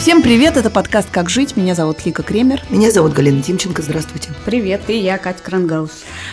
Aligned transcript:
Всем 0.00 0.22
привет, 0.22 0.56
это 0.56 0.70
подкаст 0.70 1.10
«Как 1.10 1.28
жить». 1.28 1.58
Меня 1.58 1.74
зовут 1.74 2.06
Лика 2.06 2.22
Кремер. 2.22 2.62
Меня 2.70 2.90
зовут 2.90 3.12
Галина 3.12 3.42
Тимченко. 3.42 3.82
Здравствуйте. 3.82 4.30
Привет, 4.46 4.88
и 4.88 4.96
я 4.96 5.18
Катя 5.18 5.42
Крангаус. 5.42 5.90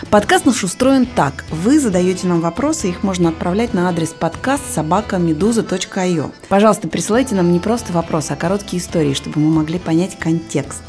Подкаст 0.09 0.45
наш 0.45 0.63
устроен 0.63 1.05
так. 1.05 1.43
Вы 1.51 1.77
задаете 1.77 2.27
нам 2.27 2.39
вопросы, 2.39 2.87
их 2.87 3.03
можно 3.03 3.27
отправлять 3.27 3.73
на 3.73 3.89
адрес 3.89 4.15
подкаст 4.17 4.63
собакамедуза.io. 4.73 6.31
Пожалуйста, 6.47 6.87
присылайте 6.87 7.35
нам 7.35 7.51
не 7.51 7.59
просто 7.59 7.91
вопросы, 7.91 8.31
а 8.31 8.37
короткие 8.37 8.81
истории, 8.81 9.13
чтобы 9.13 9.41
мы 9.41 9.53
могли 9.53 9.79
понять 9.79 10.17
контекст. 10.17 10.81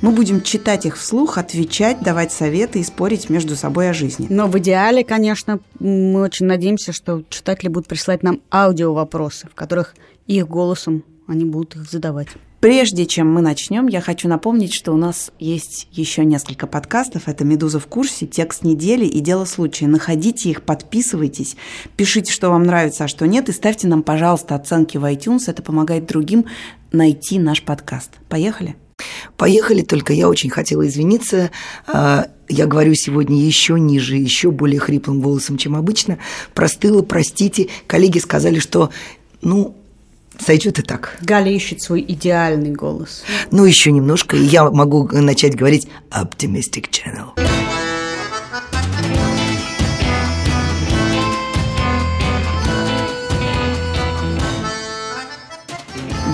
Мы 0.00 0.12
будем 0.12 0.42
читать 0.42 0.86
их 0.86 0.98
вслух, 0.98 1.38
отвечать, 1.38 2.02
давать 2.02 2.30
советы 2.30 2.78
и 2.78 2.84
спорить 2.84 3.30
между 3.30 3.56
собой 3.56 3.90
о 3.90 3.94
жизни. 3.94 4.28
Но 4.30 4.46
в 4.46 4.56
идеале, 4.60 5.02
конечно, 5.02 5.58
мы 5.80 6.22
очень 6.22 6.46
надеемся, 6.46 6.92
что 6.92 7.24
читатели 7.28 7.68
будут 7.68 7.88
присылать 7.88 8.22
нам 8.22 8.40
аудио-вопросы, 8.52 9.48
в 9.50 9.56
которых 9.56 9.96
их 10.28 10.46
голосом 10.46 11.02
они 11.32 11.44
будут 11.44 11.76
их 11.76 11.90
задавать. 11.90 12.28
Прежде 12.60 13.06
чем 13.06 13.28
мы 13.32 13.40
начнем, 13.40 13.88
я 13.88 14.00
хочу 14.00 14.28
напомнить, 14.28 14.72
что 14.72 14.92
у 14.92 14.96
нас 14.96 15.32
есть 15.40 15.88
еще 15.90 16.24
несколько 16.24 16.68
подкастов. 16.68 17.26
Это 17.26 17.44
«Медуза 17.44 17.80
в 17.80 17.86
курсе», 17.86 18.24
«Текст 18.26 18.62
недели» 18.62 19.04
и 19.04 19.18
«Дело 19.18 19.46
случая». 19.46 19.88
Находите 19.88 20.48
их, 20.48 20.62
подписывайтесь, 20.62 21.56
пишите, 21.96 22.32
что 22.32 22.50
вам 22.50 22.62
нравится, 22.62 23.04
а 23.04 23.08
что 23.08 23.26
нет, 23.26 23.48
и 23.48 23.52
ставьте 23.52 23.88
нам, 23.88 24.04
пожалуйста, 24.04 24.54
оценки 24.54 24.96
в 24.96 25.04
iTunes. 25.04 25.44
Это 25.48 25.60
помогает 25.60 26.06
другим 26.06 26.46
найти 26.92 27.40
наш 27.40 27.64
подкаст. 27.64 28.10
Поехали? 28.28 28.76
Поехали, 29.36 29.82
только 29.82 30.12
я 30.12 30.28
очень 30.28 30.50
хотела 30.50 30.86
извиниться. 30.86 31.50
А, 31.88 32.28
я 32.48 32.66
говорю 32.66 32.94
сегодня 32.94 33.42
еще 33.42 33.80
ниже, 33.80 34.16
еще 34.16 34.52
более 34.52 34.78
хриплым 34.78 35.20
голосом, 35.20 35.56
чем 35.56 35.74
обычно. 35.74 36.18
Простыла, 36.54 37.02
простите. 37.02 37.68
Коллеги 37.88 38.18
сказали, 38.20 38.60
что, 38.60 38.90
ну, 39.40 39.76
Сойдет 40.38 40.78
и 40.78 40.82
так. 40.82 41.18
Галя 41.20 41.52
ищет 41.52 41.82
свой 41.82 42.04
идеальный 42.06 42.72
голос. 42.72 43.22
Ну, 43.50 43.64
еще 43.64 43.92
немножко, 43.92 44.36
и 44.36 44.44
я 44.44 44.70
могу 44.70 45.08
начать 45.12 45.56
говорить 45.56 45.88
Optimistic 46.10 46.90
Channel. 46.90 47.30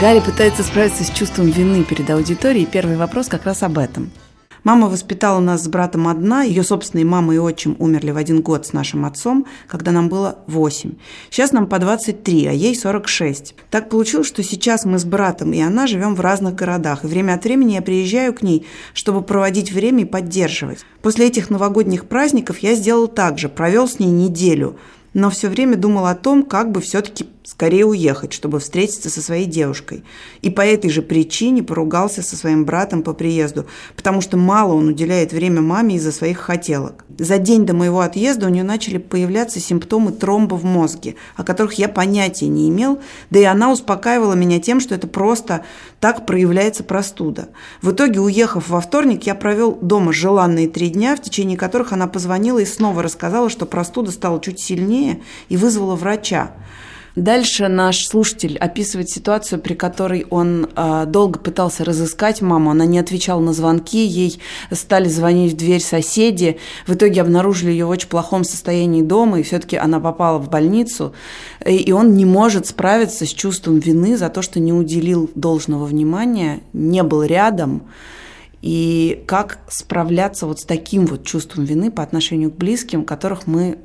Галя 0.00 0.20
пытается 0.20 0.62
справиться 0.62 1.02
с 1.02 1.10
чувством 1.10 1.50
вины 1.50 1.82
перед 1.82 2.08
аудиторией. 2.08 2.66
Первый 2.66 2.96
вопрос 2.96 3.26
как 3.26 3.44
раз 3.44 3.64
об 3.64 3.78
этом. 3.78 4.12
Мама 4.64 4.88
воспитала 4.88 5.40
нас 5.40 5.64
с 5.64 5.68
братом 5.68 6.08
одна. 6.08 6.42
Ее 6.42 6.62
собственные 6.62 7.04
мама 7.04 7.34
и 7.34 7.38
отчим 7.38 7.76
умерли 7.78 8.10
в 8.10 8.16
один 8.16 8.42
год 8.42 8.66
с 8.66 8.72
нашим 8.72 9.04
отцом, 9.04 9.46
когда 9.66 9.92
нам 9.92 10.08
было 10.08 10.38
8. 10.46 10.92
Сейчас 11.30 11.52
нам 11.52 11.66
по 11.66 11.78
23, 11.78 12.46
а 12.46 12.52
ей 12.52 12.74
46. 12.74 13.54
Так 13.70 13.88
получилось, 13.88 14.26
что 14.26 14.42
сейчас 14.42 14.84
мы 14.84 14.98
с 14.98 15.04
братом 15.04 15.52
и 15.52 15.60
она 15.60 15.86
живем 15.86 16.14
в 16.14 16.20
разных 16.20 16.54
городах. 16.54 17.04
И 17.04 17.08
время 17.08 17.34
от 17.34 17.44
времени 17.44 17.74
я 17.74 17.82
приезжаю 17.82 18.34
к 18.34 18.42
ней, 18.42 18.66
чтобы 18.94 19.22
проводить 19.22 19.72
время 19.72 20.02
и 20.02 20.06
поддерживать. 20.06 20.84
После 21.02 21.26
этих 21.26 21.50
новогодних 21.50 22.06
праздников 22.06 22.58
я 22.58 22.74
сделал 22.74 23.08
так 23.08 23.38
же. 23.38 23.48
Провел 23.48 23.88
с 23.88 23.98
ней 23.98 24.10
неделю– 24.10 24.76
но 25.14 25.30
все 25.30 25.48
время 25.48 25.76
думал 25.76 26.06
о 26.06 26.14
том, 26.14 26.42
как 26.42 26.70
бы 26.70 26.80
все-таки 26.80 27.26
скорее 27.48 27.86
уехать, 27.86 28.34
чтобы 28.34 28.60
встретиться 28.60 29.08
со 29.08 29.22
своей 29.22 29.46
девушкой. 29.46 30.04
И 30.42 30.50
по 30.50 30.60
этой 30.60 30.90
же 30.90 31.00
причине 31.00 31.62
поругался 31.62 32.20
со 32.20 32.36
своим 32.36 32.66
братом 32.66 33.02
по 33.02 33.14
приезду, 33.14 33.64
потому 33.96 34.20
что 34.20 34.36
мало 34.36 34.74
он 34.74 34.88
уделяет 34.88 35.32
время 35.32 35.62
маме 35.62 35.96
из-за 35.96 36.12
своих 36.12 36.38
хотелок. 36.38 37.06
За 37.18 37.38
день 37.38 37.64
до 37.64 37.72
моего 37.72 38.00
отъезда 38.00 38.46
у 38.46 38.50
нее 38.50 38.64
начали 38.64 38.98
появляться 38.98 39.60
симптомы 39.60 40.12
тромба 40.12 40.56
в 40.56 40.64
мозге, 40.64 41.14
о 41.36 41.42
которых 41.42 41.74
я 41.74 41.88
понятия 41.88 42.48
не 42.48 42.68
имел, 42.68 42.98
да 43.30 43.38
и 43.38 43.44
она 43.44 43.72
успокаивала 43.72 44.34
меня 44.34 44.60
тем, 44.60 44.78
что 44.78 44.94
это 44.94 45.06
просто 45.06 45.64
так 46.00 46.26
проявляется 46.26 46.84
простуда. 46.84 47.48
В 47.80 47.92
итоге, 47.92 48.20
уехав 48.20 48.68
во 48.68 48.82
вторник, 48.82 49.22
я 49.22 49.34
провел 49.34 49.78
дома 49.80 50.12
желанные 50.12 50.68
три 50.68 50.90
дня, 50.90 51.16
в 51.16 51.22
течение 51.22 51.56
которых 51.56 51.94
она 51.94 52.08
позвонила 52.08 52.58
и 52.58 52.66
снова 52.66 53.02
рассказала, 53.02 53.48
что 53.48 53.64
простуда 53.64 54.10
стала 54.10 54.38
чуть 54.38 54.60
сильнее 54.60 55.22
и 55.48 55.56
вызвала 55.56 55.96
врача. 55.96 56.52
Дальше 57.18 57.66
наш 57.66 58.06
слушатель 58.06 58.56
описывает 58.58 59.10
ситуацию, 59.10 59.60
при 59.60 59.74
которой 59.74 60.24
он 60.30 60.68
э, 60.76 61.04
долго 61.04 61.40
пытался 61.40 61.84
разыскать 61.84 62.40
маму, 62.42 62.70
она 62.70 62.86
не 62.86 63.00
отвечала 63.00 63.40
на 63.40 63.52
звонки, 63.52 64.06
ей 64.06 64.40
стали 64.70 65.08
звонить 65.08 65.54
в 65.54 65.56
дверь 65.56 65.80
соседи, 65.80 66.58
в 66.86 66.94
итоге 66.94 67.20
обнаружили 67.20 67.72
ее 67.72 67.86
в 67.86 67.88
очень 67.88 68.08
плохом 68.08 68.44
состоянии 68.44 69.02
дома, 69.02 69.40
и 69.40 69.42
все-таки 69.42 69.76
она 69.76 69.98
попала 69.98 70.38
в 70.38 70.48
больницу, 70.48 71.12
и 71.66 71.90
он 71.90 72.14
не 72.14 72.24
может 72.24 72.68
справиться 72.68 73.26
с 73.26 73.30
чувством 73.30 73.80
вины 73.80 74.16
за 74.16 74.28
то, 74.28 74.40
что 74.40 74.60
не 74.60 74.72
уделил 74.72 75.28
должного 75.34 75.86
внимания, 75.86 76.60
не 76.72 77.02
был 77.02 77.24
рядом, 77.24 77.82
и 78.62 79.24
как 79.26 79.58
справляться 79.68 80.46
вот 80.46 80.60
с 80.60 80.64
таким 80.64 81.06
вот 81.06 81.24
чувством 81.24 81.64
вины 81.64 81.90
по 81.90 82.04
отношению 82.04 82.52
к 82.52 82.56
близким, 82.56 83.04
которых 83.04 83.48
мы 83.48 83.78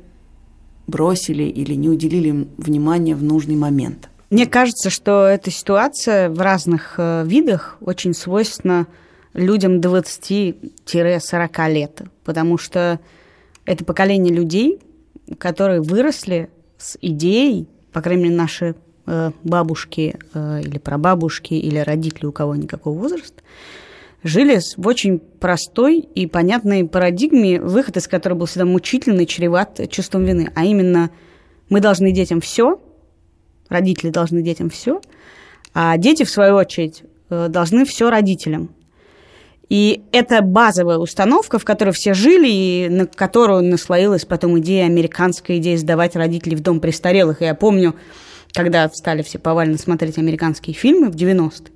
бросили 0.86 1.44
или 1.44 1.74
не 1.74 1.88
уделили 1.88 2.28
им 2.28 2.48
внимания 2.56 3.14
в 3.14 3.22
нужный 3.22 3.56
момент. 3.56 4.08
Мне 4.30 4.46
кажется, 4.46 4.90
что 4.90 5.26
эта 5.26 5.50
ситуация 5.50 6.28
в 6.28 6.40
разных 6.40 6.94
э, 6.98 7.24
видах 7.26 7.76
очень 7.80 8.14
свойственна 8.14 8.86
людям 9.32 9.80
20-40 9.80 11.72
лет, 11.72 12.02
потому 12.24 12.58
что 12.58 13.00
это 13.64 13.84
поколение 13.84 14.34
людей, 14.34 14.80
которые 15.38 15.80
выросли 15.80 16.50
с 16.78 16.98
идеей, 17.00 17.68
по 17.92 18.00
крайней 18.00 18.24
мере, 18.24 18.36
наши 18.36 18.74
э, 19.06 19.30
бабушки 19.42 20.16
э, 20.32 20.60
или 20.62 20.78
прабабушки 20.78 21.54
или 21.54 21.78
родители, 21.78 22.26
у 22.26 22.32
кого 22.32 22.56
никакого 22.56 22.98
возраста, 22.98 23.42
жили 24.24 24.58
в 24.76 24.86
очень 24.88 25.18
простой 25.18 26.00
и 26.00 26.26
понятной 26.26 26.88
парадигме, 26.88 27.60
выход 27.60 27.98
из 27.98 28.08
которой 28.08 28.34
был 28.34 28.46
всегда 28.46 28.64
мучительный, 28.64 29.26
чреват 29.26 29.80
чувством 29.90 30.24
вины. 30.24 30.50
А 30.56 30.64
именно, 30.64 31.10
мы 31.68 31.80
должны 31.80 32.10
детям 32.10 32.40
все, 32.40 32.80
родители 33.68 34.10
должны 34.10 34.42
детям 34.42 34.70
все, 34.70 35.00
а 35.74 35.96
дети, 35.98 36.24
в 36.24 36.30
свою 36.30 36.56
очередь, 36.56 37.02
э, 37.30 37.48
должны 37.48 37.84
все 37.84 38.10
родителям. 38.10 38.74
И 39.68 40.02
это 40.12 40.40
базовая 40.42 40.98
установка, 40.98 41.58
в 41.58 41.64
которой 41.64 41.90
все 41.90 42.14
жили, 42.14 42.48
и 42.48 42.88
на 42.88 43.06
которую 43.06 43.64
наслоилась 43.64 44.24
потом 44.24 44.58
идея, 44.60 44.86
американская 44.86 45.58
идея 45.58 45.76
сдавать 45.76 46.16
родителей 46.16 46.56
в 46.56 46.60
дом 46.60 46.80
престарелых. 46.80 47.42
И 47.42 47.46
я 47.46 47.54
помню, 47.54 47.94
когда 48.52 48.88
стали 48.90 49.22
все 49.22 49.38
повально 49.38 49.78
смотреть 49.78 50.18
американские 50.18 50.74
фильмы 50.74 51.10
в 51.10 51.16
90-е, 51.16 51.73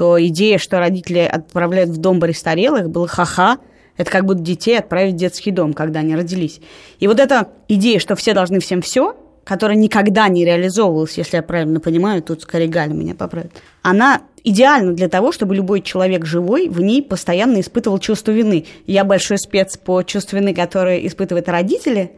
то 0.00 0.16
идея, 0.28 0.56
что 0.56 0.78
родители 0.78 1.18
отправляют 1.18 1.90
в 1.90 1.98
дом 1.98 2.20
престарелых, 2.20 2.88
было 2.88 3.06
ха-ха, 3.06 3.58
это 3.98 4.10
как 4.10 4.24
будто 4.24 4.40
детей 4.40 4.78
отправить 4.78 5.12
в 5.12 5.18
детский 5.18 5.50
дом, 5.50 5.74
когда 5.74 6.00
они 6.00 6.16
родились. 6.16 6.62
И 7.00 7.06
вот 7.06 7.20
эта 7.20 7.48
идея, 7.68 7.98
что 7.98 8.16
все 8.16 8.32
должны 8.32 8.60
всем 8.60 8.80
все, 8.80 9.14
которая 9.44 9.76
никогда 9.76 10.26
не 10.28 10.46
реализовывалась, 10.46 11.18
если 11.18 11.36
я 11.36 11.42
правильно 11.42 11.80
понимаю, 11.80 12.22
тут 12.22 12.40
скорее 12.40 12.68
Галя 12.68 12.94
меня 12.94 13.14
поправит, 13.14 13.52
она 13.82 14.22
идеальна 14.42 14.94
для 14.94 15.10
того, 15.10 15.32
чтобы 15.32 15.54
любой 15.54 15.82
человек 15.82 16.24
живой 16.24 16.70
в 16.70 16.80
ней 16.80 17.02
постоянно 17.02 17.60
испытывал 17.60 17.98
чувство 17.98 18.30
вины. 18.30 18.64
Я 18.86 19.04
большой 19.04 19.36
спец 19.36 19.76
по 19.76 20.02
чувству 20.02 20.38
вины, 20.38 20.54
которое 20.54 21.06
испытывают 21.06 21.46
родители 21.50 22.12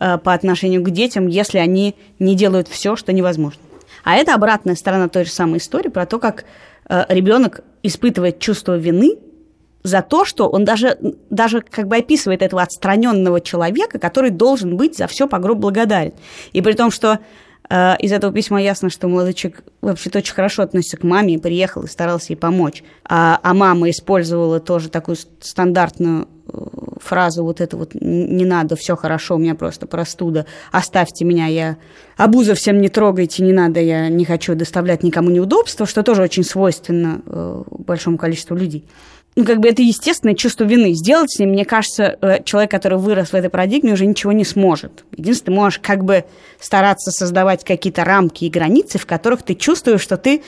э, 0.00 0.18
по 0.18 0.34
отношению 0.34 0.82
к 0.82 0.90
детям, 0.90 1.28
если 1.28 1.58
они 1.58 1.94
не 2.18 2.34
делают 2.34 2.66
все, 2.66 2.96
что 2.96 3.12
невозможно. 3.12 3.62
А 4.02 4.16
это 4.16 4.34
обратная 4.34 4.74
сторона 4.74 5.08
той 5.08 5.26
же 5.26 5.30
самой 5.30 5.58
истории 5.58 5.90
про 5.90 6.06
то, 6.06 6.18
как 6.18 6.44
ребенок 7.08 7.60
испытывает 7.82 8.38
чувство 8.38 8.76
вины 8.76 9.18
за 9.82 10.02
то, 10.02 10.24
что 10.24 10.48
он 10.48 10.64
даже, 10.64 10.98
даже 11.30 11.62
как 11.62 11.88
бы 11.88 11.96
описывает 11.96 12.42
этого 12.42 12.62
отстраненного 12.62 13.40
человека, 13.40 13.98
который 13.98 14.30
должен 14.30 14.76
быть 14.76 14.96
за 14.96 15.06
все 15.06 15.26
по 15.26 15.38
благодарен. 15.38 16.12
И 16.52 16.60
при 16.60 16.72
том, 16.72 16.90
что 16.90 17.18
э, 17.68 17.96
из 17.98 18.12
этого 18.12 18.32
письма 18.32 18.60
ясно, 18.60 18.90
что 18.90 19.08
молодой 19.08 19.34
вообще-то 19.80 20.18
очень 20.18 20.34
хорошо 20.34 20.62
относится 20.62 20.98
к 20.98 21.02
маме 21.02 21.34
и 21.34 21.38
приехал 21.38 21.82
и 21.82 21.88
старался 21.88 22.32
ей 22.32 22.36
помочь. 22.36 22.82
А, 23.04 23.40
а 23.42 23.54
мама 23.54 23.88
использовала 23.88 24.60
тоже 24.60 24.90
такую 24.90 25.16
стандартную 25.40 26.28
э, 26.52 26.58
фразу 27.00 27.44
вот 27.44 27.60
это 27.60 27.76
вот 27.76 27.90
«не 27.94 28.44
надо, 28.44 28.76
все 28.76 28.96
хорошо, 28.96 29.36
у 29.36 29.38
меня 29.38 29.54
просто 29.54 29.86
простуда, 29.86 30.46
оставьте 30.70 31.24
меня, 31.24 31.46
я 31.46 31.76
обуза 32.16 32.54
всем 32.54 32.80
не 32.80 32.88
трогайте, 32.88 33.42
не 33.42 33.52
надо, 33.52 33.80
я 33.80 34.08
не 34.08 34.24
хочу 34.24 34.54
доставлять 34.54 35.02
никому 35.02 35.30
неудобства», 35.30 35.86
что 35.86 36.02
тоже 36.02 36.22
очень 36.22 36.44
свойственно 36.44 37.22
э, 37.26 37.62
большому 37.70 38.18
количеству 38.18 38.54
людей. 38.54 38.84
Ну, 39.36 39.44
как 39.44 39.60
бы 39.60 39.68
это 39.68 39.80
естественное 39.80 40.34
чувство 40.34 40.64
вины. 40.64 40.92
Сделать 40.92 41.30
с 41.30 41.38
ним, 41.38 41.50
мне 41.50 41.64
кажется, 41.64 42.18
э, 42.20 42.42
человек, 42.42 42.70
который 42.70 42.98
вырос 42.98 43.28
в 43.30 43.34
этой 43.34 43.48
парадигме, 43.48 43.92
уже 43.92 44.04
ничего 44.04 44.32
не 44.32 44.44
сможет. 44.44 45.04
Единственное, 45.16 45.56
можешь 45.56 45.78
как 45.78 46.04
бы 46.04 46.24
стараться 46.58 47.12
создавать 47.12 47.64
какие-то 47.64 48.04
рамки 48.04 48.44
и 48.44 48.50
границы, 48.50 48.98
в 48.98 49.06
которых 49.06 49.42
ты 49.42 49.54
чувствуешь, 49.54 50.00
что 50.00 50.16
ты 50.16 50.42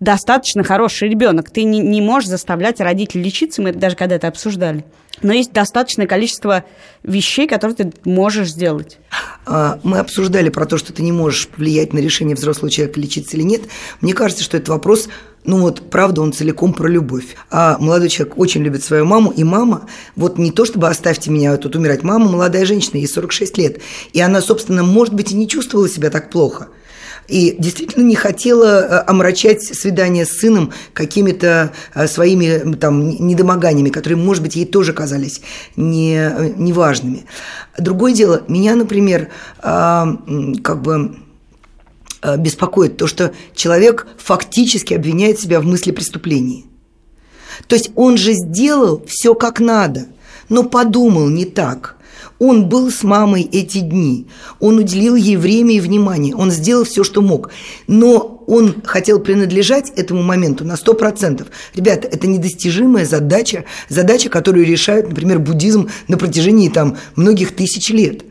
достаточно 0.00 0.62
хороший 0.62 1.08
ребенок. 1.08 1.50
Ты 1.50 1.64
не, 1.64 1.80
не 1.80 2.00
можешь 2.00 2.28
заставлять 2.28 2.80
родителей 2.80 3.24
лечиться, 3.24 3.62
мы 3.62 3.70
это 3.70 3.78
даже 3.78 3.96
когда-то 3.96 4.28
обсуждали. 4.28 4.84
Но 5.22 5.32
есть 5.32 5.52
достаточное 5.52 6.06
количество 6.06 6.64
вещей, 7.02 7.48
которые 7.48 7.74
ты 7.76 7.92
можешь 8.04 8.50
сделать. 8.50 8.98
А, 9.46 9.80
мы 9.82 9.98
обсуждали 9.98 10.48
про 10.48 10.64
то, 10.64 10.78
что 10.78 10.92
ты 10.92 11.02
не 11.02 11.10
можешь 11.10 11.48
повлиять 11.48 11.92
на 11.92 11.98
решение 11.98 12.36
взрослого 12.36 12.70
человека, 12.70 13.00
лечиться 13.00 13.36
или 13.36 13.42
нет. 13.42 13.62
Мне 14.00 14.14
кажется, 14.14 14.44
что 14.44 14.56
этот 14.56 14.68
вопрос 14.68 15.08
ну 15.44 15.60
вот, 15.60 15.88
правда, 15.90 16.20
он 16.20 16.34
целиком 16.34 16.74
про 16.74 16.88
любовь. 16.88 17.36
А 17.50 17.78
молодой 17.78 18.10
человек 18.10 18.36
очень 18.38 18.62
любит 18.62 18.84
свою 18.84 19.06
маму, 19.06 19.30
и 19.30 19.44
мама, 19.44 19.88
вот 20.14 20.36
не 20.36 20.50
то 20.50 20.66
чтобы 20.66 20.88
оставьте 20.88 21.30
меня 21.30 21.56
тут 21.56 21.74
умирать, 21.74 22.02
мама 22.02 22.28
молодая 22.28 22.66
женщина, 22.66 22.98
ей 22.98 23.08
46 23.08 23.56
лет, 23.56 23.80
и 24.12 24.20
она, 24.20 24.42
собственно, 24.42 24.82
может 24.82 25.14
быть, 25.14 25.32
и 25.32 25.34
не 25.34 25.48
чувствовала 25.48 25.88
себя 25.88 26.10
так 26.10 26.28
плохо. 26.28 26.68
И 27.28 27.54
действительно 27.58 28.04
не 28.04 28.14
хотела 28.14 28.80
э, 28.80 29.04
омрачать 29.06 29.62
свидание 29.62 30.24
с 30.24 30.38
сыном 30.38 30.72
какими-то 30.94 31.72
э, 31.94 32.06
своими 32.06 32.74
там 32.76 33.06
недомоганиями, 33.06 33.90
которые, 33.90 34.16
может 34.16 34.42
быть, 34.42 34.56
ей 34.56 34.64
тоже 34.64 34.94
казались 34.94 35.42
не, 35.76 36.16
э, 36.16 36.54
неважными. 36.56 37.26
Другое 37.78 38.14
дело, 38.14 38.42
меня, 38.48 38.74
например, 38.74 39.28
как 39.60 40.82
бы 40.82 41.16
беспокоит 42.38 42.96
то, 42.96 43.06
что 43.06 43.32
человек 43.54 44.08
фактически 44.16 44.94
обвиняет 44.94 45.38
себя 45.38 45.60
в 45.60 45.64
мысли 45.64 45.92
преступлений. 45.92 46.66
То 47.68 47.76
есть 47.76 47.90
он 47.94 48.16
же 48.16 48.32
сделал 48.32 49.04
все 49.06 49.36
как 49.36 49.60
надо, 49.60 50.06
но 50.48 50.64
подумал 50.64 51.28
не 51.28 51.44
так. 51.44 51.97
Он 52.38 52.68
был 52.68 52.90
с 52.90 53.02
мамой 53.02 53.42
эти 53.42 53.78
дни, 53.78 54.28
он 54.60 54.78
уделил 54.78 55.16
ей 55.16 55.36
время 55.36 55.74
и 55.74 55.80
внимание, 55.80 56.36
он 56.36 56.52
сделал 56.52 56.84
все, 56.84 57.02
что 57.02 57.20
мог. 57.20 57.50
Но 57.88 58.44
он 58.46 58.82
хотел 58.84 59.18
принадлежать 59.18 59.90
этому 59.96 60.22
моменту 60.22 60.64
на 60.64 60.74
100%. 60.74 61.46
Ребята, 61.74 62.08
это 62.08 62.26
недостижимая 62.26 63.04
задача, 63.04 63.64
задача, 63.88 64.30
которую 64.30 64.66
решает, 64.66 65.08
например, 65.08 65.40
буддизм 65.40 65.88
на 66.06 66.16
протяжении 66.16 66.68
там, 66.68 66.96
многих 67.16 67.56
тысяч 67.56 67.90
лет. 67.90 68.22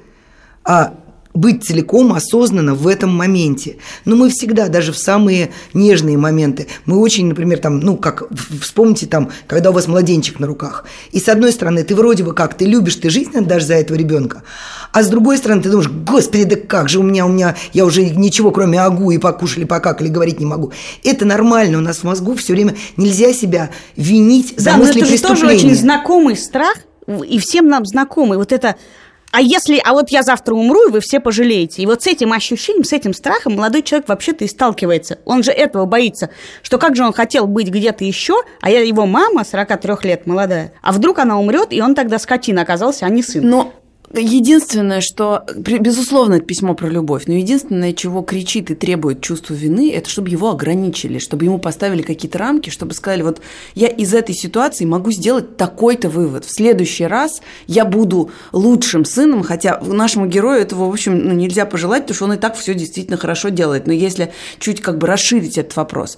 А 0.63 0.95
быть 1.37 1.63
целиком 1.63 2.13
осознанно 2.13 2.73
в 2.75 2.87
этом 2.87 3.15
моменте. 3.15 3.77
Но 4.05 4.15
мы 4.15 4.29
всегда, 4.29 4.67
даже 4.67 4.91
в 4.91 4.97
самые 4.97 5.51
нежные 5.73 6.17
моменты, 6.17 6.67
мы 6.85 6.99
очень, 6.99 7.27
например, 7.27 7.59
там, 7.59 7.79
ну, 7.79 7.95
как, 7.97 8.23
вспомните 8.61 9.05
там, 9.05 9.31
когда 9.47 9.69
у 9.69 9.73
вас 9.73 9.87
младенчик 9.87 10.39
на 10.39 10.47
руках. 10.47 10.85
И 11.11 11.19
с 11.19 11.29
одной 11.29 11.51
стороны, 11.51 11.83
ты 11.83 11.95
вроде 11.95 12.23
бы 12.23 12.33
как, 12.33 12.55
ты 12.55 12.65
любишь, 12.65 12.95
ты 12.95 13.09
жизнь 13.09 13.37
отдашь 13.37 13.63
за 13.63 13.75
этого 13.75 13.97
ребенка, 13.97 14.43
а 14.91 15.03
с 15.03 15.07
другой 15.07 15.37
стороны, 15.37 15.61
ты 15.61 15.69
думаешь, 15.69 15.89
господи, 15.89 16.43
да 16.43 16.55
как 16.55 16.89
же 16.89 16.99
у 16.99 17.03
меня, 17.03 17.25
у 17.25 17.29
меня, 17.29 17.55
я 17.73 17.85
уже 17.85 18.09
ничего, 18.09 18.51
кроме 18.51 18.81
агу 18.81 19.11
и 19.11 19.17
покушали, 19.17 19.65
покакали, 19.65 20.07
говорить 20.07 20.39
не 20.39 20.45
могу. 20.45 20.71
Это 21.03 21.25
нормально, 21.25 21.77
у 21.77 21.81
нас 21.81 21.97
в 21.99 22.03
мозгу 22.03 22.35
все 22.35 22.53
время 22.53 22.75
нельзя 22.95 23.33
себя 23.33 23.69
винить 23.95 24.53
за 24.57 24.71
да, 24.71 24.77
мысли 24.77 25.01
но 25.01 25.05
это 25.05 25.15
же 25.15 25.21
тоже 25.21 25.45
очень 25.45 25.75
знакомый 25.75 26.35
страх, 26.35 26.77
и 27.07 27.39
всем 27.39 27.67
нам 27.67 27.85
знакомый. 27.85 28.37
Вот 28.37 28.51
это 28.51 28.75
а 29.37 29.41
если, 29.41 29.79
а 29.85 29.93
вот 29.93 30.09
я 30.09 30.23
завтра 30.23 30.55
умру, 30.55 30.87
и 30.87 30.91
вы 30.91 30.99
все 30.99 31.19
пожалеете. 31.19 31.83
И 31.83 31.85
вот 31.85 32.01
с 32.01 32.07
этим 32.07 32.33
ощущением, 32.33 32.83
с 32.83 32.91
этим 32.91 33.13
страхом 33.13 33.55
молодой 33.55 33.83
человек 33.83 34.09
вообще-то 34.09 34.43
и 34.43 34.47
сталкивается. 34.47 35.19
Он 35.25 35.43
же 35.43 35.51
этого 35.51 35.85
боится, 35.85 36.31
что 36.63 36.79
как 36.79 36.95
же 36.95 37.05
он 37.05 37.13
хотел 37.13 37.45
быть 37.45 37.67
где-то 37.67 38.03
еще, 38.03 38.41
а 38.61 38.71
я 38.71 38.81
его 38.81 39.05
мама, 39.05 39.43
43 39.43 40.09
лет, 40.09 40.25
молодая, 40.25 40.73
а 40.81 40.91
вдруг 40.91 41.19
она 41.19 41.39
умрет, 41.39 41.67
и 41.69 41.79
он 41.79 41.93
тогда 41.93 42.17
скотина 42.17 42.63
оказался, 42.63 43.05
а 43.05 43.09
не 43.09 43.21
сын. 43.21 43.47
Но 43.47 43.73
Единственное, 44.13 45.01
что, 45.01 45.43
безусловно, 45.55 46.35
это 46.35 46.45
письмо 46.45 46.75
про 46.75 46.87
любовь, 46.87 47.23
но 47.27 47.33
единственное, 47.33 47.91
чего 47.91 48.21
кричит 48.21 48.71
и 48.71 48.75
требует 48.75 49.19
чувство 49.19 49.53
вины, 49.53 49.91
это 49.93 50.09
чтобы 50.09 50.29
его 50.29 50.49
ограничили, 50.49 51.19
чтобы 51.19 51.43
ему 51.43 51.59
поставили 51.59 52.01
какие-то 52.01 52.37
рамки, 52.37 52.69
чтобы 52.69 52.93
сказали, 52.93 53.21
вот 53.21 53.41
я 53.75 53.87
из 53.89 54.13
этой 54.13 54.33
ситуации 54.33 54.85
могу 54.85 55.11
сделать 55.11 55.57
такой-то 55.57 56.09
вывод. 56.09 56.45
В 56.45 56.51
следующий 56.51 57.05
раз 57.05 57.41
я 57.67 57.83
буду 57.83 58.31
лучшим 58.53 59.03
сыном, 59.03 59.43
хотя 59.43 59.77
нашему 59.81 60.27
герою 60.27 60.61
этого, 60.61 60.85
в 60.85 60.93
общем, 60.93 61.17
ну, 61.17 61.33
нельзя 61.33 61.65
пожелать, 61.65 62.03
потому 62.03 62.15
что 62.15 62.25
он 62.25 62.33
и 62.33 62.37
так 62.37 62.55
все 62.55 62.73
действительно 62.73 63.17
хорошо 63.17 63.49
делает. 63.49 63.87
Но 63.87 63.93
если 63.93 64.31
чуть 64.59 64.79
как 64.79 64.99
бы 64.99 65.07
расширить 65.07 65.57
этот 65.57 65.75
вопрос, 65.75 66.17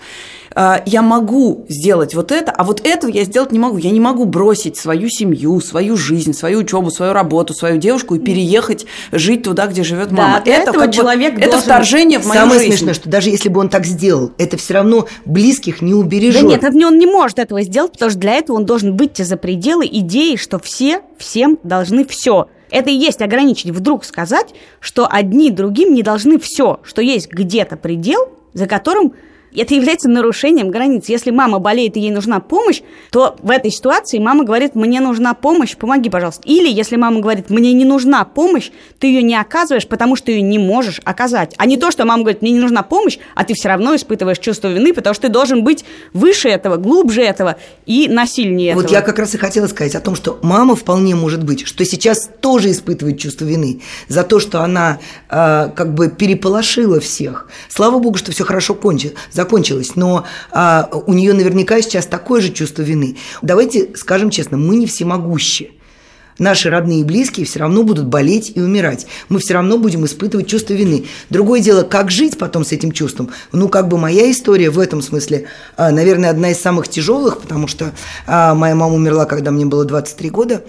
я 0.55 1.01
могу 1.01 1.65
сделать 1.69 2.15
вот 2.15 2.31
это, 2.31 2.51
а 2.51 2.63
вот 2.63 2.85
этого 2.85 3.11
я 3.11 3.23
сделать 3.23 3.51
не 3.51 3.59
могу. 3.59 3.77
Я 3.77 3.91
не 3.91 3.99
могу 3.99 4.25
бросить 4.25 4.77
свою 4.77 5.09
семью, 5.09 5.59
свою 5.61 5.95
жизнь, 5.95 6.33
свою 6.33 6.59
учебу, 6.59 6.89
свою 6.91 7.13
работу, 7.13 7.53
свою 7.53 7.77
девушку 7.77 8.15
и 8.15 8.19
переехать 8.19 8.85
жить 9.11 9.43
туда, 9.43 9.67
где 9.67 9.83
живет 9.83 10.11
мама. 10.11 10.41
Да, 10.43 10.51
это 10.51 10.71
как 10.71 10.93
человек 10.93 11.35
бы, 11.35 11.41
это 11.41 11.59
вторжение 11.59 12.19
в 12.19 12.25
мою 12.25 12.41
Самое 12.41 12.59
жизнь. 12.59 12.71
смешное, 12.73 12.93
что 12.93 13.09
даже 13.09 13.29
если 13.29 13.49
бы 13.49 13.59
он 13.59 13.69
так 13.69 13.85
сделал, 13.85 14.31
это 14.37 14.57
все 14.57 14.75
равно 14.75 15.07
близких 15.25 15.81
не 15.81 15.93
убережет. 15.93 16.41
Да 16.41 16.47
нет, 16.47 16.63
он 16.63 16.97
не 16.97 17.05
может 17.05 17.39
этого 17.39 17.61
сделать, 17.61 17.93
потому 17.93 18.11
что 18.11 18.19
для 18.19 18.33
этого 18.33 18.57
он 18.57 18.65
должен 18.65 18.97
выйти 18.97 19.21
за 19.21 19.37
пределы 19.37 19.87
идеи, 19.87 20.35
что 20.35 20.59
все 20.59 21.01
всем 21.17 21.59
должны 21.63 22.05
все. 22.05 22.47
Это 22.71 22.89
и 22.89 22.93
есть 22.93 23.21
ограничить, 23.21 23.71
вдруг 23.71 24.05
сказать, 24.05 24.53
что 24.79 25.07
одни 25.09 25.51
другим 25.51 25.93
не 25.93 26.03
должны 26.03 26.39
все, 26.39 26.79
что 26.83 27.01
есть 27.01 27.31
где-то 27.31 27.77
предел, 27.77 28.29
за 28.53 28.67
которым 28.67 29.13
это 29.55 29.73
является 29.73 30.09
нарушением 30.09 30.69
границ. 30.69 31.09
Если 31.09 31.31
мама 31.31 31.59
болеет 31.59 31.97
и 31.97 31.99
ей 31.99 32.11
нужна 32.11 32.39
помощь, 32.39 32.81
то 33.11 33.35
в 33.41 33.49
этой 33.49 33.71
ситуации 33.71 34.19
мама 34.19 34.43
говорит, 34.43 34.75
мне 34.75 34.99
нужна 34.99 35.33
помощь, 35.33 35.75
помоги, 35.75 36.09
пожалуйста. 36.09 36.43
Или 36.45 36.69
если 36.69 36.95
мама 36.95 37.19
говорит, 37.19 37.49
мне 37.49 37.73
не 37.73 37.85
нужна 37.85 38.23
помощь, 38.25 38.71
ты 38.99 39.07
ее 39.07 39.21
не 39.23 39.35
оказываешь, 39.35 39.87
потому 39.87 40.15
что 40.15 40.31
ее 40.31 40.41
не 40.41 40.59
можешь 40.59 41.01
оказать. 41.03 41.55
А 41.57 41.65
не 41.65 41.77
то, 41.77 41.91
что 41.91 42.05
мама 42.05 42.23
говорит, 42.23 42.41
мне 42.41 42.51
не 42.51 42.59
нужна 42.59 42.83
помощь, 42.83 43.17
а 43.35 43.43
ты 43.43 43.53
все 43.53 43.69
равно 43.69 43.95
испытываешь 43.95 44.39
чувство 44.39 44.67
вины, 44.67 44.93
потому 44.93 45.13
что 45.13 45.27
ты 45.27 45.33
должен 45.33 45.63
быть 45.63 45.85
выше 46.13 46.49
этого, 46.49 46.77
глубже 46.77 47.21
этого 47.21 47.57
и 47.85 48.07
насильнее 48.07 48.75
вот 48.75 48.85
этого. 48.85 48.93
Вот 48.93 48.99
я 48.99 49.05
как 49.05 49.19
раз 49.19 49.35
и 49.35 49.37
хотела 49.37 49.67
сказать 49.67 49.95
о 49.95 50.01
том, 50.01 50.15
что 50.15 50.39
мама 50.41 50.75
вполне 50.75 51.15
может 51.15 51.43
быть, 51.43 51.65
что 51.65 51.83
сейчас 51.85 52.29
тоже 52.41 52.71
испытывает 52.71 53.19
чувство 53.19 53.45
вины 53.45 53.81
за 54.07 54.23
то, 54.23 54.39
что 54.39 54.61
она 54.61 54.99
э, 55.29 55.69
как 55.75 55.93
бы 55.93 56.09
переполошила 56.09 56.99
всех. 56.99 57.49
Слава 57.69 57.99
богу, 57.99 58.17
что 58.17 58.31
все 58.31 58.43
хорошо 58.43 58.75
кончилось 58.75 59.15
закончилось, 59.39 59.95
но 59.95 60.25
а, 60.51 60.89
у 61.07 61.13
нее 61.13 61.33
наверняка 61.33 61.81
сейчас 61.81 62.05
такое 62.05 62.41
же 62.41 62.49
чувство 62.49 62.81
вины. 62.81 63.15
Давайте 63.41 63.95
скажем 63.95 64.31
честно, 64.31 64.57
мы 64.57 64.75
не 64.75 64.85
всемогущие 64.85 65.71
наши 66.39 66.69
родные 66.69 67.01
и 67.01 67.03
близкие 67.03 67.45
все 67.45 67.59
равно 67.59 67.83
будут 67.83 68.07
болеть 68.07 68.53
и 68.55 68.61
умирать. 68.61 69.05
Мы 69.27 69.39
все 69.39 69.53
равно 69.53 69.77
будем 69.77 70.05
испытывать 70.05 70.47
чувство 70.47 70.73
вины. 70.73 71.05
Другое 71.29 71.59
дело, 71.59 71.83
как 71.83 72.09
жить 72.09 72.37
потом 72.37 72.65
с 72.65 72.71
этим 72.71 72.91
чувством. 72.91 73.29
Ну, 73.51 73.69
как 73.69 73.87
бы 73.87 73.97
моя 73.97 74.31
история 74.31 74.69
в 74.69 74.79
этом 74.79 75.01
смысле, 75.01 75.47
а, 75.75 75.91
наверное, 75.91 76.31
одна 76.31 76.51
из 76.51 76.59
самых 76.59 76.87
тяжелых, 76.87 77.39
потому 77.41 77.67
что 77.67 77.93
а, 78.25 78.55
моя 78.55 78.73
мама 78.73 78.95
умерла, 78.95 79.25
когда 79.25 79.51
мне 79.51 79.65
было 79.65 79.85
23 79.85 80.29
года. 80.29 80.63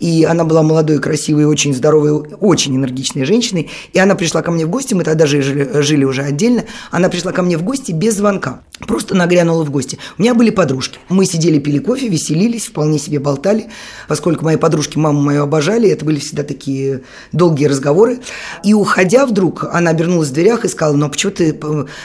И 0.00 0.24
она 0.24 0.44
была 0.44 0.62
молодой, 0.62 0.98
красивой, 0.98 1.44
очень 1.44 1.74
здоровой, 1.74 2.12
очень 2.40 2.74
энергичной 2.74 3.24
женщиной. 3.24 3.70
И 3.92 3.98
она 3.98 4.14
пришла 4.14 4.42
ко 4.42 4.50
мне 4.50 4.66
в 4.66 4.70
гости, 4.70 4.94
мы 4.94 5.04
тогда 5.04 5.26
жили, 5.26 5.82
жили 5.82 6.04
уже 6.04 6.22
отдельно. 6.22 6.64
Она 6.90 7.08
пришла 7.10 7.32
ко 7.32 7.42
мне 7.42 7.56
в 7.56 7.62
гости 7.62 7.92
без 7.92 8.16
звонка. 8.16 8.62
Просто 8.86 9.14
нагрянула 9.14 9.62
в 9.62 9.70
гости. 9.70 9.98
У 10.18 10.22
меня 10.22 10.34
были 10.34 10.48
подружки. 10.48 10.98
Мы 11.10 11.26
сидели, 11.26 11.58
пили 11.58 11.78
кофе, 11.78 12.08
веселились, 12.08 12.66
вполне 12.66 12.98
себе 12.98 13.18
болтали. 13.18 13.66
Поскольку 14.08 14.44
мои 14.44 14.56
подружки 14.56 14.96
маму 14.96 15.20
мою 15.20 15.42
обожали, 15.42 15.90
это 15.90 16.04
были 16.04 16.18
всегда 16.18 16.44
такие 16.44 17.02
долгие 17.32 17.66
разговоры. 17.66 18.20
И 18.64 18.72
уходя 18.72 19.26
вдруг, 19.26 19.64
она 19.70 19.90
обернулась 19.90 20.30
в 20.30 20.32
дверях 20.32 20.64
и 20.64 20.68
сказала, 20.68 20.96
ну 20.96 21.06
а 21.06 21.08
почему 21.10 21.32
ты 21.32 21.60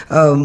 э, 0.10 0.36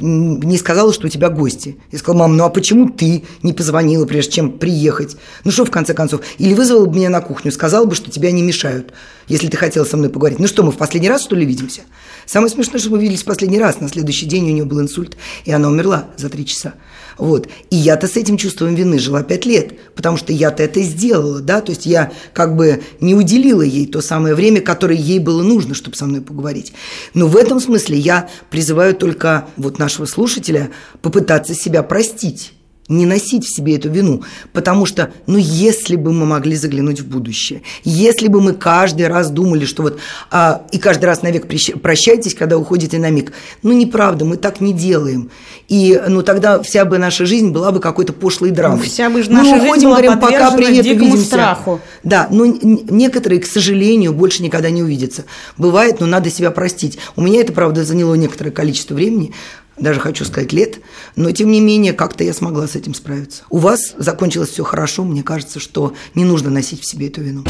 не 0.00 0.58
сказала, 0.58 0.92
что 0.92 1.06
у 1.06 1.10
тебя 1.10 1.30
гости? 1.30 1.76
Я 1.92 1.98
сказала, 1.98 2.22
мам, 2.22 2.36
ну 2.36 2.44
а 2.44 2.48
почему 2.48 2.88
ты 2.88 3.22
не 3.44 3.52
позвонила, 3.52 4.04
прежде 4.04 4.32
чем 4.32 4.50
приехать? 4.50 5.16
Ну 5.44 5.52
что, 5.52 5.64
в 5.64 5.70
конце 5.70 5.94
концов? 5.94 6.22
Или 6.38 6.54
вызвала 6.54 6.87
бы 6.88 6.96
меня 6.96 7.10
на 7.10 7.20
кухню, 7.20 7.52
сказал 7.52 7.86
бы, 7.86 7.94
что 7.94 8.10
тебя 8.10 8.30
не 8.30 8.42
мешают, 8.42 8.92
если 9.26 9.48
ты 9.48 9.56
хотел 9.56 9.84
со 9.84 9.96
мной 9.96 10.10
поговорить. 10.10 10.38
Ну 10.38 10.46
что, 10.46 10.62
мы 10.62 10.72
в 10.72 10.76
последний 10.76 11.08
раз, 11.08 11.22
что 11.22 11.36
ли, 11.36 11.44
видимся? 11.44 11.82
Самое 12.26 12.50
смешное, 12.50 12.78
что 12.78 12.90
мы 12.90 12.98
виделись 12.98 13.22
в 13.22 13.26
последний 13.26 13.58
раз. 13.58 13.80
На 13.80 13.88
следующий 13.88 14.26
день 14.26 14.44
у 14.44 14.52
нее 14.52 14.64
был 14.64 14.80
инсульт, 14.80 15.16
и 15.44 15.52
она 15.52 15.68
умерла 15.68 16.06
за 16.16 16.28
три 16.28 16.44
часа. 16.44 16.74
Вот. 17.16 17.48
И 17.70 17.76
я-то 17.76 18.06
с 18.06 18.16
этим 18.16 18.36
чувством 18.36 18.74
вины 18.74 18.98
жила 18.98 19.22
пять 19.22 19.44
лет, 19.44 19.78
потому 19.94 20.16
что 20.16 20.32
я-то 20.32 20.62
это 20.62 20.80
сделала, 20.82 21.40
да, 21.40 21.60
то 21.60 21.72
есть 21.72 21.84
я 21.84 22.12
как 22.32 22.54
бы 22.54 22.82
не 23.00 23.14
уделила 23.14 23.62
ей 23.62 23.86
то 23.86 24.00
самое 24.00 24.34
время, 24.34 24.60
которое 24.60 24.96
ей 24.96 25.18
было 25.18 25.42
нужно, 25.42 25.74
чтобы 25.74 25.96
со 25.96 26.06
мной 26.06 26.20
поговорить. 26.20 26.72
Но 27.14 27.26
в 27.26 27.36
этом 27.36 27.60
смысле 27.60 27.98
я 27.98 28.28
призываю 28.50 28.94
только 28.94 29.48
вот 29.56 29.78
нашего 29.78 30.06
слушателя 30.06 30.70
попытаться 31.02 31.54
себя 31.54 31.82
простить 31.82 32.52
не 32.88 33.06
носить 33.06 33.44
в 33.44 33.54
себе 33.54 33.76
эту 33.76 33.90
вину, 33.90 34.22
потому 34.52 34.86
что, 34.86 35.12
ну, 35.26 35.36
если 35.38 35.96
бы 35.96 36.12
мы 36.12 36.26
могли 36.26 36.56
заглянуть 36.56 37.00
в 37.00 37.06
будущее, 37.06 37.62
если 37.84 38.28
бы 38.28 38.40
мы 38.40 38.54
каждый 38.54 39.08
раз 39.08 39.30
думали, 39.30 39.64
что 39.64 39.82
вот, 39.82 39.98
а, 40.30 40.62
и 40.72 40.78
каждый 40.78 41.06
раз 41.06 41.22
навек 41.22 41.46
прощайтесь, 41.80 42.34
когда 42.34 42.56
уходите 42.56 42.98
на 42.98 43.10
миг, 43.10 43.32
ну, 43.62 43.72
неправда, 43.72 44.24
мы 44.24 44.36
так 44.36 44.60
не 44.60 44.72
делаем, 44.72 45.30
и, 45.68 46.00
ну, 46.08 46.22
тогда 46.22 46.62
вся 46.62 46.84
бы 46.86 46.98
наша 46.98 47.26
жизнь 47.26 47.50
была 47.50 47.72
бы 47.72 47.80
какой-то 47.80 48.14
пошлой 48.14 48.50
драмой. 48.50 48.78
Ну, 48.78 48.84
вся 48.84 49.10
бы 49.10 49.22
наша 49.28 49.56
мы 49.56 49.66
уходим, 49.66 49.90
была 49.90 49.98
говорим, 49.98 50.20
пока 50.20 50.50
привет, 50.52 50.86
увидимся. 50.86 51.26
страху. 51.26 51.80
Да, 52.02 52.26
но 52.30 52.46
некоторые, 52.46 53.40
к 53.40 53.46
сожалению, 53.46 54.14
больше 54.14 54.42
никогда 54.42 54.70
не 54.70 54.82
увидятся. 54.82 55.24
Бывает, 55.58 56.00
но 56.00 56.06
надо 56.06 56.30
себя 56.30 56.50
простить. 56.50 56.98
У 57.16 57.20
меня 57.20 57.40
это, 57.40 57.52
правда, 57.52 57.84
заняло 57.84 58.14
некоторое 58.14 58.50
количество 58.50 58.94
времени, 58.94 59.34
даже 59.78 60.00
хочу 60.00 60.24
сказать 60.24 60.52
лет, 60.52 60.80
но 61.16 61.30
тем 61.32 61.50
не 61.50 61.60
менее 61.60 61.92
как-то 61.92 62.24
я 62.24 62.32
смогла 62.32 62.66
с 62.66 62.76
этим 62.76 62.94
справиться. 62.94 63.44
У 63.50 63.58
вас 63.58 63.94
закончилось 63.96 64.50
все 64.50 64.64
хорошо, 64.64 65.04
мне 65.04 65.22
кажется, 65.22 65.60
что 65.60 65.94
не 66.14 66.24
нужно 66.24 66.50
носить 66.50 66.80
в 66.80 66.86
себе 66.86 67.08
эту 67.08 67.22
вину. 67.22 67.44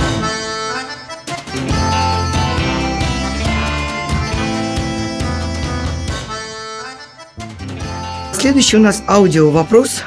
Следующий 8.33 8.77
у 8.77 8.81
нас 8.81 9.03
аудио 9.09 9.51
вопрос. 9.51 10.05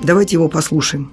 Давайте 0.00 0.36
его 0.36 0.48
послушаем. 0.48 1.12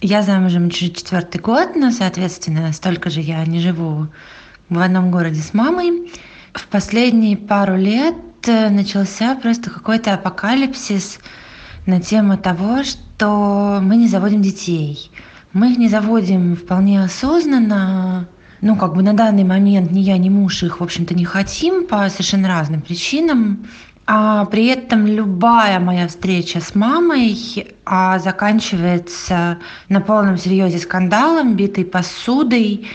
Я 0.00 0.22
замужем 0.22 0.66
уже 0.68 0.90
четвертый 0.90 1.40
год, 1.40 1.76
но, 1.76 1.90
соответственно, 1.90 2.72
столько 2.72 3.10
же 3.10 3.20
я 3.20 3.44
не 3.44 3.60
живу 3.60 4.08
в 4.68 4.78
одном 4.78 5.10
городе 5.10 5.40
с 5.40 5.54
мамой. 5.54 6.10
В 6.52 6.66
последние 6.68 7.36
пару 7.36 7.76
лет 7.76 8.14
начался 8.46 9.34
просто 9.34 9.70
какой-то 9.70 10.14
апокалипсис 10.14 11.18
на 11.86 12.00
тему 12.00 12.36
того, 12.38 12.82
что 12.84 13.78
мы 13.82 13.96
не 13.96 14.08
заводим 14.08 14.42
детей. 14.42 15.10
Мы 15.52 15.72
их 15.72 15.78
не 15.78 15.88
заводим 15.88 16.56
вполне 16.56 17.02
осознанно, 17.02 18.28
ну, 18.60 18.76
как 18.76 18.94
бы 18.94 19.02
на 19.02 19.12
данный 19.12 19.44
момент 19.44 19.90
ни 19.90 20.00
я, 20.00 20.18
ни 20.18 20.28
муж 20.28 20.62
их, 20.62 20.80
в 20.80 20.82
общем-то, 20.82 21.14
не 21.14 21.24
хотим 21.24 21.86
по 21.86 22.08
совершенно 22.08 22.48
разным 22.48 22.80
причинам. 22.80 23.66
А 24.06 24.44
при 24.46 24.66
этом 24.66 25.06
любая 25.06 25.80
моя 25.80 26.08
встреча 26.08 26.60
с 26.60 26.74
мамой 26.74 27.74
а, 27.86 28.18
заканчивается 28.18 29.58
на 29.88 30.00
полном 30.00 30.36
серьезе 30.36 30.78
скандалом, 30.78 31.56
битой 31.56 31.84
посудой, 31.84 32.88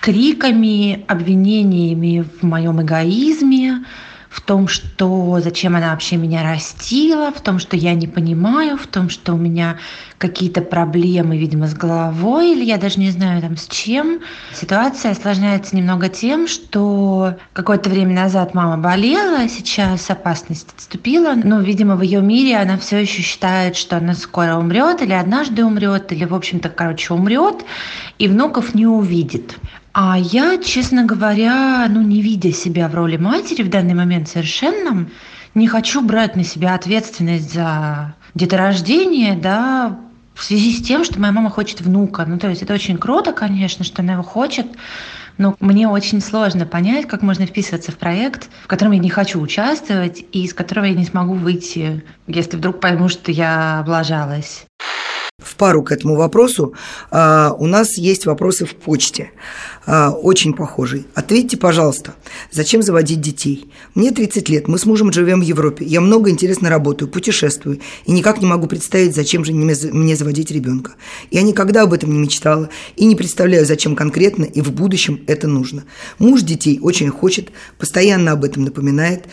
криками, 0.00 1.04
обвинениями 1.06 2.24
в 2.40 2.42
моем 2.42 2.82
эгоизме, 2.82 3.84
в 4.30 4.40
том, 4.40 4.68
что 4.68 5.40
зачем 5.42 5.74
она 5.74 5.90
вообще 5.90 6.16
меня 6.16 6.44
растила, 6.44 7.32
в 7.32 7.40
том, 7.40 7.58
что 7.58 7.76
я 7.76 7.94
не 7.94 8.06
понимаю, 8.06 8.78
в 8.78 8.86
том, 8.86 9.10
что 9.10 9.34
у 9.34 9.36
меня 9.36 9.78
какие-то 10.18 10.60
проблемы, 10.60 11.36
видимо, 11.36 11.66
с 11.66 11.74
головой, 11.74 12.52
или 12.52 12.64
я 12.64 12.76
даже 12.76 13.00
не 13.00 13.10
знаю 13.10 13.42
там 13.42 13.56
с 13.56 13.66
чем. 13.66 14.20
Ситуация 14.54 15.12
осложняется 15.12 15.74
немного 15.74 16.08
тем, 16.08 16.46
что 16.46 17.34
какое-то 17.52 17.90
время 17.90 18.14
назад 18.14 18.54
мама 18.54 18.78
болела, 18.78 19.48
сейчас 19.48 20.08
опасность 20.10 20.68
отступила, 20.76 21.34
но, 21.34 21.60
видимо, 21.60 21.96
в 21.96 22.02
ее 22.02 22.20
мире 22.20 22.56
она 22.58 22.78
все 22.78 22.98
еще 22.98 23.22
считает, 23.22 23.74
что 23.74 23.96
она 23.96 24.14
скоро 24.14 24.56
умрет, 24.56 25.02
или 25.02 25.12
однажды 25.12 25.64
умрет, 25.64 26.12
или, 26.12 26.24
в 26.24 26.34
общем-то, 26.34 26.68
короче, 26.68 27.14
умрет, 27.14 27.64
и 28.18 28.28
внуков 28.28 28.74
не 28.74 28.86
увидит. 28.86 29.56
А 29.92 30.16
я, 30.18 30.58
честно 30.58 31.04
говоря, 31.04 31.86
ну, 31.88 32.00
не 32.00 32.22
видя 32.22 32.52
себя 32.52 32.88
в 32.88 32.94
роли 32.94 33.16
матери 33.16 33.62
в 33.62 33.70
данный 33.70 33.94
момент 33.94 34.28
совершенно, 34.28 35.08
не 35.54 35.66
хочу 35.66 36.00
брать 36.00 36.36
на 36.36 36.44
себя 36.44 36.74
ответственность 36.74 37.52
за 37.52 38.14
деторождение, 38.34 39.34
да, 39.34 39.98
в 40.34 40.44
связи 40.44 40.72
с 40.72 40.82
тем, 40.82 41.04
что 41.04 41.18
моя 41.18 41.32
мама 41.32 41.50
хочет 41.50 41.80
внука. 41.80 42.24
Ну, 42.24 42.38
то 42.38 42.48
есть 42.48 42.62
это 42.62 42.72
очень 42.72 42.98
круто, 42.98 43.32
конечно, 43.32 43.84
что 43.84 44.02
она 44.02 44.12
его 44.12 44.22
хочет, 44.22 44.66
но 45.38 45.56
мне 45.58 45.88
очень 45.88 46.20
сложно 46.20 46.66
понять, 46.66 47.08
как 47.08 47.22
можно 47.22 47.46
вписываться 47.46 47.90
в 47.90 47.96
проект, 47.96 48.48
в 48.62 48.68
котором 48.68 48.92
я 48.92 49.00
не 49.00 49.10
хочу 49.10 49.40
участвовать 49.40 50.24
и 50.32 50.44
из 50.44 50.54
которого 50.54 50.84
я 50.84 50.94
не 50.94 51.04
смогу 51.04 51.34
выйти, 51.34 52.04
если 52.28 52.56
вдруг 52.56 52.78
пойму, 52.78 53.08
что 53.08 53.32
я 53.32 53.80
облажалась 53.80 54.66
в 55.42 55.56
пару 55.56 55.82
к 55.82 55.92
этому 55.92 56.16
вопросу 56.16 56.74
а, 57.10 57.54
у 57.58 57.66
нас 57.66 57.96
есть 57.98 58.26
вопросы 58.26 58.66
в 58.66 58.74
почте, 58.74 59.30
а, 59.86 60.10
очень 60.10 60.52
похожий. 60.52 61.06
Ответьте, 61.14 61.56
пожалуйста, 61.56 62.14
зачем 62.50 62.82
заводить 62.82 63.20
детей? 63.20 63.70
Мне 63.94 64.10
30 64.10 64.48
лет, 64.48 64.68
мы 64.68 64.78
с 64.78 64.86
мужем 64.86 65.12
живем 65.12 65.40
в 65.40 65.44
Европе, 65.44 65.84
я 65.84 66.00
много 66.00 66.30
интересно 66.30 66.68
работаю, 66.68 67.08
путешествую, 67.08 67.80
и 68.04 68.12
никак 68.12 68.40
не 68.40 68.46
могу 68.46 68.66
представить, 68.66 69.14
зачем 69.14 69.44
же 69.44 69.52
мне 69.52 70.16
заводить 70.16 70.50
ребенка. 70.50 70.92
Я 71.30 71.42
никогда 71.42 71.82
об 71.82 71.92
этом 71.92 72.12
не 72.12 72.18
мечтала 72.18 72.68
и 72.96 73.04
не 73.06 73.16
представляю, 73.16 73.66
зачем 73.66 73.96
конкретно 73.96 74.44
и 74.44 74.60
в 74.60 74.72
будущем 74.72 75.20
это 75.26 75.48
нужно. 75.48 75.84
Муж 76.18 76.42
детей 76.42 76.78
очень 76.80 77.10
хочет, 77.10 77.50
постоянно 77.78 78.32
об 78.32 78.44
этом 78.44 78.64
напоминает, 78.64 79.24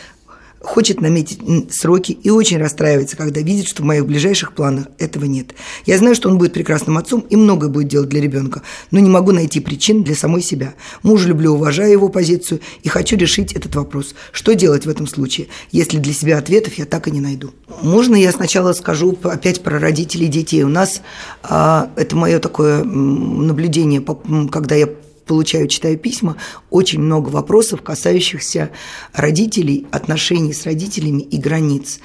хочет 0.68 1.00
наметить 1.00 1.40
сроки 1.72 2.12
и 2.12 2.30
очень 2.30 2.58
расстраивается, 2.58 3.16
когда 3.16 3.40
видит, 3.40 3.68
что 3.68 3.84
в 3.84 3.86
моих 3.86 4.06
ближайших 4.06 4.52
планах 4.52 4.88
этого 4.98 5.24
нет. 5.24 5.56
Я 5.86 5.98
знаю, 5.98 6.14
что 6.14 6.30
он 6.30 6.38
будет 6.38 6.52
прекрасным 6.52 6.98
отцом 6.98 7.22
и 7.22 7.38
многое 7.38 7.70
будет 7.70 7.88
делать 7.88 8.10
для 8.10 8.20
ребенка, 8.20 8.62
но 8.92 9.00
не 9.00 9.10
могу 9.10 9.32
найти 9.32 9.62
причин 9.62 10.04
для 10.04 10.14
самой 10.14 10.42
себя. 10.42 10.76
Мужа 11.04 11.30
люблю, 11.30 11.54
уважаю 11.54 11.94
его 11.94 12.10
позицию 12.10 12.60
и 12.84 12.90
хочу 12.90 13.16
решить 13.16 13.54
этот 13.54 13.76
вопрос. 13.76 14.14
Что 14.34 14.56
делать 14.56 14.86
в 14.86 14.90
этом 14.90 15.08
случае, 15.08 15.48
если 15.72 16.00
для 16.00 16.14
себя 16.14 16.38
ответов 16.38 16.74
я 16.74 16.86
так 16.86 17.08
и 17.08 17.12
не 17.12 17.22
найду? 17.22 17.52
Можно 17.82 18.18
я 18.18 18.34
сначала 18.34 18.74
скажу 18.74 19.18
опять 19.24 19.64
про 19.64 19.80
родителей 19.80 20.28
детей? 20.28 20.64
У 20.64 20.70
нас 20.70 21.02
а, 21.44 21.90
это 21.96 22.18
мое 22.18 22.40
такое 22.40 22.84
наблюдение, 22.84 24.04
когда 24.52 24.76
я 24.76 24.90
получаю, 25.28 25.68
читаю 25.68 25.98
письма, 25.98 26.38
очень 26.70 27.00
много 27.00 27.30
вопросов, 27.30 27.82
касающихся 27.84 28.72
родителей, 29.14 29.86
отношений 29.92 30.54
с 30.54 30.66
родителями 30.66 31.22
и 31.22 31.38
границ. 31.38 32.00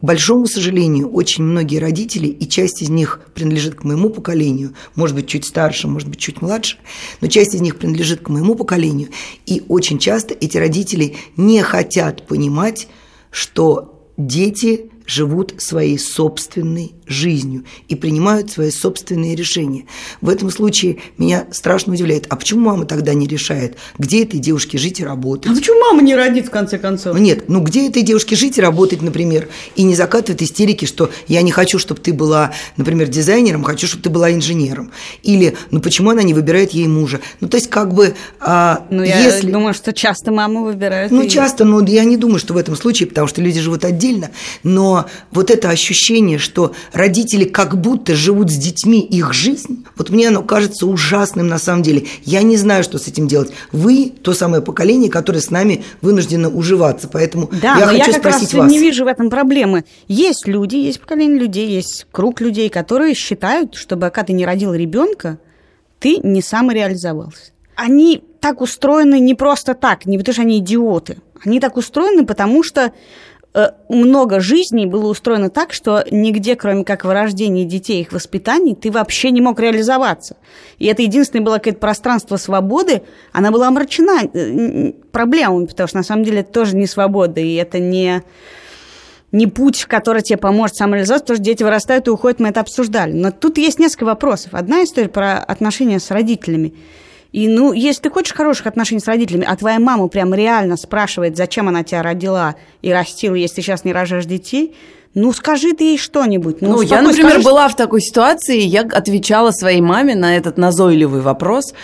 К 0.00 0.04
большому 0.04 0.46
сожалению, 0.46 1.10
очень 1.10 1.42
многие 1.42 1.78
родители, 1.78 2.28
и 2.28 2.48
часть 2.48 2.82
из 2.82 2.88
них 2.88 3.20
принадлежит 3.34 3.74
к 3.74 3.82
моему 3.82 4.10
поколению, 4.10 4.74
может 4.94 5.16
быть, 5.16 5.26
чуть 5.26 5.44
старше, 5.44 5.88
может 5.88 6.08
быть, 6.08 6.20
чуть 6.20 6.40
младше, 6.40 6.78
но 7.20 7.26
часть 7.26 7.56
из 7.56 7.60
них 7.60 7.76
принадлежит 7.76 8.20
к 8.20 8.28
моему 8.28 8.54
поколению, 8.54 9.08
и 9.44 9.64
очень 9.68 9.98
часто 9.98 10.34
эти 10.34 10.56
родители 10.56 11.16
не 11.36 11.62
хотят 11.62 12.28
понимать, 12.28 12.86
что 13.32 14.08
дети 14.16 14.92
живут 15.04 15.54
своей 15.58 15.98
собственной 15.98 16.92
жизнью 17.08 17.64
и 17.88 17.94
принимают 17.94 18.50
свои 18.50 18.70
собственные 18.70 19.34
решения. 19.34 19.84
В 20.20 20.28
этом 20.28 20.50
случае 20.50 20.98
меня 21.16 21.46
страшно 21.50 21.94
удивляет, 21.94 22.26
а 22.28 22.36
почему 22.36 22.60
мама 22.60 22.84
тогда 22.84 23.14
не 23.14 23.26
решает, 23.26 23.76
где 23.98 24.22
этой 24.22 24.38
девушке 24.38 24.78
жить 24.78 25.00
и 25.00 25.04
работать? 25.04 25.50
А 25.50 25.54
почему 25.54 25.80
мама 25.80 26.02
не 26.02 26.14
родит 26.14 26.46
в 26.46 26.50
конце 26.50 26.78
концов? 26.78 27.14
Ну, 27.14 27.20
нет, 27.20 27.48
ну 27.48 27.60
где 27.60 27.88
этой 27.88 28.02
девушке 28.02 28.36
жить 28.36 28.58
и 28.58 28.60
работать, 28.60 29.02
например, 29.02 29.48
и 29.76 29.82
не 29.82 29.94
закатывает 29.94 30.42
истерики, 30.42 30.84
что 30.84 31.10
я 31.26 31.42
не 31.42 31.50
хочу, 31.50 31.78
чтобы 31.78 32.00
ты 32.00 32.12
была, 32.12 32.52
например, 32.76 33.08
дизайнером, 33.08 33.64
хочу, 33.64 33.86
чтобы 33.86 34.02
ты 34.02 34.10
была 34.10 34.32
инженером. 34.32 34.90
Или, 35.22 35.56
ну 35.70 35.80
почему 35.80 36.10
она 36.10 36.22
не 36.22 36.34
выбирает 36.34 36.72
ей 36.72 36.86
мужа? 36.86 37.20
Ну 37.40 37.48
то 37.48 37.56
есть 37.56 37.70
как 37.70 37.94
бы... 37.94 38.14
А, 38.40 38.86
ну 38.90 39.02
я 39.02 39.20
если... 39.20 39.50
думаю, 39.50 39.74
что 39.74 39.92
часто 39.92 40.32
маму 40.32 40.64
выбирают. 40.64 41.10
Ну 41.10 41.22
ее. 41.22 41.30
часто, 41.30 41.64
но 41.64 41.84
я 41.84 42.04
не 42.04 42.16
думаю, 42.16 42.38
что 42.38 42.54
в 42.54 42.56
этом 42.56 42.76
случае, 42.76 43.08
потому 43.08 43.26
что 43.26 43.40
люди 43.40 43.60
живут 43.60 43.84
отдельно, 43.84 44.30
но 44.62 45.06
вот 45.30 45.50
это 45.50 45.70
ощущение, 45.70 46.38
что 46.38 46.72
родители 46.98 47.44
как 47.44 47.80
будто 47.80 48.16
живут 48.16 48.50
с 48.50 48.56
детьми 48.56 49.00
их 49.00 49.32
жизнь, 49.32 49.86
вот 49.96 50.10
мне 50.10 50.28
оно 50.28 50.42
кажется 50.42 50.84
ужасным 50.84 51.46
на 51.46 51.58
самом 51.58 51.84
деле. 51.84 52.06
Я 52.24 52.42
не 52.42 52.56
знаю, 52.56 52.82
что 52.82 52.98
с 52.98 53.06
этим 53.06 53.28
делать. 53.28 53.52
Вы 53.70 54.12
то 54.22 54.32
самое 54.32 54.62
поколение, 54.62 55.08
которое 55.08 55.40
с 55.40 55.50
нами 55.50 55.84
вынуждено 56.02 56.50
уживаться, 56.50 57.08
поэтому 57.08 57.50
да, 57.52 57.78
я 57.78 57.86
но 57.86 57.92
хочу 57.92 57.96
я 57.98 58.04
как 58.06 58.16
спросить 58.16 58.52
раз 58.52 58.64
вас. 58.64 58.72
не 58.72 58.80
вижу 58.80 59.04
в 59.04 59.06
этом 59.06 59.30
проблемы. 59.30 59.84
Есть 60.08 60.48
люди, 60.48 60.74
есть 60.74 61.00
поколение 61.00 61.38
людей, 61.38 61.68
есть 61.68 62.08
круг 62.10 62.40
людей, 62.40 62.68
которые 62.68 63.14
считают, 63.14 63.76
что 63.76 63.96
пока 63.96 64.24
ты 64.24 64.32
не 64.32 64.44
родил 64.44 64.74
ребенка, 64.74 65.38
ты 66.00 66.16
не 66.16 66.42
самореализовался. 66.42 67.52
Они 67.76 68.24
так 68.40 68.60
устроены 68.60 69.20
не 69.20 69.34
просто 69.34 69.74
так, 69.74 70.04
не 70.04 70.18
потому 70.18 70.32
что 70.32 70.42
они 70.42 70.58
идиоты. 70.58 71.18
Они 71.44 71.60
так 71.60 71.76
устроены, 71.76 72.26
потому 72.26 72.64
что 72.64 72.92
много 73.88 74.40
жизней 74.40 74.86
было 74.86 75.08
устроено 75.08 75.50
так, 75.50 75.72
что 75.72 76.04
нигде, 76.10 76.54
кроме 76.54 76.84
как 76.84 77.04
в 77.04 77.10
рождении 77.10 77.64
детей, 77.64 78.02
их 78.02 78.12
воспитании, 78.12 78.74
ты 78.74 78.90
вообще 78.90 79.30
не 79.30 79.40
мог 79.40 79.58
реализоваться. 79.58 80.36
И 80.78 80.86
это 80.86 81.02
единственное 81.02 81.44
было 81.44 81.54
какое-то 81.56 81.80
пространство 81.80 82.36
свободы, 82.36 83.02
она 83.32 83.50
была 83.50 83.68
омрачена 83.68 84.24
э, 84.24 84.92
проблемами, 85.12 85.66
потому 85.66 85.88
что 85.88 85.96
на 85.96 86.02
самом 86.02 86.24
деле 86.24 86.40
это 86.40 86.52
тоже 86.52 86.76
не 86.76 86.86
свобода, 86.86 87.40
и 87.40 87.54
это 87.54 87.78
не 87.78 88.22
не 89.30 89.46
путь, 89.46 89.84
который 89.84 90.22
тебе 90.22 90.38
поможет 90.38 90.76
самореализоваться, 90.76 91.24
потому 91.24 91.36
что 91.36 91.44
дети 91.44 91.62
вырастают 91.62 92.06
и 92.06 92.10
уходят, 92.10 92.40
мы 92.40 92.48
это 92.48 92.60
обсуждали. 92.60 93.12
Но 93.12 93.30
тут 93.30 93.58
есть 93.58 93.78
несколько 93.78 94.04
вопросов. 94.04 94.54
Одна 94.54 94.82
история 94.84 95.10
про 95.10 95.38
отношения 95.38 96.00
с 96.00 96.10
родителями– 96.10 96.74
и, 97.32 97.46
ну, 97.46 97.72
если 97.72 98.02
ты 98.02 98.10
хочешь 98.10 98.34
хороших 98.34 98.66
отношений 98.66 99.00
с 99.00 99.06
родителями, 99.06 99.46
а 99.48 99.54
твоя 99.56 99.78
мама 99.78 100.08
прям 100.08 100.32
реально 100.32 100.76
спрашивает, 100.76 101.36
зачем 101.36 101.68
она 101.68 101.84
тебя 101.84 102.02
родила 102.02 102.54
и 102.80 102.92
растила, 102.92 103.34
если 103.34 103.56
ты 103.56 103.62
сейчас 103.62 103.84
не 103.84 103.92
рожаешь 103.92 104.24
детей, 104.24 104.74
ну, 105.14 105.32
скажи 105.32 105.72
ты 105.72 105.84
ей 105.84 105.98
что-нибудь. 105.98 106.60
Ну, 106.60 106.68
ну 106.68 106.80
я, 106.82 107.02
например, 107.02 107.32
скажи... 107.32 107.44
была 107.44 107.68
в 107.68 107.76
такой 107.76 108.00
ситуации, 108.00 108.60
я 108.60 108.82
отвечала 108.82 109.50
своей 109.50 109.80
маме 109.80 110.14
на 110.14 110.36
этот 110.36 110.58
назойливый 110.58 111.20
вопрос. 111.20 111.74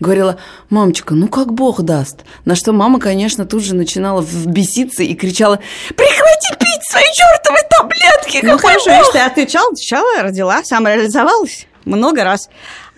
Говорила, 0.00 0.38
мамочка, 0.70 1.14
ну 1.14 1.28
как 1.28 1.52
Бог 1.52 1.82
даст. 1.82 2.24
На 2.44 2.54
что 2.54 2.72
мама, 2.72 3.00
конечно, 3.00 3.46
тут 3.46 3.62
же 3.62 3.74
начинала 3.74 4.24
беситься 4.46 5.02
и 5.02 5.14
кричала, 5.14 5.60
прекрати 5.96 6.54
пить 6.58 6.82
свои 6.90 7.04
чертовы 7.12 7.58
таблетки, 7.70 8.46
Ну, 8.46 8.58
хорошо, 8.58 8.90
если 8.90 9.12
ты 9.12 9.18
отвечала, 9.18 9.70
отвечала, 9.70 10.22
родила, 10.22 10.62
самореализовалась 10.64 11.66
много 11.84 12.24
раз. 12.24 12.48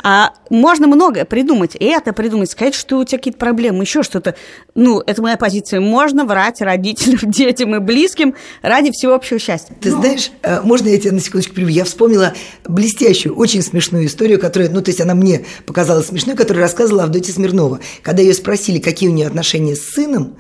А 0.03 0.33
можно 0.51 0.87
многое 0.87 1.25
придумать. 1.25 1.75
И 1.75 1.85
это 1.85 2.13
придумать, 2.13 2.51
сказать, 2.51 2.75
что 2.75 2.99
у 2.99 3.05
тебя 3.05 3.19
какие-то 3.19 3.39
проблемы, 3.39 3.83
еще 3.83 4.03
что-то. 4.03 4.37
Ну, 4.75 5.03
это 5.05 5.21
моя 5.23 5.37
позиция. 5.37 5.81
Можно 5.81 6.25
врать 6.25 6.61
родителям, 6.61 7.19
детям 7.31 7.75
и 7.75 7.79
близким 7.81 8.35
ради 8.63 8.93
всеобщего 8.93 9.39
счастья. 9.39 9.75
Ты 9.81 9.91
Но... 9.91 10.01
знаешь, 10.01 10.31
э, 10.43 10.61
можно 10.63 10.89
я 10.89 10.99
тебя 10.99 11.13
на 11.13 11.21
секундочку 11.21 11.55
приведу? 11.55 11.73
Я 11.73 11.85
вспомнила 11.85 12.35
блестящую, 12.65 13.35
очень 13.35 13.63
смешную 13.63 14.07
историю, 14.07 14.39
которая, 14.39 14.71
ну, 14.71 14.81
то 14.81 14.91
есть 14.91 15.01
она 15.01 15.15
мне 15.15 15.45
показалась 15.67 16.07
смешной, 16.07 16.37
которую 16.37 16.63
рассказывала 16.63 17.05
Авдотья 17.05 17.33
Смирнова. 17.33 17.81
Когда 18.03 18.23
ее 18.23 18.35
спросили, 18.35 18.79
какие 18.79 19.09
у 19.09 19.13
нее 19.13 19.27
отношения 19.27 19.75
с 19.75 19.91
сыном, 19.91 20.37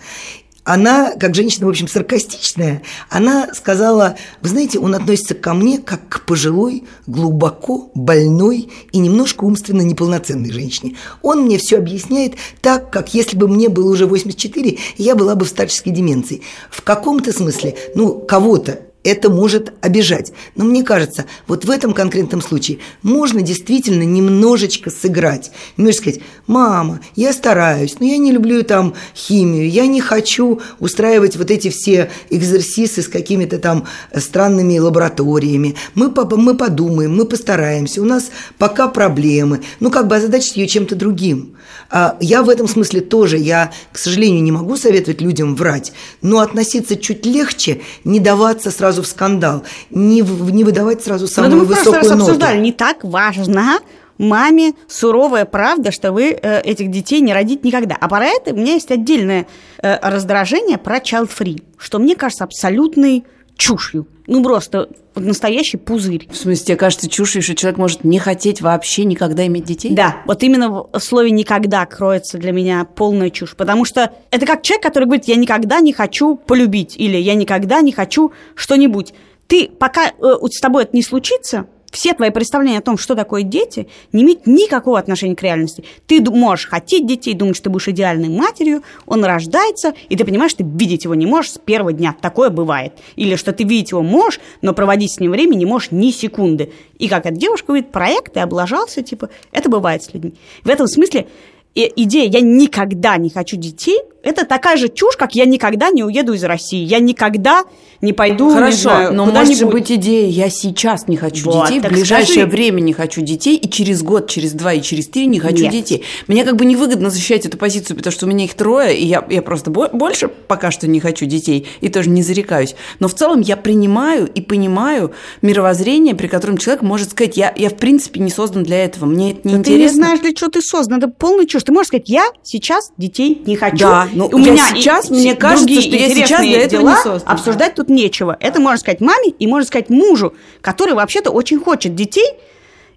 она, 0.66 1.12
как 1.12 1.34
женщина, 1.36 1.66
в 1.66 1.68
общем, 1.68 1.86
саркастичная, 1.86 2.82
она 3.08 3.54
сказала, 3.54 4.16
вы 4.42 4.48
знаете, 4.48 4.80
он 4.80 4.96
относится 4.96 5.34
ко 5.34 5.54
мне 5.54 5.78
как 5.78 6.08
к 6.08 6.26
пожилой, 6.26 6.82
глубоко 7.06 7.92
больной 7.94 8.68
и 8.90 8.98
немножко 8.98 9.44
умственно 9.44 9.82
неполноценной 9.82 10.50
женщине. 10.50 10.96
Он 11.22 11.44
мне 11.44 11.58
все 11.58 11.78
объясняет 11.78 12.34
так, 12.62 12.90
как 12.90 13.14
если 13.14 13.36
бы 13.36 13.46
мне 13.46 13.68
было 13.68 13.92
уже 13.92 14.06
84, 14.06 14.70
и 14.70 15.02
я 15.02 15.14
была 15.14 15.36
бы 15.36 15.44
в 15.44 15.48
старческой 15.48 15.92
деменции. 15.92 16.42
В 16.68 16.82
каком-то 16.82 17.32
смысле, 17.32 17.76
ну, 17.94 18.18
кого-то 18.18 18.80
это 19.06 19.30
может 19.30 19.72
обижать. 19.80 20.32
Но 20.54 20.64
мне 20.64 20.82
кажется, 20.82 21.26
вот 21.46 21.64
в 21.64 21.70
этом 21.70 21.92
конкретном 21.92 22.42
случае 22.42 22.78
можно 23.02 23.42
действительно 23.42 24.02
немножечко 24.02 24.90
сыграть. 24.90 25.50
Немножечко 25.76 26.10
сказать, 26.10 26.20
мама, 26.46 27.00
я 27.14 27.32
стараюсь, 27.32 27.96
но 28.00 28.06
я 28.06 28.16
не 28.16 28.32
люблю 28.32 28.62
там 28.62 28.94
химию, 29.14 29.70
я 29.70 29.86
не 29.86 30.00
хочу 30.00 30.60
устраивать 30.80 31.36
вот 31.36 31.50
эти 31.50 31.70
все 31.70 32.10
экзерсисы 32.30 33.02
с 33.02 33.08
какими-то 33.08 33.58
там 33.58 33.86
странными 34.14 34.78
лабораториями. 34.78 35.76
Мы, 35.94 36.12
мы 36.36 36.56
подумаем, 36.56 37.16
мы 37.16 37.24
постараемся, 37.24 38.02
у 38.02 38.04
нас 38.04 38.30
пока 38.58 38.88
проблемы. 38.88 39.62
Ну, 39.80 39.90
как 39.90 40.08
бы 40.08 40.16
озадачить 40.16 40.56
ее 40.56 40.66
чем-то 40.66 40.96
другим. 40.96 41.56
А 41.88 42.16
я 42.20 42.42
в 42.42 42.48
этом 42.48 42.66
смысле 42.66 43.00
тоже, 43.00 43.38
я, 43.38 43.72
к 43.92 43.98
сожалению, 43.98 44.42
не 44.42 44.52
могу 44.52 44.76
советовать 44.76 45.20
людям 45.20 45.54
врать, 45.54 45.92
но 46.20 46.40
относиться 46.40 46.96
чуть 46.96 47.24
легче, 47.24 47.80
не 48.04 48.18
даваться 48.18 48.70
сразу 48.70 48.95
в 49.02 49.06
скандал, 49.06 49.64
не, 49.90 50.20
не 50.20 50.64
выдавать 50.64 51.02
сразу 51.02 51.26
самую 51.26 51.56
но 51.56 51.64
высокую 51.64 51.94
просто 51.94 52.14
ноту. 52.14 52.30
обсуждали, 52.30 52.60
не 52.60 52.72
так 52.72 53.04
важно 53.04 53.80
маме 54.18 54.72
суровая 54.88 55.44
правда, 55.44 55.90
что 55.90 56.12
вы 56.12 56.30
э, 56.30 56.60
этих 56.62 56.90
детей 56.90 57.20
не 57.20 57.32
родить 57.32 57.64
никогда. 57.64 57.96
А 58.00 58.08
про 58.08 58.24
это 58.26 58.52
у 58.52 58.56
меня 58.56 58.74
есть 58.74 58.90
отдельное 58.90 59.46
э, 59.82 59.98
раздражение 60.02 60.78
про 60.78 60.98
child-free, 60.98 61.62
что 61.78 61.98
мне 61.98 62.16
кажется 62.16 62.44
абсолютной 62.44 63.24
чушью. 63.56 64.06
Ну, 64.26 64.42
просто 64.42 64.88
настоящий 65.14 65.76
пузырь. 65.76 66.28
В 66.30 66.36
смысле, 66.36 66.64
тебе 66.64 66.76
кажется 66.76 67.08
чушью, 67.08 67.42
что 67.42 67.54
человек 67.54 67.78
может 67.78 68.04
не 68.04 68.18
хотеть 68.18 68.60
вообще 68.60 69.04
никогда 69.04 69.46
иметь 69.46 69.64
детей? 69.64 69.94
Да, 69.94 70.18
вот 70.26 70.42
именно 70.42 70.70
в 70.70 70.98
слове 70.98 71.30
«никогда» 71.30 71.86
кроется 71.86 72.38
для 72.38 72.52
меня 72.52 72.84
полная 72.84 73.30
чушь. 73.30 73.54
Потому 73.56 73.84
что 73.84 74.12
это 74.30 74.46
как 74.46 74.62
человек, 74.62 74.82
который 74.82 75.04
говорит, 75.04 75.26
я 75.26 75.36
никогда 75.36 75.80
не 75.80 75.92
хочу 75.92 76.36
полюбить, 76.36 76.96
или 76.96 77.16
я 77.16 77.34
никогда 77.34 77.80
не 77.80 77.92
хочу 77.92 78.32
что-нибудь. 78.54 79.14
Ты, 79.46 79.68
пока 79.68 80.08
э, 80.08 80.34
с 80.50 80.60
тобой 80.60 80.84
это 80.84 80.96
не 80.96 81.02
случится, 81.02 81.66
все 81.96 82.12
твои 82.12 82.28
представления 82.28 82.76
о 82.76 82.82
том, 82.82 82.98
что 82.98 83.14
такое 83.14 83.42
дети, 83.42 83.88
не 84.12 84.22
имеют 84.22 84.46
никакого 84.46 84.98
отношения 84.98 85.34
к 85.34 85.42
реальности. 85.42 85.82
Ты 86.06 86.20
можешь 86.20 86.68
хотеть 86.68 87.06
детей, 87.06 87.32
думать, 87.32 87.56
что 87.56 87.64
ты 87.64 87.70
будешь 87.70 87.88
идеальной 87.88 88.28
матерью, 88.28 88.82
он 89.06 89.24
рождается, 89.24 89.94
и 90.10 90.14
ты 90.14 90.26
понимаешь, 90.26 90.50
что 90.50 90.62
ты 90.62 90.68
видеть 90.70 91.04
его 91.04 91.14
не 91.14 91.24
можешь 91.24 91.52
с 91.52 91.58
первого 91.58 91.94
дня. 91.94 92.14
Такое 92.20 92.50
бывает. 92.50 92.92
Или 93.16 93.34
что 93.36 93.54
ты 93.54 93.64
видеть 93.64 93.92
его 93.92 94.02
можешь, 94.02 94.40
но 94.60 94.74
проводить 94.74 95.12
с 95.12 95.20
ним 95.20 95.30
время 95.30 95.54
не 95.54 95.64
можешь 95.64 95.90
ни 95.90 96.10
секунды. 96.10 96.70
И 96.98 97.08
как 97.08 97.24
эта 97.24 97.34
девушка 97.34 97.68
говорит, 97.68 97.90
проект, 97.92 98.34
ты 98.34 98.40
облажался, 98.40 99.02
типа, 99.02 99.30
это 99.50 99.70
бывает 99.70 100.02
с 100.02 100.12
людьми. 100.12 100.34
В 100.64 100.68
этом 100.68 100.88
смысле 100.88 101.28
идея 101.74 102.28
«я 102.28 102.40
никогда 102.42 103.16
не 103.16 103.30
хочу 103.30 103.56
детей»– 103.56 104.00
это 104.26 104.44
такая 104.44 104.76
же 104.76 104.88
чушь, 104.88 105.16
как 105.16 105.34
«я 105.34 105.44
никогда 105.44 105.90
не 105.90 106.02
уеду 106.02 106.32
из 106.32 106.42
России», 106.42 106.84
«я 106.84 106.98
никогда 106.98 107.64
не 108.02 108.12
пойду, 108.12 108.52
Хорошо, 108.52 108.70
не 108.70 108.76
знаю, 108.76 109.14
но 109.14 109.24
может 109.24 109.56
же 109.56 109.66
быть 109.66 109.90
идея 109.90 110.28
«я 110.28 110.50
сейчас 110.50 111.06
не 111.06 111.16
хочу 111.16 111.48
вот, 111.50 111.68
детей, 111.68 111.80
в 111.80 111.84
ближайшее 111.84 112.42
скажи. 112.42 112.46
время 112.48 112.80
не 112.80 112.92
хочу 112.92 113.20
детей, 113.22 113.56
и 113.56 113.70
через 113.70 114.02
год, 114.02 114.28
через 114.28 114.52
два 114.52 114.74
и 114.74 114.82
через 114.82 115.06
три 115.06 115.26
не 115.26 115.38
хочу 115.38 115.62
Нет. 115.62 115.72
детей». 115.72 116.04
Мне 116.26 116.44
как 116.44 116.56
бы 116.56 116.64
невыгодно 116.64 117.08
защищать 117.08 117.46
эту 117.46 117.56
позицию, 117.56 117.96
потому 117.96 118.12
что 118.12 118.26
у 118.26 118.28
меня 118.28 118.44
их 118.44 118.54
трое, 118.54 118.98
и 118.98 119.06
я, 119.06 119.24
я 119.30 119.42
просто 119.42 119.70
больше 119.70 120.28
пока 120.28 120.70
что 120.70 120.88
не 120.88 120.98
хочу 120.98 121.24
детей, 121.24 121.66
и 121.80 121.88
тоже 121.88 122.10
не 122.10 122.22
зарекаюсь. 122.22 122.74
Но 122.98 123.06
в 123.06 123.14
целом 123.14 123.40
я 123.40 123.56
принимаю 123.56 124.26
и 124.26 124.40
понимаю 124.40 125.12
мировоззрение, 125.40 126.14
при 126.16 126.26
котором 126.26 126.58
человек 126.58 126.82
может 126.82 127.12
сказать 127.12 127.36
«я, 127.36 127.54
я 127.56 127.70
в 127.70 127.76
принципе 127.76 128.20
не 128.20 128.30
создан 128.30 128.64
для 128.64 128.84
этого, 128.84 129.06
мне 129.06 129.32
это 129.32 129.48
не 129.48 129.54
да 129.54 129.60
интересно». 129.60 129.76
Ты 129.76 129.78
не 129.78 129.88
знаешь, 129.88 130.20
для 130.20 130.34
чего 130.34 130.50
ты 130.50 130.60
создан, 130.60 130.98
это 130.98 131.08
полный 131.08 131.46
чушь. 131.46 131.62
Ты 131.62 131.72
можешь 131.72 131.88
сказать 131.88 132.08
«я 132.08 132.26
сейчас 132.42 132.90
детей 132.98 133.42
не 133.46 133.56
хочу». 133.56 133.78
Да, 133.78 134.08
но 134.16 134.28
у 134.28 134.38
меня 134.38 134.68
сейчас, 134.68 135.10
мне 135.10 135.34
кажется, 135.34 135.80
что 135.80 135.96
я 135.96 136.08
сейчас 136.08 136.40
для 136.40 136.62
этого 136.62 136.82
дела 136.82 136.96
не 136.96 137.02
создан. 137.02 137.32
Обсуждать 137.32 137.74
тут 137.74 137.88
нечего. 137.88 138.36
Это 138.40 138.60
можно 138.60 138.78
сказать 138.78 139.00
маме 139.00 139.28
и 139.30 139.46
можно 139.46 139.66
сказать 139.66 139.90
мужу, 139.90 140.34
который 140.60 140.94
вообще-то 140.94 141.30
очень 141.30 141.60
хочет 141.60 141.94
детей. 141.94 142.26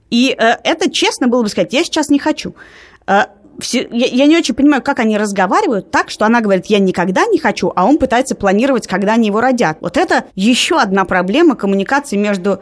И 0.09 0.35
э, 0.35 0.55
это 0.63 0.89
честно 0.89 1.27
было 1.27 1.43
бы 1.43 1.49
сказать, 1.49 1.73
я 1.73 1.83
сейчас 1.83 2.09
не 2.09 2.19
хочу. 2.19 2.55
Э, 3.05 3.25
все, 3.59 3.87
я, 3.91 4.07
я 4.07 4.25
не 4.25 4.37
очень 4.37 4.55
понимаю, 4.55 4.81
как 4.81 4.99
они 4.99 5.17
разговаривают 5.17 5.91
так, 5.91 6.09
что 6.09 6.25
она 6.25 6.41
говорит, 6.41 6.67
я 6.67 6.79
никогда 6.79 7.25
не 7.25 7.37
хочу, 7.37 7.71
а 7.75 7.85
он 7.85 7.97
пытается 7.97 8.35
планировать, 8.35 8.87
когда 8.87 9.13
они 9.13 9.27
его 9.27 9.41
родят. 9.41 9.77
Вот 9.81 9.97
это 9.97 10.25
еще 10.35 10.79
одна 10.79 11.05
проблема 11.05 11.55
коммуникации 11.55 12.15
между 12.15 12.61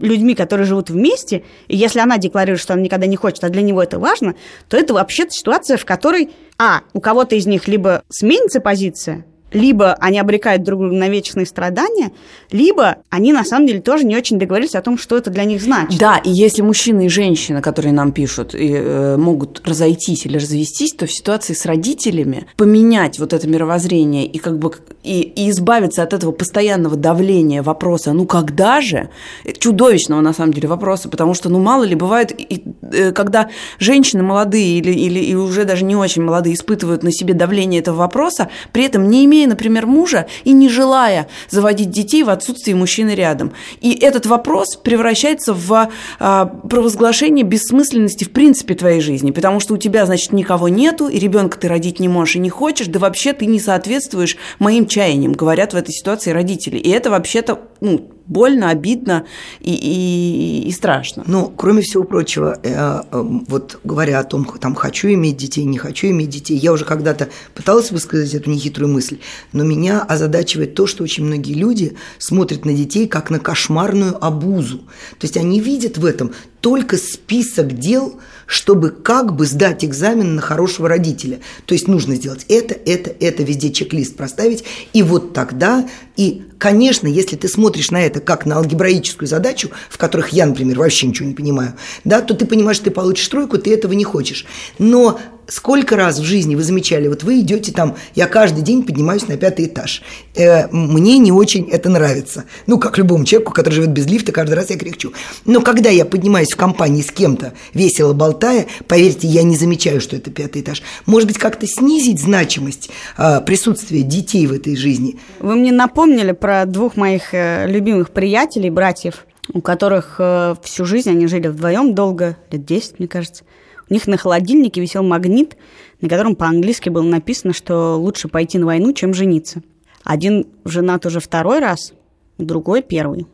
людьми, 0.00 0.34
которые 0.34 0.66
живут 0.66 0.90
вместе, 0.90 1.44
и 1.68 1.76
если 1.76 2.00
она 2.00 2.18
декларирует, 2.18 2.60
что 2.60 2.74
она 2.74 2.82
никогда 2.82 3.06
не 3.06 3.16
хочет, 3.16 3.44
а 3.44 3.48
для 3.48 3.62
него 3.62 3.82
это 3.82 3.98
важно, 3.98 4.34
то 4.68 4.76
это 4.76 4.94
вообще-то 4.94 5.30
ситуация, 5.30 5.76
в 5.76 5.84
которой, 5.84 6.30
а, 6.58 6.82
у 6.92 7.00
кого-то 7.00 7.36
из 7.36 7.46
них 7.46 7.68
либо 7.68 8.02
сменится 8.08 8.60
позиция, 8.60 9.24
либо 9.52 9.94
они 9.94 10.18
обрекают 10.18 10.62
друг 10.62 10.80
друга 10.80 10.94
на 10.94 11.08
вечные 11.08 11.46
страдания, 11.46 12.12
либо 12.50 12.98
они 13.10 13.32
на 13.32 13.44
самом 13.44 13.66
деле 13.66 13.80
тоже 13.80 14.04
не 14.04 14.16
очень 14.16 14.38
договорились 14.38 14.74
о 14.74 14.82
том, 14.82 14.98
что 14.98 15.16
это 15.16 15.30
для 15.30 15.44
них 15.44 15.62
значит. 15.62 15.98
Да, 15.98 16.18
и 16.18 16.30
если 16.30 16.62
мужчина 16.62 17.06
и 17.06 17.08
женщина, 17.08 17.62
которые 17.62 17.92
нам 17.92 18.12
пишут, 18.12 18.54
и, 18.54 18.72
э, 18.72 19.16
могут 19.16 19.62
разойтись 19.64 20.26
или 20.26 20.36
развестись, 20.36 20.92
то 20.92 21.06
в 21.06 21.12
ситуации 21.12 21.54
с 21.54 21.66
родителями 21.66 22.46
поменять 22.56 23.18
вот 23.18 23.32
это 23.32 23.48
мировоззрение 23.48 24.26
и 24.26 24.38
как 24.38 24.58
бы 24.58 24.72
и, 25.02 25.20
и 25.20 25.50
избавиться 25.50 26.02
от 26.02 26.12
этого 26.12 26.32
постоянного 26.32 26.96
давления 26.96 27.62
вопроса, 27.62 28.12
ну 28.12 28.26
когда 28.26 28.80
же, 28.80 29.10
чудовищного 29.58 30.20
на 30.20 30.32
самом 30.32 30.52
деле 30.52 30.68
вопроса, 30.68 31.08
потому 31.08 31.34
что, 31.34 31.48
ну 31.48 31.58
мало 31.58 31.84
ли 31.84 31.94
бывает, 31.94 32.32
и, 32.36 32.62
э, 32.82 33.12
когда 33.12 33.48
женщины 33.78 34.22
молодые 34.22 34.78
или, 34.78 34.92
или 34.92 35.20
и 35.20 35.34
уже 35.34 35.64
даже 35.64 35.84
не 35.84 35.96
очень 35.96 36.22
молодые 36.22 36.54
испытывают 36.54 37.02
на 37.02 37.12
себе 37.12 37.34
давление 37.34 37.80
этого 37.80 37.96
вопроса, 37.96 38.50
при 38.72 38.84
этом 38.84 39.08
не 39.08 39.24
имея 39.24 39.39
имея, 39.40 39.48
например, 39.48 39.86
мужа 39.86 40.26
и 40.44 40.52
не 40.52 40.68
желая 40.68 41.28
заводить 41.48 41.90
детей 41.90 42.22
в 42.22 42.30
отсутствии 42.30 42.74
мужчины 42.74 43.14
рядом. 43.14 43.52
И 43.80 43.92
этот 43.92 44.26
вопрос 44.26 44.76
превращается 44.76 45.54
в 45.54 45.90
а, 46.18 46.46
провозглашение 46.46 47.44
бессмысленности 47.44 48.24
в 48.24 48.30
принципе 48.30 48.74
твоей 48.74 49.00
жизни, 49.00 49.30
потому 49.30 49.60
что 49.60 49.74
у 49.74 49.76
тебя, 49.78 50.04
значит, 50.06 50.32
никого 50.32 50.68
нету, 50.68 51.08
и 51.08 51.18
ребенка 51.18 51.58
ты 51.58 51.68
родить 51.68 52.00
не 52.00 52.08
можешь 52.08 52.36
и 52.36 52.38
не 52.38 52.50
хочешь, 52.50 52.88
да 52.88 52.98
вообще 52.98 53.32
ты 53.32 53.46
не 53.46 53.60
соответствуешь 53.60 54.36
моим 54.58 54.86
чаяниям, 54.86 55.32
говорят 55.32 55.72
в 55.72 55.76
этой 55.76 55.92
ситуации 55.92 56.32
родители. 56.32 56.76
И 56.76 56.90
это 56.90 57.10
вообще-то 57.10 57.60
ну, 57.80 58.10
больно, 58.30 58.70
обидно 58.70 59.26
и, 59.60 59.74
и, 59.74 60.68
и 60.68 60.72
страшно. 60.72 61.24
Ну, 61.26 61.52
кроме 61.54 61.82
всего 61.82 62.04
прочего, 62.04 62.58
э, 62.62 62.70
э, 62.72 63.02
вот 63.48 63.80
говоря 63.82 64.20
о 64.20 64.24
том, 64.24 64.44
там 64.44 64.74
хочу 64.76 65.08
иметь 65.08 65.36
детей, 65.36 65.64
не 65.64 65.78
хочу 65.78 66.06
иметь 66.06 66.30
детей, 66.30 66.56
я 66.56 66.72
уже 66.72 66.84
когда-то 66.84 67.28
пыталась 67.54 67.90
высказать 67.90 68.32
эту 68.32 68.48
нехитрую 68.48 68.90
мысль, 68.90 69.18
но 69.52 69.64
меня 69.64 70.02
озадачивает 70.02 70.74
то, 70.74 70.86
что 70.86 71.02
очень 71.02 71.24
многие 71.24 71.54
люди 71.54 71.96
смотрят 72.18 72.64
на 72.64 72.72
детей 72.72 73.08
как 73.08 73.30
на 73.30 73.40
кошмарную 73.40 74.24
обузу. 74.24 74.78
То 75.18 75.24
есть 75.24 75.36
они 75.36 75.60
видят 75.60 75.98
в 75.98 76.04
этом 76.04 76.32
только 76.60 76.98
список 76.98 77.78
дел, 77.78 78.20
чтобы 78.50 78.90
как 78.90 79.36
бы 79.36 79.46
сдать 79.46 79.84
экзамен 79.84 80.34
на 80.34 80.42
хорошего 80.42 80.88
родителя. 80.88 81.38
То 81.66 81.74
есть 81.74 81.86
нужно 81.86 82.16
сделать 82.16 82.44
это, 82.48 82.74
это, 82.74 83.14
это, 83.20 83.44
везде 83.44 83.70
чек-лист 83.70 84.16
проставить, 84.16 84.64
и 84.92 85.04
вот 85.04 85.32
тогда, 85.32 85.88
и, 86.16 86.42
конечно, 86.58 87.06
если 87.06 87.36
ты 87.36 87.46
смотришь 87.46 87.92
на 87.92 88.02
это 88.02 88.18
как 88.18 88.46
на 88.46 88.56
алгебраическую 88.56 89.28
задачу, 89.28 89.70
в 89.88 89.98
которых 89.98 90.30
я, 90.30 90.46
например, 90.46 90.80
вообще 90.80 91.06
ничего 91.06 91.28
не 91.28 91.34
понимаю, 91.34 91.74
да, 92.02 92.22
то 92.22 92.34
ты 92.34 92.44
понимаешь, 92.44 92.78
что 92.78 92.86
ты 92.86 92.90
получишь 92.90 93.28
тройку, 93.28 93.56
ты 93.56 93.72
этого 93.72 93.92
не 93.92 94.02
хочешь. 94.04 94.44
Но 94.80 95.20
Сколько 95.46 95.96
раз 95.96 96.18
в 96.18 96.24
жизни 96.24 96.54
вы 96.54 96.62
замечали, 96.62 97.08
вот 97.08 97.22
вы 97.22 97.40
идете 97.40 97.72
там, 97.72 97.96
я 98.14 98.26
каждый 98.26 98.62
день 98.62 98.84
поднимаюсь 98.84 99.26
на 99.26 99.36
пятый 99.36 99.66
этаж. 99.66 100.02
Э, 100.36 100.68
мне 100.68 101.18
не 101.18 101.32
очень 101.32 101.68
это 101.70 101.88
нравится. 101.88 102.44
Ну, 102.66 102.78
как 102.78 102.98
любому 102.98 103.24
человеку, 103.24 103.52
который 103.52 103.74
живет 103.74 103.90
без 103.90 104.06
лифта, 104.06 104.32
каждый 104.32 104.54
раз 104.54 104.70
я 104.70 104.78
кричу. 104.78 105.12
Но 105.44 105.60
когда 105.60 105.90
я 105.90 106.04
поднимаюсь 106.04 106.52
в 106.52 106.56
компании 106.56 107.02
с 107.02 107.10
кем-то, 107.10 107.52
весело 107.74 108.12
болтая, 108.12 108.66
поверьте, 108.86 109.26
я 109.26 109.42
не 109.42 109.56
замечаю, 109.56 110.00
что 110.00 110.16
это 110.16 110.30
пятый 110.30 110.62
этаж. 110.62 110.82
Может 111.06 111.28
быть, 111.28 111.38
как-то 111.38 111.66
снизить 111.66 112.20
значимость 112.20 112.90
э, 113.18 113.40
присутствия 113.40 114.02
детей 114.02 114.46
в 114.46 114.52
этой 114.52 114.76
жизни. 114.76 115.18
Вы 115.40 115.56
мне 115.56 115.72
напомнили 115.72 116.32
про 116.32 116.64
двух 116.66 116.96
моих 116.96 117.34
э, 117.34 117.66
любимых 117.66 118.10
приятелей, 118.10 118.70
братьев, 118.70 119.26
у 119.52 119.60
которых 119.60 120.16
э, 120.18 120.54
всю 120.62 120.84
жизнь 120.84 121.10
они 121.10 121.26
жили 121.26 121.48
вдвоем 121.48 121.94
долго, 121.94 122.36
лет 122.50 122.64
10, 122.64 122.98
мне 122.98 123.08
кажется. 123.08 123.44
У 123.90 123.94
них 123.94 124.06
на 124.06 124.16
холодильнике 124.16 124.80
висел 124.80 125.02
магнит, 125.02 125.56
на 126.00 126.08
котором 126.08 126.36
по-английски 126.36 126.88
было 126.88 127.02
написано, 127.02 127.52
что 127.52 127.96
лучше 127.96 128.28
пойти 128.28 128.56
на 128.58 128.66
войну, 128.66 128.92
чем 128.92 129.12
жениться. 129.12 129.62
Один 130.04 130.46
женат 130.64 131.04
уже 131.06 131.20
второй 131.20 131.58
раз, 131.58 131.92
другой 132.38 132.82
первый. 132.82 133.26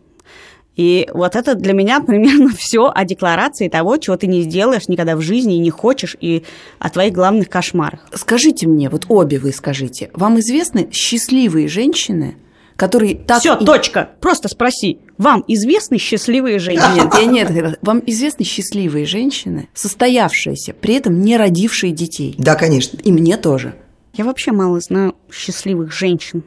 И 0.74 1.08
вот 1.12 1.36
это 1.36 1.54
для 1.54 1.72
меня 1.72 2.00
примерно 2.06 2.50
все 2.56 2.90
о 2.94 3.04
декларации 3.04 3.68
того, 3.68 3.98
чего 3.98 4.16
ты 4.16 4.26
не 4.26 4.42
сделаешь 4.42 4.88
никогда 4.88 5.14
в 5.14 5.20
жизни 5.20 5.56
и 5.56 5.60
не 5.60 5.70
хочешь, 5.70 6.16
и 6.20 6.42
о 6.78 6.88
твоих 6.88 7.12
главных 7.12 7.48
кошмарах. 7.50 8.06
Скажите 8.14 8.66
мне, 8.66 8.88
вот 8.88 9.06
обе 9.08 9.38
вы 9.38 9.52
скажите, 9.52 10.10
вам 10.14 10.40
известны 10.40 10.88
счастливые 10.90 11.68
женщины, 11.68 12.36
которые 12.76 13.14
так... 13.16 13.40
Все, 13.40 13.56
и... 13.56 13.64
точка. 13.64 14.10
Просто 14.20 14.48
спроси. 14.48 15.00
Вам 15.18 15.44
известны 15.48 15.98
счастливые 15.98 16.58
женщины? 16.58 16.94
Нет, 16.94 17.14
я 17.14 17.24
нет. 17.24 17.78
Вам 17.82 18.02
известны 18.06 18.44
счастливые 18.44 19.06
женщины, 19.06 19.68
состоявшиеся, 19.74 20.74
при 20.74 20.94
этом 20.94 21.20
не 21.22 21.36
родившие 21.36 21.92
детей? 21.92 22.34
Да, 22.38 22.54
конечно. 22.54 22.98
И 23.02 23.10
мне 23.10 23.36
тоже. 23.36 23.74
Я 24.14 24.24
вообще 24.24 24.52
мало 24.52 24.80
знаю 24.80 25.14
счастливых 25.30 25.92
женщин. 25.92 26.42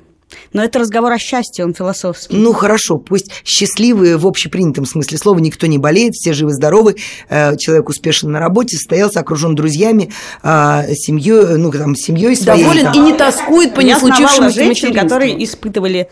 Но 0.54 0.64
это 0.64 0.80
разговор 0.80 1.12
о 1.12 1.18
счастье, 1.18 1.66
он 1.66 1.74
философский. 1.74 2.36
Ну, 2.36 2.54
хорошо, 2.54 2.98
пусть 2.98 3.32
счастливые 3.44 4.18
в 4.18 4.28
общепринятом 4.28 4.86
смысле 4.86 5.18
слова, 5.18 5.40
никто 5.40 5.68
не 5.68 5.78
болеет, 5.78 6.16
все 6.16 6.34
живы-здоровы, 6.34 6.96
э, 7.30 7.56
человек 7.58 7.90
успешен 7.90 8.32
на 8.32 8.40
работе, 8.40 8.78
состоялся, 8.78 9.20
окружен 9.20 9.56
друзьями, 9.56 10.12
э, 10.44 10.94
семьей, 10.94 11.58
ну, 11.58 11.72
там, 11.72 11.96
семьей 11.96 12.36
своей. 12.36 12.64
Доволен 12.64 12.86
там. 12.86 12.94
и 12.96 13.00
не 13.00 13.14
тоскует 13.14 13.74
по 13.74 13.82
неслучившимся 13.82 14.50
женщин, 14.50 14.94
которые 14.94 15.44
испытывали 15.44 16.10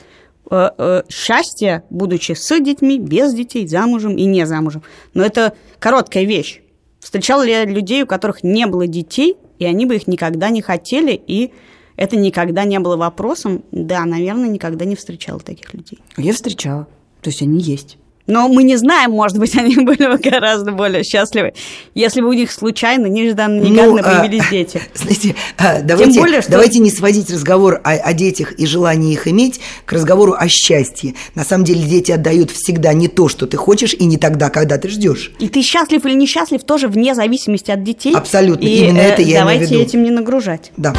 э, 0.49 1.01
счастье, 1.10 1.84
будучи 1.89 2.34
с 2.34 2.60
детьми, 2.60 2.99
без 2.99 3.34
детей, 3.34 3.67
замужем 3.67 4.17
и 4.17 4.25
не 4.25 4.45
замужем. 4.45 4.84
Но 5.13 5.23
это 5.23 5.53
короткая 5.80 6.23
вещь. 6.23 6.62
Встречал 6.99 7.41
ли 7.41 7.51
я 7.51 7.65
людей, 7.65 8.03
у 8.03 8.08
которых 8.08 8.43
не 8.43 8.65
было 8.65 8.88
детей, 8.88 9.38
и 9.60 9.65
они 9.65 9.86
бы 9.86 9.95
их 9.95 10.08
никогда 10.08 10.49
не 10.49 10.62
хотели, 10.62 11.13
и 11.13 11.51
это 11.97 12.15
никогда 12.15 12.63
не 12.63 12.79
было 12.79 12.95
вопросом. 12.95 13.63
Да, 13.71 14.05
наверное, 14.05 14.47
никогда 14.47 14.86
не 14.86 14.95
встречала 14.95 15.39
таких 15.39 15.73
людей. 15.73 15.99
Я 16.15 16.33
встречала. 16.33 16.88
То 17.21 17.29
есть 17.29 17.41
они 17.41 17.60
есть. 17.60 17.97
Но 18.27 18.49
мы 18.49 18.63
не 18.63 18.75
знаем, 18.75 19.12
может 19.12 19.38
быть, 19.38 19.55
они 19.57 19.77
были 19.77 20.05
бы 20.05 20.17
гораздо 20.17 20.73
более 20.73 21.03
счастливы, 21.03 21.53
если 21.95 22.21
бы 22.21 22.27
у 22.27 22.33
них 22.33 22.51
случайно, 22.51 23.07
нежданно, 23.07 23.62
негаданно 23.62 24.01
ну, 24.01 24.03
появились 24.03 24.43
а, 24.47 24.51
дети. 24.51 24.81
Знаете, 24.93 25.36
а, 25.57 25.81
давайте, 25.81 26.13
Тем 26.13 26.23
более, 26.23 26.41
что... 26.41 26.51
давайте 26.51 26.79
не 26.79 26.91
сводить 26.91 27.31
разговор 27.31 27.79
о, 27.83 27.91
о 27.91 28.13
детях 28.13 28.51
и 28.60 28.65
желании 28.65 29.13
их 29.13 29.27
иметь 29.29 29.62
к 29.86 29.93
разговору 29.93 30.36
о 30.38 30.47
счастье. 30.49 31.15
На 31.36 31.45
самом 31.45 31.63
деле 31.63 31.83
дети 31.83 32.12
отдают 32.12 32.51
всегда 32.51 32.93
не 32.93 33.07
то, 33.07 33.29
что 33.29 33.47
ты 33.47 33.55
хочешь, 33.55 33.93
и 33.93 34.05
не 34.05 34.17
тогда, 34.17 34.49
когда 34.49 34.77
ты 34.77 34.89
ждешь. 34.89 35.31
И 35.39 35.47
ты 35.47 35.62
счастлив 35.62 36.05
или 36.05 36.13
несчастлив 36.13 36.63
тоже 36.63 36.89
вне 36.89 37.15
зависимости 37.15 37.71
от 37.71 37.83
детей. 37.83 38.13
Абсолютно, 38.13 38.65
и, 38.65 38.79
именно 38.79 38.99
э, 38.99 39.03
это 39.03 39.21
я 39.21 39.43
имею 39.43 39.60
в 39.60 39.62
виду. 39.62 39.71
Давайте 39.71 39.81
этим 39.81 40.03
не 40.03 40.12
нагружать. 40.12 40.71
Да. 40.75 40.93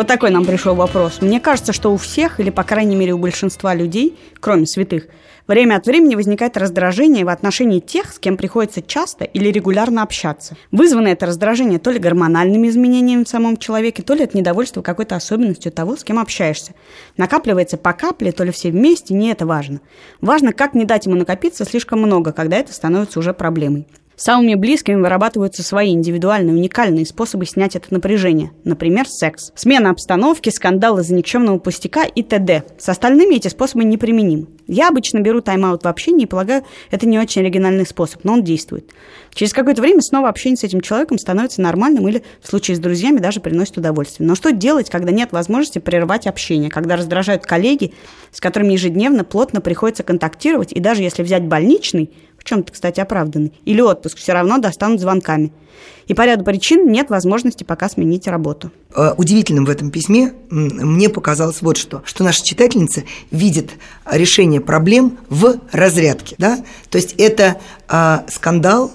Вот 0.00 0.06
такой 0.06 0.30
нам 0.30 0.46
пришел 0.46 0.74
вопрос. 0.74 1.20
Мне 1.20 1.40
кажется, 1.40 1.74
что 1.74 1.92
у 1.92 1.98
всех, 1.98 2.40
или 2.40 2.48
по 2.48 2.62
крайней 2.62 2.96
мере 2.96 3.12
у 3.12 3.18
большинства 3.18 3.74
людей, 3.74 4.18
кроме 4.40 4.64
святых, 4.64 5.08
время 5.46 5.76
от 5.76 5.84
времени 5.84 6.14
возникает 6.14 6.56
раздражение 6.56 7.26
в 7.26 7.28
отношении 7.28 7.80
тех, 7.80 8.10
с 8.10 8.18
кем 8.18 8.38
приходится 8.38 8.80
часто 8.80 9.24
или 9.24 9.50
регулярно 9.50 10.02
общаться. 10.02 10.56
Вызвано 10.72 11.08
это 11.08 11.26
раздражение 11.26 11.78
то 11.78 11.90
ли 11.90 11.98
гормональными 11.98 12.68
изменениями 12.68 13.24
в 13.24 13.28
самом 13.28 13.58
человеке, 13.58 14.02
то 14.02 14.14
ли 14.14 14.24
от 14.24 14.32
недовольства 14.32 14.80
какой-то 14.80 15.16
особенностью 15.16 15.70
того, 15.70 15.98
с 15.98 16.02
кем 16.02 16.18
общаешься. 16.18 16.72
Накапливается 17.18 17.76
по 17.76 17.92
капле, 17.92 18.32
то 18.32 18.42
ли 18.42 18.52
все 18.52 18.70
вместе, 18.70 19.12
не 19.12 19.30
это 19.30 19.44
важно. 19.44 19.82
Важно, 20.22 20.54
как 20.54 20.72
не 20.72 20.86
дать 20.86 21.04
ему 21.04 21.16
накопиться 21.16 21.66
слишком 21.66 22.00
много, 22.00 22.32
когда 22.32 22.56
это 22.56 22.72
становится 22.72 23.18
уже 23.18 23.34
проблемой. 23.34 23.86
Самыми 24.20 24.54
близкими 24.54 25.00
вырабатываются 25.00 25.62
свои 25.62 25.92
индивидуальные, 25.92 26.54
уникальные 26.54 27.06
способы 27.06 27.46
снять 27.46 27.74
это 27.74 27.86
напряжение. 27.88 28.50
Например, 28.64 29.08
секс. 29.08 29.50
Смена 29.54 29.88
обстановки, 29.88 30.50
скандал 30.50 30.98
из-за 30.98 31.14
никчемного 31.14 31.58
пустяка 31.58 32.04
и 32.04 32.22
т.д. 32.22 32.64
С 32.76 32.90
остальными 32.90 33.36
эти 33.36 33.48
способы 33.48 33.84
неприменимы. 33.84 34.48
Я 34.66 34.88
обычно 34.88 35.20
беру 35.20 35.40
тайм-аут 35.40 35.84
в 35.84 35.88
общении 35.88 36.24
и 36.24 36.28
полагаю, 36.28 36.64
это 36.90 37.08
не 37.08 37.18
очень 37.18 37.40
оригинальный 37.40 37.86
способ, 37.86 38.22
но 38.22 38.34
он 38.34 38.44
действует. 38.44 38.90
Через 39.32 39.54
какое-то 39.54 39.80
время 39.80 40.02
снова 40.02 40.28
общение 40.28 40.58
с 40.58 40.64
этим 40.64 40.82
человеком 40.82 41.18
становится 41.18 41.62
нормальным 41.62 42.06
или 42.06 42.22
в 42.42 42.46
случае 42.46 42.76
с 42.76 42.78
друзьями 42.78 43.20
даже 43.20 43.40
приносит 43.40 43.78
удовольствие. 43.78 44.28
Но 44.28 44.34
что 44.34 44.52
делать, 44.52 44.90
когда 44.90 45.12
нет 45.12 45.32
возможности 45.32 45.78
прервать 45.78 46.26
общение, 46.26 46.68
когда 46.68 46.96
раздражают 46.96 47.46
коллеги, 47.46 47.94
с 48.32 48.38
которыми 48.38 48.74
ежедневно 48.74 49.24
плотно 49.24 49.62
приходится 49.62 50.02
контактировать, 50.02 50.72
и 50.72 50.78
даже 50.78 51.02
если 51.02 51.22
взять 51.22 51.44
больничный, 51.44 52.10
в 52.40 52.44
чем-то, 52.44 52.72
кстати, 52.72 52.98
оправданный, 53.00 53.52
или 53.64 53.80
отпуск, 53.80 54.16
все 54.16 54.32
равно 54.32 54.58
достанут 54.58 55.00
звонками. 55.00 55.52
И 56.06 56.14
по 56.14 56.26
ряду 56.26 56.44
причин 56.44 56.90
нет 56.90 57.10
возможности 57.10 57.62
пока 57.62 57.88
сменить 57.88 58.26
работу. 58.26 58.72
Э, 58.96 59.12
удивительным 59.16 59.66
в 59.66 59.70
этом 59.70 59.90
письме 59.90 60.32
мне 60.50 61.08
показалось 61.08 61.62
вот 61.62 61.76
что, 61.76 62.02
что 62.04 62.24
наша 62.24 62.42
читательница 62.42 63.04
видит 63.30 63.70
решение 64.10 64.60
проблем 64.60 65.18
в 65.28 65.60
разрядке. 65.70 66.34
Да? 66.38 66.58
То 66.88 66.98
есть 66.98 67.14
это 67.18 67.58
э, 67.88 68.18
скандал, 68.28 68.90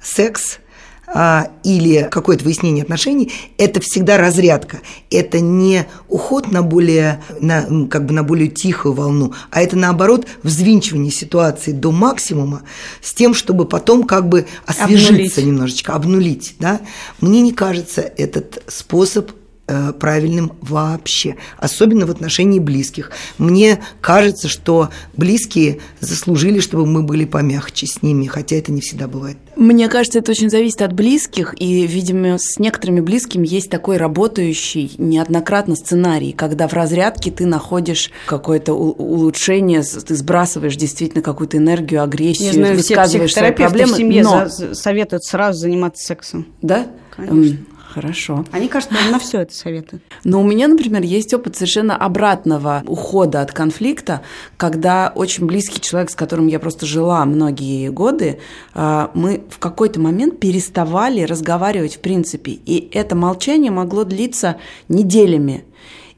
секс, 0.00 0.60
а, 1.06 1.50
или 1.62 2.08
какое-то 2.10 2.44
выяснение 2.44 2.82
отношений, 2.82 3.32
это 3.58 3.80
всегда 3.80 4.16
разрядка. 4.18 4.80
Это 5.10 5.40
не 5.40 5.86
уход 6.08 6.50
на 6.50 6.62
более, 6.62 7.22
на, 7.40 7.86
как 7.88 8.06
бы 8.06 8.12
на 8.12 8.22
более 8.22 8.48
тихую 8.48 8.94
волну, 8.94 9.32
а 9.50 9.62
это 9.62 9.76
наоборот 9.76 10.26
взвинчивание 10.42 11.12
ситуации 11.12 11.72
до 11.72 11.92
максимума 11.92 12.62
с 13.02 13.14
тем, 13.14 13.34
чтобы 13.34 13.66
потом 13.66 14.04
как 14.04 14.28
бы 14.28 14.46
освежиться 14.66 15.10
обнулить. 15.10 15.36
немножечко, 15.38 15.92
обнулить. 15.94 16.54
Да? 16.58 16.80
Мне 17.20 17.40
не 17.40 17.52
кажется 17.52 18.00
этот 18.00 18.62
способ 18.68 19.30
Э, 19.68 19.92
правильным 19.92 20.52
вообще, 20.60 21.34
особенно 21.58 22.06
в 22.06 22.10
отношении 22.10 22.60
близких. 22.60 23.10
Мне 23.36 23.80
кажется, 24.00 24.46
что 24.46 24.90
близкие 25.16 25.80
заслужили, 25.98 26.60
чтобы 26.60 26.86
мы 26.86 27.02
были 27.02 27.24
помягче 27.24 27.88
с 27.88 28.00
ними, 28.00 28.26
хотя 28.26 28.54
это 28.54 28.70
не 28.70 28.80
всегда 28.80 29.08
бывает. 29.08 29.38
Мне 29.56 29.88
кажется, 29.88 30.20
это 30.20 30.30
очень 30.30 30.50
зависит 30.50 30.82
от 30.82 30.92
близких, 30.92 31.52
и, 31.58 31.84
видимо, 31.84 32.38
с 32.38 32.60
некоторыми 32.60 33.00
близкими 33.00 33.44
есть 33.44 33.68
такой 33.68 33.96
работающий 33.96 34.92
неоднократно 34.98 35.74
сценарий, 35.74 36.30
когда 36.30 36.68
в 36.68 36.72
разрядке 36.72 37.32
ты 37.32 37.44
находишь 37.44 38.12
какое-то 38.26 38.72
улучшение, 38.72 39.82
ты 39.82 40.14
сбрасываешь 40.14 40.76
действительно 40.76 41.22
какую-то 41.22 41.56
энергию, 41.56 42.04
агрессию, 42.04 42.52
Не 42.52 42.52
знаю, 42.52 42.76
высказываешь 42.76 43.32
все 43.32 43.40
свои 43.40 43.50
проблемы. 43.50 43.94
в 43.94 43.96
семье 43.96 44.22
но... 44.22 44.48
советуют 44.48 45.24
сразу 45.24 45.58
заниматься 45.58 46.06
сексом. 46.06 46.46
Да? 46.62 46.86
Конечно. 47.10 47.58
Хорошо. 47.88 48.44
Они, 48.52 48.68
кажется, 48.68 48.94
на 49.10 49.18
все 49.18 49.40
это 49.40 49.54
советуют. 49.54 50.02
Но 50.24 50.40
у 50.40 50.44
меня, 50.44 50.68
например, 50.68 51.02
есть 51.02 51.32
опыт 51.32 51.56
совершенно 51.56 51.96
обратного 51.96 52.82
ухода 52.86 53.40
от 53.40 53.52
конфликта, 53.52 54.22
когда 54.56 55.12
очень 55.14 55.46
близкий 55.46 55.80
человек, 55.80 56.10
с 56.10 56.14
которым 56.14 56.46
я 56.46 56.58
просто 56.58 56.84
жила 56.84 57.24
многие 57.24 57.88
годы, 57.88 58.40
а, 58.74 59.10
мы 59.14 59.42
в 59.48 59.58
какой-то 59.58 60.00
момент 60.00 60.40
переставали 60.40 61.22
разговаривать 61.22 61.96
в 61.96 62.00
принципе. 62.00 62.52
И 62.52 62.90
это 62.92 63.14
молчание 63.14 63.70
могло 63.70 64.04
длиться 64.04 64.56
неделями. 64.88 65.64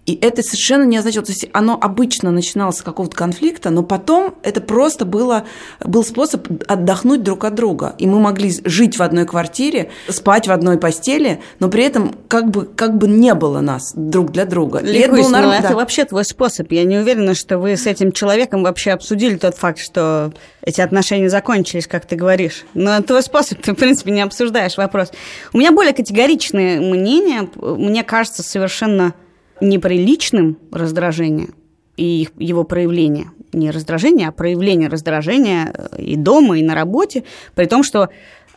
И 0.09 0.19
это 0.23 0.43
совершенно 0.43 0.85
не 0.85 0.97
означало, 0.97 1.27
то 1.27 1.33
есть 1.33 1.51
оно 1.53 1.79
обычно 1.79 2.31
начиналось 2.31 2.79
с 2.79 2.83
какого-то 2.83 3.15
конфликта, 3.15 3.69
но 3.69 3.83
потом 3.83 4.37
это 4.43 4.63
просто 4.63 5.05
было, 5.05 5.45
был 5.85 6.03
способ 6.03 6.49
отдохнуть 6.67 7.23
друг 7.23 7.45
от 7.45 7.55
друга. 7.55 7.95
И 7.99 8.07
мы 8.07 8.19
могли 8.19 8.51
жить 8.65 8.99
в 8.99 9.03
одной 9.03 9.27
квартире, 9.27 9.91
спать 10.09 10.49
в 10.49 10.51
одной 10.51 10.79
постели, 10.79 11.43
но 11.61 11.69
при 11.69 11.85
этом 11.85 12.15
как 12.27 12.49
бы, 12.49 12.65
как 12.65 12.97
бы 12.97 13.07
не 13.07 13.35
было 13.35 13.61
нас 13.61 13.93
друг 13.95 14.33
для 14.33 14.47
друга. 14.47 14.81
Ликусь, 14.81 15.03
это, 15.03 15.13
было 15.13 15.29
норм... 15.29 15.51
это 15.51 15.77
вообще 15.77 16.07
твой 16.07 16.25
способ. 16.25 16.73
Я 16.73 16.85
не 16.85 16.97
уверена, 16.97 17.35
что 17.35 17.59
вы 17.59 17.77
с 17.77 17.87
этим 17.87 18.13
человеком 18.13 18.63
вообще 18.63 18.93
обсудили 18.93 19.37
тот 19.37 19.57
факт, 19.57 19.79
что 19.79 20.33
эти 20.63 20.81
отношения 20.81 21.29
закончились, 21.29 21.87
как 21.87 22.07
ты 22.07 22.17
говоришь. 22.17 22.65
Но 22.73 23.03
твой 23.03 23.23
способ, 23.23 23.61
ты, 23.61 23.73
в 23.73 23.77
принципе, 23.77 24.13
не 24.13 24.23
обсуждаешь 24.23 24.79
вопрос. 24.79 25.13
У 25.53 25.59
меня 25.59 25.71
более 25.71 25.93
категоричное 25.93 26.81
мнение. 26.81 27.51
Мне 27.57 28.03
кажется, 28.05 28.43
совершенно 28.43 29.13
неприличным 29.61 30.59
раздражение 30.73 31.49
и 31.97 32.29
его 32.39 32.65
проявление. 32.65 33.31
Не 33.53 33.71
раздражение, 33.71 34.29
а 34.29 34.33
проявление 34.33 34.89
раздражения 34.89 35.73
э, 35.75 36.03
и 36.03 36.17
дома, 36.17 36.59
и 36.59 36.63
на 36.63 36.75
работе, 36.75 37.25
при 37.55 37.67
том, 37.67 37.83
что 37.83 38.11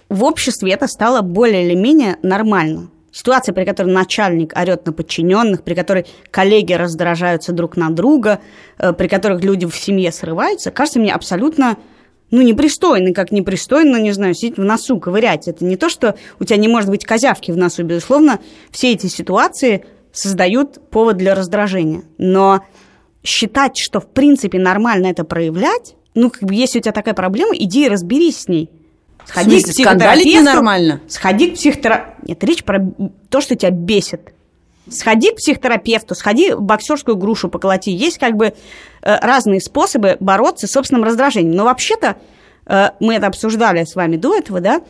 в 0.10 0.24
обществе 0.24 0.72
это 0.72 0.88
стало 0.88 1.22
более 1.22 1.66
или 1.66 1.76
менее 1.76 2.18
нормально. 2.22 2.90
Ситуация, 3.12 3.54
при 3.54 3.66
которой 3.66 3.92
начальник 3.92 4.56
орет 4.56 4.86
на 4.86 4.94
подчиненных, 4.94 5.64
при 5.64 5.74
которой 5.74 6.06
коллеги 6.30 6.74
раздражаются 6.74 7.52
друг 7.52 7.76
на 7.78 7.90
друга, 7.90 8.40
э, 8.78 8.94
при 8.94 9.08
которых 9.08 9.44
люди 9.44 9.66
в 9.66 9.76
семье 9.76 10.12
срываются, 10.12 10.72
кажется 10.72 11.00
мне 11.00 11.14
абсолютно 11.14 11.78
ну, 12.32 12.42
непристойно, 12.42 13.14
как 13.14 13.32
непристойно, 13.32 13.98
не 13.98 14.14
знаю, 14.14 14.34
сидеть 14.34 14.58
в 14.58 14.64
носу, 14.64 15.00
ковырять. 15.00 15.50
Это 15.50 15.66
не 15.66 15.76
то, 15.76 15.90
что 15.90 16.16
у 16.40 16.46
тебя 16.46 16.58
не 16.58 16.70
может 16.70 16.90
быть 16.90 17.06
козявки 17.06 17.52
в 17.52 17.58
носу, 17.58 17.84
безусловно, 17.84 18.40
все 18.72 18.94
эти 18.94 19.08
ситуации 19.08 19.86
создают 20.12 20.90
повод 20.90 21.18
для 21.18 21.36
раздражения. 21.36 22.04
Но 22.18 22.64
считать, 23.24 23.78
что 23.78 24.00
в 24.00 24.08
принципе 24.08 24.60
нормально 24.60 25.08
это 25.08 25.24
проявлять, 25.24 25.96
ну, 26.14 26.30
как 26.30 26.44
бы, 26.44 26.54
если 26.54 26.80
у 26.80 26.82
тебя 26.82 26.92
такая 26.92 27.14
проблема, 27.14 27.56
иди 27.56 27.86
и 27.86 27.90
разберись 27.90 28.42
с 28.42 28.48
ней. 28.48 28.70
Сходи 29.26 29.62
к 29.62 29.68
психотерапевту. 29.68 30.44
нормально? 30.44 31.02
Сходи 31.08 31.52
к 31.52 31.54
психотерапевту. 31.54 32.28
Нет, 32.28 32.44
речь 32.44 32.64
про 32.64 32.80
то, 33.30 33.40
что 33.42 33.56
тебя 33.56 33.72
бесит. 33.72 34.34
Сходи 34.90 35.32
к 35.32 35.36
психотерапевту, 35.36 36.16
сходи 36.16 36.52
в 36.54 36.62
боксерскую 36.62 37.16
грушу 37.16 37.50
поколоти. 37.50 37.92
Есть 37.92 38.18
как 38.18 38.36
бы 38.36 38.48
э, 38.48 38.54
разные 39.02 39.62
способы 39.62 40.18
бороться 40.20 40.68
с 40.68 40.72
собственным 40.72 41.04
раздражением. 41.04 41.56
Но 41.56 41.66
вообще-то, 41.66 42.18
э, 42.66 42.90
мы 43.00 43.14
это 43.14 43.28
обсуждали 43.28 43.86
с 43.86 43.96
вами 43.96 44.18
до 44.18 44.36
этого, 44.36 44.60
да, 44.60 44.82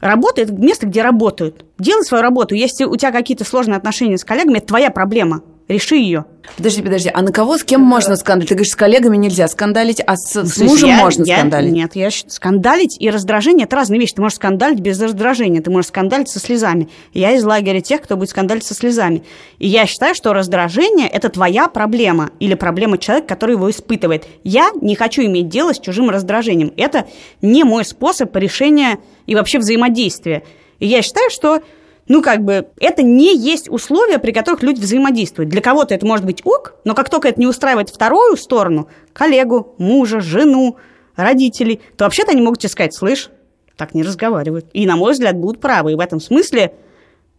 работает 0.00 0.50
место, 0.50 0.86
где 0.86 1.02
работают. 1.02 1.64
Делай 1.78 2.04
свою 2.04 2.22
работу. 2.22 2.54
Если 2.54 2.84
у 2.84 2.96
тебя 2.96 3.12
какие-то 3.12 3.44
сложные 3.44 3.76
отношения 3.76 4.18
с 4.18 4.24
коллегами, 4.24 4.58
это 4.58 4.68
твоя 4.68 4.90
проблема 4.90 5.42
реши 5.68 5.96
ее. 5.96 6.24
Подожди, 6.56 6.82
подожди, 6.82 7.10
а 7.12 7.20
на 7.20 7.30
кого, 7.30 7.58
с 7.58 7.62
кем 7.62 7.82
можно 7.82 8.16
скандалить? 8.16 8.48
Ты 8.48 8.54
говоришь, 8.54 8.72
с 8.72 8.76
коллегами 8.76 9.18
нельзя 9.18 9.48
скандалить, 9.48 10.00
а 10.04 10.16
с, 10.16 10.34
с 10.34 10.58
мужем 10.58 10.88
я, 10.88 10.96
можно 10.96 11.24
я, 11.24 11.38
скандалить? 11.38 11.72
Нет, 11.72 11.94
я 11.94 12.10
скандалить 12.10 12.96
и 12.98 13.10
раздражение– 13.10 13.64
это 13.66 13.76
разные 13.76 14.00
вещи. 14.00 14.14
Ты 14.14 14.22
можешь 14.22 14.36
скандалить 14.36 14.80
без 14.80 15.00
раздражения, 15.00 15.60
ты 15.60 15.70
можешь 15.70 15.88
скандалить 15.88 16.30
со 16.30 16.40
слезами. 16.40 16.88
Я 17.12 17.32
из 17.32 17.44
лагеря 17.44 17.80
тех, 17.80 18.00
кто 18.00 18.16
будет 18.16 18.30
скандалить 18.30 18.64
со 18.64 18.74
слезами. 18.74 19.22
И 19.58 19.68
я 19.68 19.86
считаю, 19.86 20.14
что 20.14 20.32
раздражение– 20.32 21.06
это 21.12 21.28
твоя 21.28 21.68
проблема 21.68 22.30
или 22.40 22.54
проблема 22.54 22.96
человека, 22.96 23.28
который 23.28 23.52
его 23.56 23.70
испытывает. 23.70 24.26
Я 24.44 24.70
не 24.80 24.96
хочу 24.96 25.22
иметь 25.22 25.48
дело 25.48 25.74
с 25.74 25.78
чужим 25.78 26.08
раздражением. 26.08 26.72
Это 26.76 27.06
не 27.42 27.64
мой 27.64 27.84
способ 27.84 28.34
решения 28.34 28.98
и 29.26 29.34
вообще 29.34 29.58
взаимодействия. 29.58 30.42
И 30.78 30.86
я 30.86 31.02
считаю, 31.02 31.28
что 31.30 31.60
ну, 32.08 32.22
как 32.22 32.42
бы, 32.42 32.68
это 32.80 33.02
не 33.02 33.36
есть 33.36 33.70
условия, 33.70 34.18
при 34.18 34.32
которых 34.32 34.62
люди 34.62 34.80
взаимодействуют. 34.80 35.50
Для 35.50 35.60
кого-то 35.60 35.94
это 35.94 36.06
может 36.06 36.24
быть 36.24 36.44
ок, 36.44 36.74
но 36.84 36.94
как 36.94 37.10
только 37.10 37.28
это 37.28 37.38
не 37.38 37.46
устраивает 37.46 37.90
вторую 37.90 38.36
сторону, 38.36 38.88
коллегу, 39.12 39.74
мужа, 39.78 40.20
жену, 40.20 40.76
родителей, 41.16 41.80
то 41.96 42.04
вообще-то 42.04 42.32
они 42.32 42.40
могут 42.40 42.60
тебе 42.60 42.70
сказать, 42.70 42.94
слышь, 42.94 43.30
так 43.76 43.94
не 43.94 44.02
разговаривают. 44.02 44.66
И, 44.72 44.86
на 44.86 44.96
мой 44.96 45.12
взгляд, 45.12 45.36
будут 45.36 45.60
правы. 45.60 45.92
И 45.92 45.94
в 45.94 46.00
этом 46.00 46.20
смысле, 46.20 46.74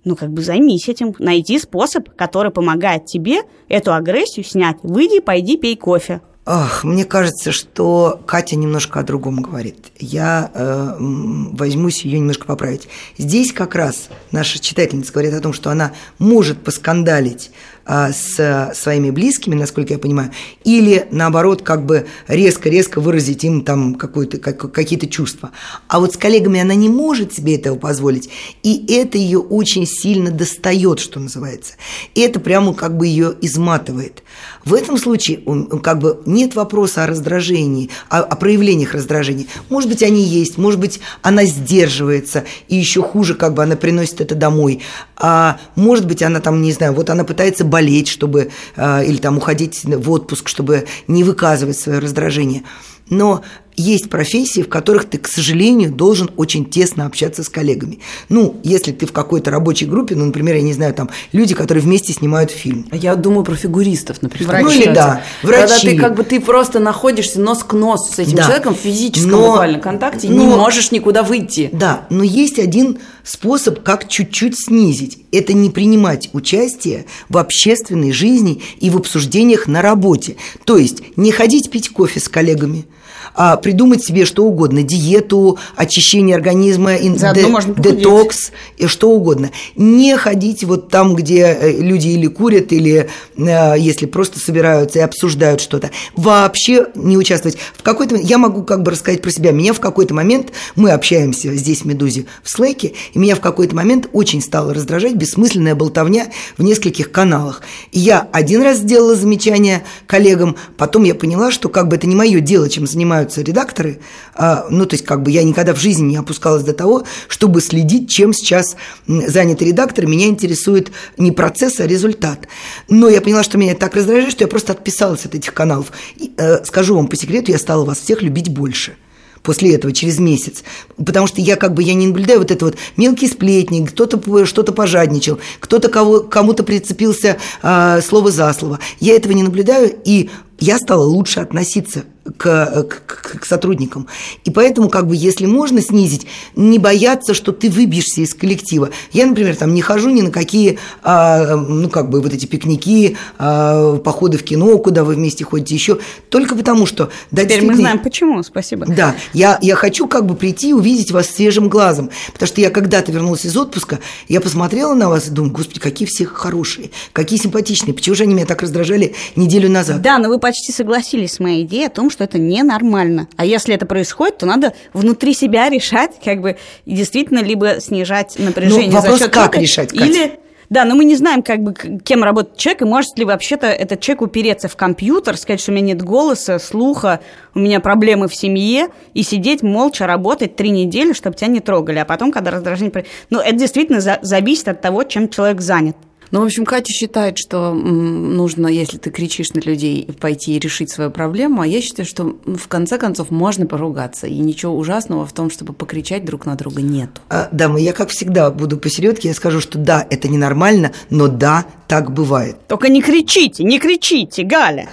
ну, 0.03 0.15
как 0.15 0.29
бы 0.29 0.41
займись 0.41 0.87
этим. 0.87 1.15
Найди 1.19 1.59
способ, 1.59 2.09
который 2.15 2.51
помогает 2.51 3.05
тебе 3.05 3.41
эту 3.67 3.93
агрессию 3.93 4.45
снять. 4.45 4.77
Выйди, 4.83 5.19
пойди, 5.19 5.57
пей 5.57 5.75
кофе. 5.75 6.21
Ах, 6.51 6.83
мне 6.83 7.05
кажется, 7.05 7.51
что 7.51 8.19
Катя 8.25 8.55
немножко 8.55 8.99
о 8.99 9.03
другом 9.03 9.39
говорит. 9.39 9.91
Я 9.99 10.49
э, 10.51 10.95
возьмусь 10.97 12.03
ее 12.03 12.17
немножко 12.17 12.47
поправить. 12.47 12.87
Здесь 13.19 13.53
как 13.53 13.75
раз 13.75 14.09
наша 14.31 14.57
читательница 14.57 15.13
говорит 15.13 15.35
о 15.35 15.41
том, 15.41 15.53
что 15.53 15.69
она 15.69 15.91
может 16.17 16.63
поскандалить 16.63 17.51
с 17.89 18.71
своими 18.75 19.09
близкими, 19.09 19.55
насколько 19.55 19.93
я 19.93 19.99
понимаю, 19.99 20.31
или 20.63 21.07
наоборот, 21.11 21.63
как 21.63 21.85
бы 21.85 22.05
резко-резко 22.27 23.01
выразить 23.01 23.43
им 23.43 23.63
там 23.63 23.95
какие-то 23.95 25.07
чувства. 25.07 25.51
А 25.87 25.99
вот 25.99 26.13
с 26.13 26.17
коллегами 26.17 26.59
она 26.59 26.75
не 26.75 26.87
может 26.87 27.33
себе 27.33 27.55
этого 27.55 27.77
позволить, 27.77 28.29
и 28.61 28.85
это 28.93 29.17
ее 29.17 29.39
очень 29.39 29.87
сильно 29.87 30.29
достает, 30.29 30.99
что 30.99 31.19
называется. 31.19 31.73
И 32.13 32.21
это 32.21 32.39
прямо 32.39 32.73
как 32.75 32.95
бы 32.95 33.07
ее 33.07 33.33
изматывает. 33.41 34.23
В 34.65 34.75
этом 34.75 34.97
случае 34.97 35.41
как 35.81 35.99
бы 35.99 36.21
нет 36.25 36.55
вопроса 36.55 37.05
о 37.05 37.07
раздражении, 37.07 37.89
о, 38.09 38.19
о 38.19 38.35
проявлениях 38.35 38.93
раздражения. 38.93 39.45
Может 39.69 39.89
быть, 39.89 40.03
они 40.03 40.21
есть, 40.21 40.57
может 40.57 40.79
быть, 40.79 40.99
она 41.23 41.45
сдерживается, 41.45 42.43
и 42.67 42.75
еще 42.75 43.01
хуже, 43.01 43.33
как 43.33 43.55
бы 43.55 43.63
она 43.63 43.75
приносит 43.75 44.21
это 44.21 44.35
домой. 44.35 44.81
А 45.19 45.59
может 45.75 46.07
быть, 46.07 46.23
она 46.23 46.39
там, 46.39 46.61
не 46.61 46.71
знаю, 46.71 46.93
вот 46.93 47.09
она 47.09 47.23
пытается 47.25 47.65
болеть, 47.65 48.07
чтобы, 48.07 48.51
а, 48.77 49.03
или 49.03 49.17
там 49.17 49.37
уходить 49.37 49.83
в 49.83 50.11
отпуск, 50.11 50.47
чтобы 50.47 50.87
не 51.07 51.23
выказывать 51.23 51.77
свое 51.77 51.99
раздражение. 51.99 52.63
Но 53.09 53.43
есть 53.79 54.09
профессии, 54.09 54.61
в 54.61 54.69
которых 54.69 55.05
ты, 55.05 55.17
к 55.17 55.27
сожалению, 55.27 55.91
должен 55.91 56.29
очень 56.35 56.65
тесно 56.65 57.05
общаться 57.05 57.43
с 57.43 57.49
коллегами. 57.49 57.99
Ну, 58.27 58.59
если 58.63 58.91
ты 58.91 59.05
в 59.05 59.13
какой-то 59.13 59.51
рабочей 59.51 59.85
группе, 59.85 60.15
ну, 60.15 60.25
например, 60.25 60.55
я 60.55 60.61
не 60.61 60.73
знаю, 60.73 60.93
там 60.93 61.09
люди, 61.31 61.55
которые 61.55 61.81
вместе 61.81 62.11
снимают 62.11 62.51
фильм. 62.51 62.87
А 62.91 62.97
я 62.97 63.15
думаю 63.15 63.45
про 63.45 63.55
фигуристов, 63.55 64.21
например. 64.21 64.49
Врачи. 64.49 64.65
Ну 64.65 64.71
или 64.71 64.93
да, 64.93 65.23
врачи. 65.43 65.67
Когда 65.67 65.77
ты 65.77 65.97
как 65.97 66.15
бы 66.15 66.23
ты 66.23 66.41
просто 66.41 66.79
находишься 66.79 67.39
нос 67.39 67.63
к 67.63 67.73
носу 67.73 68.13
с 68.13 68.19
этим 68.19 68.35
да. 68.35 68.43
человеком 68.43 68.75
в 68.75 68.79
физическом 68.79 69.31
но, 69.31 69.47
буквально 69.47 69.79
контакте, 69.79 70.27
но, 70.27 70.35
не 70.35 70.47
можешь 70.47 70.91
никуда 70.91 71.23
выйти. 71.23 71.69
Да, 71.71 72.05
но 72.09 72.23
есть 72.23 72.59
один 72.59 72.99
способ, 73.23 73.81
как 73.81 74.09
чуть-чуть 74.09 74.59
снизить. 74.59 75.23
Это 75.31 75.53
не 75.53 75.69
принимать 75.69 76.29
участие 76.33 77.05
в 77.29 77.37
общественной 77.37 78.11
жизни 78.11 78.61
и 78.79 78.89
в 78.89 78.97
обсуждениях 78.97 79.67
на 79.67 79.81
работе. 79.81 80.35
То 80.65 80.77
есть 80.77 81.15
не 81.15 81.31
ходить 81.31 81.69
пить 81.71 81.89
кофе 81.89 82.19
с 82.19 82.27
коллегами– 82.27 82.85
а, 83.35 83.57
придумать 83.57 84.03
себе 84.03 84.25
что 84.25 84.43
угодно, 84.43 84.83
диету, 84.83 85.57
очищение 85.75 86.35
организма, 86.35 86.97
де, 86.97 87.91
детокс, 87.91 88.51
и 88.77 88.87
что 88.87 89.09
угодно. 89.09 89.51
Не 89.75 90.17
ходить 90.17 90.63
вот 90.63 90.89
там, 90.89 91.15
где 91.15 91.57
э, 91.59 91.71
люди 91.79 92.09
или 92.09 92.27
курят, 92.27 92.71
или 92.71 93.09
э, 93.37 93.75
если 93.77 94.05
просто 94.05 94.39
собираются 94.39 94.99
и 94.99 95.01
обсуждают 95.01 95.61
что-то. 95.61 95.91
Вообще 96.15 96.87
не 96.95 97.17
участвовать. 97.17 97.57
В 97.75 97.83
какой-то 97.83 98.15
я 98.15 98.37
могу 98.37 98.63
как 98.63 98.83
бы 98.83 98.91
рассказать 98.91 99.21
про 99.21 99.31
себя. 99.31 99.51
Меня 99.51 99.73
в 99.73 99.79
какой-то 99.79 100.13
момент, 100.13 100.51
мы 100.75 100.91
общаемся 100.91 101.53
здесь 101.55 101.81
в 101.81 101.85
«Медузе» 101.85 102.25
в 102.43 102.49
Слэке, 102.49 102.93
и 103.13 103.19
меня 103.19 103.35
в 103.35 103.41
какой-то 103.41 103.75
момент 103.75 104.09
очень 104.13 104.41
стало 104.41 104.73
раздражать 104.73 105.15
бессмысленная 105.15 105.75
болтовня 105.75 106.27
в 106.57 106.63
нескольких 106.63 107.11
каналах. 107.11 107.61
И 107.91 107.99
я 107.99 108.27
один 108.31 108.61
раз 108.61 108.77
сделала 108.77 109.15
замечание 109.15 109.83
коллегам, 110.07 110.55
потом 110.77 111.03
я 111.03 111.15
поняла, 111.15 111.51
что 111.51 111.69
как 111.69 111.87
бы 111.87 111.95
это 111.95 112.07
не 112.07 112.15
мое 112.15 112.39
дело, 112.39 112.69
чем 112.69 112.87
занимаюсь 112.87 113.18
занимаются 113.19 113.41
редакторы, 113.41 113.99
а, 114.33 114.65
ну, 114.69 114.85
то 114.85 114.95
есть, 114.95 115.05
как 115.05 115.23
бы 115.23 115.31
я 115.31 115.43
никогда 115.43 115.73
в 115.73 115.79
жизни 115.79 116.11
не 116.11 116.17
опускалась 116.17 116.63
до 116.63 116.73
того, 116.73 117.03
чтобы 117.27 117.61
следить, 117.61 118.09
чем 118.09 118.33
сейчас 118.33 118.75
занят 119.07 119.61
редактор. 119.61 120.07
Меня 120.07 120.27
интересует 120.27 120.91
не 121.17 121.31
процесс, 121.31 121.79
а 121.79 121.87
результат. 121.87 122.47
Но 122.89 123.09
я 123.09 123.21
поняла, 123.21 123.43
что 123.43 123.57
меня 123.57 123.75
так 123.75 123.95
раздражает, 123.95 124.31
что 124.31 124.43
я 124.43 124.47
просто 124.47 124.73
отписалась 124.73 125.25
от 125.25 125.35
этих 125.35 125.53
каналов. 125.53 125.91
И, 126.17 126.31
э, 126.37 126.63
скажу 126.65 126.95
вам 126.95 127.07
по 127.07 127.15
секрету, 127.15 127.51
я 127.51 127.57
стала 127.57 127.85
вас 127.85 127.99
всех 127.99 128.21
любить 128.21 128.49
больше 128.49 128.95
после 129.43 129.73
этого, 129.73 129.93
через 129.93 130.19
месяц. 130.19 130.63
Потому 130.97 131.27
что 131.27 131.41
я 131.41 131.55
как 131.55 131.73
бы 131.73 131.81
я 131.81 131.93
не 131.93 132.07
наблюдаю 132.07 132.39
вот 132.39 132.51
это 132.51 132.65
вот 132.65 132.75
мелкие 132.97 133.29
сплетни, 133.29 133.85
кто-то 133.85 134.45
что-то 134.45 134.73
пожадничал, 134.73 135.39
кто-то 135.59 135.87
кого, 135.89 136.19
кому-то 136.19 136.63
прицепился 136.63 137.37
э, 137.63 138.01
слово 138.01 138.31
за 138.31 138.53
слово. 138.53 138.79
Я 138.99 139.15
этого 139.15 139.33
не 139.33 139.43
наблюдаю, 139.43 139.95
и 140.03 140.29
я 140.59 140.77
стала 140.77 141.03
лучше 141.03 141.39
относиться 141.39 142.03
к, 142.37 142.83
к, 142.83 143.39
к 143.39 143.45
сотрудникам. 143.45 144.07
И 144.45 144.51
поэтому, 144.51 144.89
как 144.89 145.07
бы, 145.07 145.15
если 145.15 145.45
можно 145.45 145.81
снизить, 145.81 146.27
не 146.55 146.79
бояться, 146.79 147.33
что 147.33 147.51
ты 147.51 147.69
выбьешься 147.69 148.21
из 148.21 148.33
коллектива. 148.33 148.89
Я, 149.11 149.25
например, 149.25 149.55
там 149.55 149.73
не 149.73 149.81
хожу 149.81 150.09
ни 150.09 150.21
на 150.21 150.31
какие, 150.31 150.79
а, 151.03 151.55
ну, 151.55 151.89
как 151.89 152.09
бы, 152.09 152.21
вот 152.21 152.33
эти 152.33 152.45
пикники, 152.45 153.17
а, 153.37 153.97
походы 153.97 154.37
в 154.37 154.43
кино, 154.43 154.77
куда 154.77 155.03
вы 155.03 155.15
вместе 155.15 155.43
ходите 155.43 155.75
еще, 155.75 155.99
только 156.29 156.55
потому 156.55 156.85
что... 156.85 157.09
Да, 157.31 157.43
Теперь 157.43 157.65
мы 157.65 157.75
знаем, 157.75 157.99
почему, 157.99 158.43
спасибо. 158.43 158.85
Да, 158.85 159.15
я, 159.33 159.57
я 159.61 159.75
хочу 159.75 160.07
как 160.07 160.25
бы 160.25 160.35
прийти 160.35 160.69
и 160.69 160.73
увидеть 160.73 161.11
вас 161.11 161.27
свежим 161.27 161.69
глазом, 161.69 162.09
потому 162.33 162.47
что 162.47 162.61
я 162.61 162.69
когда-то 162.69 163.11
вернулась 163.11 163.45
из 163.45 163.55
отпуска, 163.55 163.99
я 164.27 164.41
посмотрела 164.41 164.93
на 164.93 165.09
вас 165.09 165.27
и 165.27 165.31
думаю, 165.31 165.53
господи, 165.53 165.79
какие 165.79 166.07
все 166.07 166.25
хорошие, 166.25 166.91
какие 167.13 167.39
симпатичные, 167.39 167.93
почему 167.93 168.15
же 168.15 168.23
они 168.23 168.33
меня 168.33 168.45
так 168.45 168.61
раздражали 168.61 169.15
неделю 169.35 169.69
назад? 169.69 170.01
Да, 170.01 170.17
но 170.17 170.29
вы 170.29 170.39
почти 170.39 170.71
согласились 170.71 171.33
с 171.33 171.39
моей 171.39 171.65
идеей 171.65 171.85
о 171.85 171.89
том, 171.89 172.09
что 172.09 172.18
это 172.23 172.37
ненормально. 172.39 173.27
А 173.37 173.45
если 173.45 173.75
это 173.75 173.85
происходит, 173.85 174.39
то 174.39 174.45
надо 174.45 174.73
внутри 174.93 175.33
себя 175.33 175.69
решать, 175.69 176.19
как 176.23 176.41
бы 176.41 176.57
действительно 176.85 177.39
либо 177.39 177.79
снижать 177.79 178.37
напряжение 178.39 178.89
ну, 178.89 178.95
вопрос, 178.95 179.19
за 179.19 179.25
счет 179.25 179.33
как 179.33 179.57
решать, 179.57 179.89
Катя? 179.91 180.05
или 180.05 180.39
да, 180.69 180.85
но 180.85 180.93
мы 180.93 181.03
не 181.03 181.15
знаем, 181.15 181.41
как 181.41 181.63
бы, 181.63 181.73
кем 181.73 182.23
работает 182.23 182.57
человек, 182.57 182.83
и 182.83 182.85
может 182.85 183.17
ли 183.17 183.25
вообще-то 183.25 183.65
этот 183.65 184.01
человек 184.01 184.21
упереться 184.21 184.67
в 184.67 184.75
компьютер, 184.75 185.35
сказать, 185.35 185.59
что 185.59 185.71
у 185.71 185.73
меня 185.73 185.87
нет 185.87 186.03
голоса, 186.03 186.59
слуха, 186.59 187.21
у 187.55 187.59
меня 187.59 187.79
проблемы 187.79 188.27
в 188.27 188.35
семье, 188.35 188.89
и 189.15 189.23
сидеть 189.23 189.63
молча 189.63 190.05
работать 190.05 190.55
три 190.55 190.69
недели, 190.69 191.13
чтобы 191.13 191.35
тебя 191.35 191.47
не 191.47 191.59
трогали, 191.59 191.97
а 191.97 192.05
потом, 192.05 192.31
когда 192.31 192.51
раздражение... 192.51 193.05
Ну, 193.31 193.39
это 193.39 193.55
действительно 193.55 193.99
за 193.99 194.19
зависит 194.21 194.67
от 194.67 194.79
того, 194.79 195.03
чем 195.03 195.29
человек 195.29 195.59
занят. 195.61 195.97
Ну, 196.31 196.41
в 196.41 196.43
общем, 196.43 196.65
Катя 196.65 196.91
считает, 196.91 197.37
что 197.37 197.73
нужно, 197.73 198.67
если 198.67 198.97
ты 198.97 199.09
кричишь 199.09 199.53
на 199.53 199.59
людей, 199.59 200.07
пойти 200.19 200.55
и 200.55 200.59
решить 200.59 200.91
свою 200.91 201.11
проблему, 201.11 201.61
а 201.61 201.67
я 201.67 201.81
считаю, 201.81 202.05
что 202.05 202.37
в 202.45 202.67
конце 202.67 202.97
концов 202.97 203.31
можно 203.31 203.65
поругаться, 203.65 204.27
и 204.27 204.37
ничего 204.37 204.75
ужасного 204.75 205.25
в 205.25 205.33
том, 205.33 205.49
чтобы 205.49 205.73
покричать 205.73 206.25
друг 206.25 206.45
на 206.45 206.55
друга 206.55 206.81
нет. 206.81 207.09
А, 207.29 207.49
да, 207.51 207.67
мы 207.67 207.81
я, 207.81 207.93
как 207.93 208.09
всегда, 208.09 208.51
буду 208.51 208.77
посередке, 208.77 209.29
я 209.29 209.33
скажу, 209.33 209.59
что 209.59 209.77
да, 209.77 210.05
это 210.09 210.27
ненормально, 210.27 210.91
но 211.09 211.27
да, 211.27 211.65
так 211.87 212.11
бывает. 212.11 212.57
Только 212.67 212.89
не 212.89 213.01
кричите, 213.01 213.63
не 213.63 213.79
кричите, 213.79 214.43
Галя! 214.43 214.89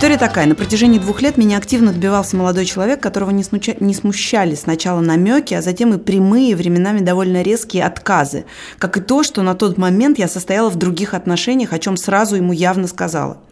История 0.00 0.16
такая. 0.16 0.46
На 0.46 0.54
протяжении 0.54 0.98
двух 0.98 1.20
лет 1.20 1.36
меня 1.36 1.58
активно 1.58 1.92
добивался 1.92 2.34
молодой 2.34 2.64
человек, 2.64 3.02
которого 3.02 3.28
не, 3.32 3.44
смуча... 3.44 3.74
не 3.80 3.92
смущали 3.92 4.54
сначала 4.54 5.00
намеки, 5.00 5.52
а 5.52 5.60
затем 5.60 5.92
и 5.92 5.98
прямые, 5.98 6.56
временами 6.56 7.00
довольно 7.00 7.42
резкие 7.42 7.84
отказы. 7.84 8.46
Как 8.78 8.96
и 8.96 9.02
то, 9.02 9.22
что 9.22 9.42
на 9.42 9.54
тот 9.54 9.76
момент 9.76 10.18
я 10.18 10.26
состояла 10.26 10.70
в 10.70 10.76
других 10.76 11.12
отношениях, 11.12 11.74
о 11.74 11.78
чем 11.78 11.98
сразу 11.98 12.36
ему 12.36 12.54
явно 12.54 12.88
сказала. 12.88 13.42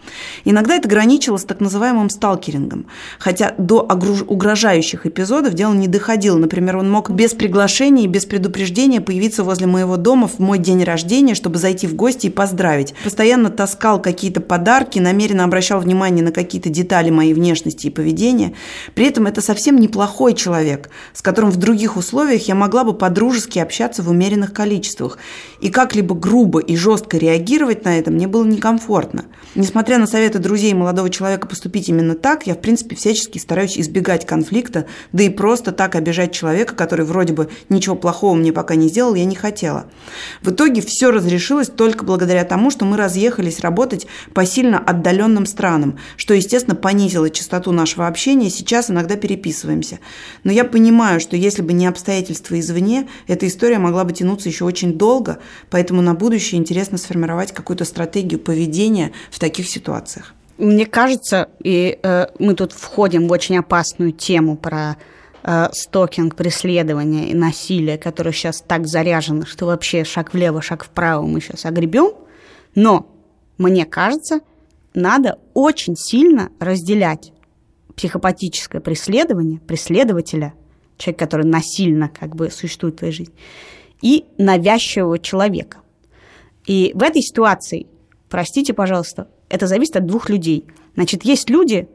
Иногда 0.47 0.77
это 0.77 0.89
граничило 0.89 1.37
с 1.37 1.45
так 1.45 1.61
называемым 1.61 2.09
сталкерингом. 2.09 2.87
Хотя 3.19 3.55
до 3.59 3.83
угрожающих 3.83 5.05
эпизодов 5.05 5.53
дело 5.53 5.75
не 5.75 5.87
доходило. 5.87 6.39
Например, 6.39 6.79
он 6.79 6.91
мог 6.91 7.11
без 7.11 7.35
приглашения 7.35 8.05
и 8.05 8.09
без 8.09 8.25
предупреждения 8.25 9.03
появиться 9.03 9.45
возле 9.45 9.67
моего 9.67 9.99
дома 9.99 10.29
в 10.29 10.39
мой 10.39 10.59
день 10.59 10.83
рождения, 10.83 11.35
чтобы 11.35 11.59
зайти 11.59 11.87
в 11.87 11.95
гости 11.95 12.29
и 12.29 12.31
поздравить. 12.31 12.95
Постоянно 13.05 13.51
таскал 13.51 14.01
какие-то 14.01 14.41
подарки, 14.41 14.99
намеренно 14.99 15.45
обращал 15.45 15.81
внимание 15.81 16.25
на 16.25 16.33
какие-то 16.39 16.69
детали 16.69 17.11
моей 17.11 17.35
внешности 17.35 17.89
и 17.89 17.91
поведения. 17.91 18.55
При 18.95 19.07
этом 19.07 19.27
это 19.27 19.41
совсем 19.41 19.77
неплохой 19.77 20.35
человек, 20.35 20.89
с 21.13 21.21
которым 21.21 21.51
в 21.51 21.57
других 21.57 21.97
условиях 21.97 22.47
я 22.49 22.55
могла 22.55 22.85
бы 22.85 22.95
по-дружески 22.95 23.59
общаться 23.59 24.03
в 24.03 24.11
умеренных 24.11 24.53
количествах. 24.53 25.19
И 25.61 25.71
как-либо 25.71 26.15
грубо 26.15 26.61
и 26.61 26.77
жестко 26.77 27.19
реагировать 27.19 27.85
на 27.85 27.99
это 27.99 28.11
мне 28.11 28.29
было 28.29 28.45
некомфортно. 28.45 29.25
Несмотря 29.55 29.99
на 29.99 30.07
советы 30.07 30.39
друзей 30.39 30.73
молодого 30.75 31.11
человека 31.11 31.49
поступить 31.49 31.89
именно 31.89 32.15
так, 32.15 32.47
я, 32.47 32.55
в 32.55 32.61
принципе, 32.61 32.95
всячески 32.95 33.39
стараюсь 33.39 33.77
избегать 33.79 34.25
конфликта, 34.25 34.87
да 35.13 35.25
и 35.25 35.29
просто 35.29 35.73
так 35.73 35.97
обижать 35.97 36.33
человека, 36.33 36.75
который 36.75 37.05
вроде 37.05 37.33
бы 37.33 37.49
ничего 37.69 37.97
плохого 37.97 38.37
мне 38.37 38.53
пока 38.53 38.77
не 38.77 38.89
сделал, 38.89 39.15
я 39.15 39.25
не 39.25 39.35
хотела. 39.35 39.87
В 40.43 40.51
итоге 40.51 40.83
все 40.83 41.11
разрешилось 41.11 41.69
только 41.69 42.05
благодаря 42.05 42.45
тому, 42.45 42.71
что 42.71 42.85
мы 42.85 42.97
разъехались 42.97 43.61
работать 43.61 44.07
по 44.35 44.47
сильно 44.47 44.79
отдаленным 44.79 45.47
странам, 45.47 45.99
что, 46.17 46.28
естественно, 46.35 46.77
понизило 46.77 47.31
частоту 47.31 47.73
нашего 47.73 48.07
общения, 48.07 48.51
сейчас 48.51 48.91
иногда 48.91 49.17
переписываемся. 49.17 49.99
Но 50.45 50.53
я 50.53 50.65
понимаю, 50.65 51.21
что 51.21 51.37
если 51.37 51.63
бы 51.63 51.73
не 51.73 51.87
обстоятельства 51.87 52.59
извне, 52.59 53.09
эта 53.27 53.47
история 53.47 53.79
могла 53.79 54.05
бы 54.05 54.13
тянуться 54.13 54.49
еще 54.49 54.65
очень 54.65 54.95
долго, 54.95 55.39
поэтому 55.71 56.03
на 56.03 56.15
будущее 56.15 56.61
интересно 56.61 56.99
сформировать 56.99 57.53
какую-то 57.53 57.85
стратегию 57.85 58.41
поведения 58.41 59.13
в 59.31 59.39
таких 59.39 59.69
ситуациях? 59.69 60.35
Мне 60.59 60.87
кажется, 60.87 61.49
и 61.63 61.99
э, 62.03 62.27
мы 62.41 62.55
тут 62.55 62.73
входим 62.73 63.29
в 63.29 63.33
очень 63.33 63.57
опасную 63.57 64.11
тему 64.11 64.57
про 64.57 64.97
э, 65.45 65.69
стокинг, 65.73 66.35
преследование 66.35 67.29
и 67.31 67.35
насилие, 67.35 67.97
которое 67.97 68.33
сейчас 68.33 68.61
так 68.61 68.89
заряжено, 68.89 69.47
что 69.47 69.67
вообще 69.67 70.03
шаг 70.03 70.35
влево, 70.35 70.61
шаг 70.61 70.85
вправо 70.85 71.25
мы 71.25 71.41
сейчас 71.41 71.65
огребем. 71.65 72.13
Но 72.75 73.07
мне 73.57 73.85
кажется, 73.85 74.41
надо 74.95 75.39
очень 75.55 75.97
сильно 75.97 76.51
разделять 76.59 77.33
психопатическое 77.97 78.81
преследование, 78.81 79.61
преследователя, 79.61 80.55
человек, 80.97 81.19
который 81.19 81.47
насильно 81.47 82.09
как 82.09 82.37
бы 82.37 82.51
существует 82.51 82.95
в 82.95 82.99
твоей 82.99 83.13
жизни, 83.13 83.35
и 84.03 84.25
навязчивого 84.39 85.19
человека. 85.19 85.79
И 86.67 86.93
в 86.95 87.03
этой 87.03 87.23
ситуации, 87.23 87.87
простите, 88.29 88.75
пожалуйста, 88.75 89.29
это 89.49 89.67
зависит 89.67 89.97
от 89.97 90.07
двух 90.07 90.29
людей. 90.29 90.67
Значит, 90.95 91.25
есть 91.25 91.51
люди, 91.51 91.89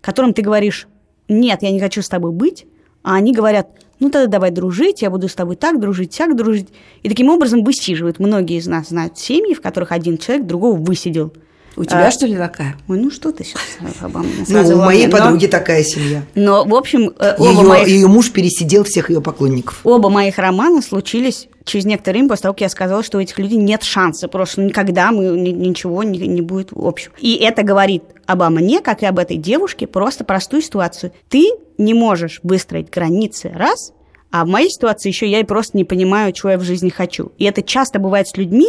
которым 0.00 0.34
ты 0.34 0.42
говоришь, 0.42 0.86
нет, 1.28 1.62
я 1.62 1.70
не 1.70 1.80
хочу 1.80 2.02
с 2.02 2.08
тобой 2.08 2.32
быть, 2.32 2.66
а 3.02 3.14
они 3.14 3.32
говорят, 3.32 3.68
ну 4.00 4.10
тогда 4.10 4.26
давай 4.26 4.50
дружить, 4.50 5.02
я 5.02 5.10
буду 5.10 5.28
с 5.28 5.34
тобой 5.34 5.56
так 5.56 5.80
дружить, 5.80 6.16
так 6.16 6.36
дружить. 6.36 6.68
И 7.02 7.08
таким 7.08 7.30
образом 7.30 7.64
высиживают. 7.64 8.18
Многие 8.18 8.58
из 8.58 8.66
нас 8.66 8.88
знают 8.88 9.18
семьи, 9.18 9.54
в 9.54 9.60
которых 9.60 9.92
один 9.92 10.18
человек 10.18 10.46
другого 10.46 10.76
высидел. 10.76 11.32
У 11.76 11.84
тебя, 11.84 12.08
а, 12.08 12.10
что 12.10 12.26
ли, 12.26 12.36
такая? 12.36 12.76
Ой, 12.88 12.98
ну 12.98 13.10
что 13.10 13.30
ты 13.30 13.44
сейчас 13.44 13.60
обо 14.00 14.20
мне 14.20 14.44
Ну, 14.48 14.76
у 14.76 14.82
моей 14.82 15.08
подруги 15.08 15.46
но, 15.46 15.50
такая 15.50 15.82
семья. 15.84 16.22
Но, 16.34 16.64
в 16.64 16.74
общем, 16.74 17.12
э, 17.18 17.34
оба 17.38 17.50
ее, 17.50 17.68
моих... 17.68 17.88
ее 17.88 18.06
муж 18.08 18.32
пересидел 18.32 18.84
всех 18.84 19.10
ее 19.10 19.20
поклонников. 19.20 19.80
Оба 19.84 20.08
моих 20.08 20.38
романа 20.38 20.82
случились 20.82 21.48
через 21.64 21.84
некоторое 21.84 22.14
время 22.14 22.28
после 22.30 22.42
того, 22.42 22.54
как 22.54 22.62
я 22.62 22.68
сказала, 22.68 23.02
что 23.02 23.18
у 23.18 23.20
этих 23.20 23.38
людей 23.38 23.58
нет 23.58 23.82
шанса, 23.82 24.26
просто 24.26 24.62
никогда 24.62 25.12
мы 25.12 25.26
ничего 25.38 26.02
не, 26.02 26.18
не 26.18 26.40
будет 26.40 26.70
общего. 26.74 27.14
И 27.20 27.36
это 27.36 27.62
говорит 27.62 28.02
обо 28.26 28.48
мне, 28.48 28.80
как 28.80 29.02
и 29.02 29.06
об 29.06 29.18
этой 29.18 29.36
девушке, 29.36 29.86
просто 29.86 30.24
простую 30.24 30.62
ситуацию. 30.62 31.12
Ты 31.28 31.50
не 31.76 31.94
можешь 31.94 32.40
выстроить 32.42 32.90
границы, 32.90 33.50
раз, 33.54 33.92
а 34.30 34.44
в 34.44 34.48
моей 34.48 34.70
ситуации 34.70 35.08
еще 35.08 35.28
я 35.28 35.40
и 35.40 35.44
просто 35.44 35.76
не 35.76 35.84
понимаю, 35.84 36.32
чего 36.32 36.50
я 36.50 36.58
в 36.58 36.62
жизни 36.62 36.90
хочу. 36.90 37.32
И 37.38 37.44
это 37.44 37.62
часто 37.62 37.98
бывает 37.98 38.28
с 38.28 38.36
людьми. 38.36 38.68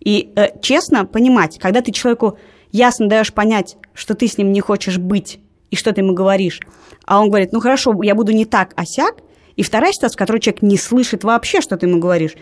И 0.00 0.30
э, 0.36 0.58
честно 0.60 1.06
понимать, 1.06 1.58
когда 1.58 1.80
ты 1.80 1.92
человеку 1.92 2.38
ясно 2.72 3.08
даешь 3.08 3.32
понять, 3.32 3.76
что 3.94 4.14
ты 4.14 4.28
с 4.28 4.36
ним 4.36 4.52
не 4.52 4.60
хочешь 4.60 4.98
быть, 4.98 5.40
и 5.70 5.76
что 5.76 5.92
ты 5.92 6.02
ему 6.02 6.14
говоришь, 6.14 6.60
а 7.06 7.20
он 7.20 7.28
говорит, 7.28 7.52
ну 7.52 7.60
хорошо, 7.60 7.94
я 8.02 8.14
буду 8.14 8.32
не 8.32 8.44
так, 8.44 8.72
а 8.76 8.84
сяк, 8.84 9.16
и 9.56 9.62
вторая 9.62 9.92
ситуация, 9.92 10.16
в 10.16 10.18
которой 10.18 10.40
человек 10.40 10.62
не 10.62 10.76
слышит 10.76 11.24
вообще, 11.24 11.60
что 11.60 11.76
ты 11.76 11.86
ему 11.86 11.98
говоришь. 11.98 12.36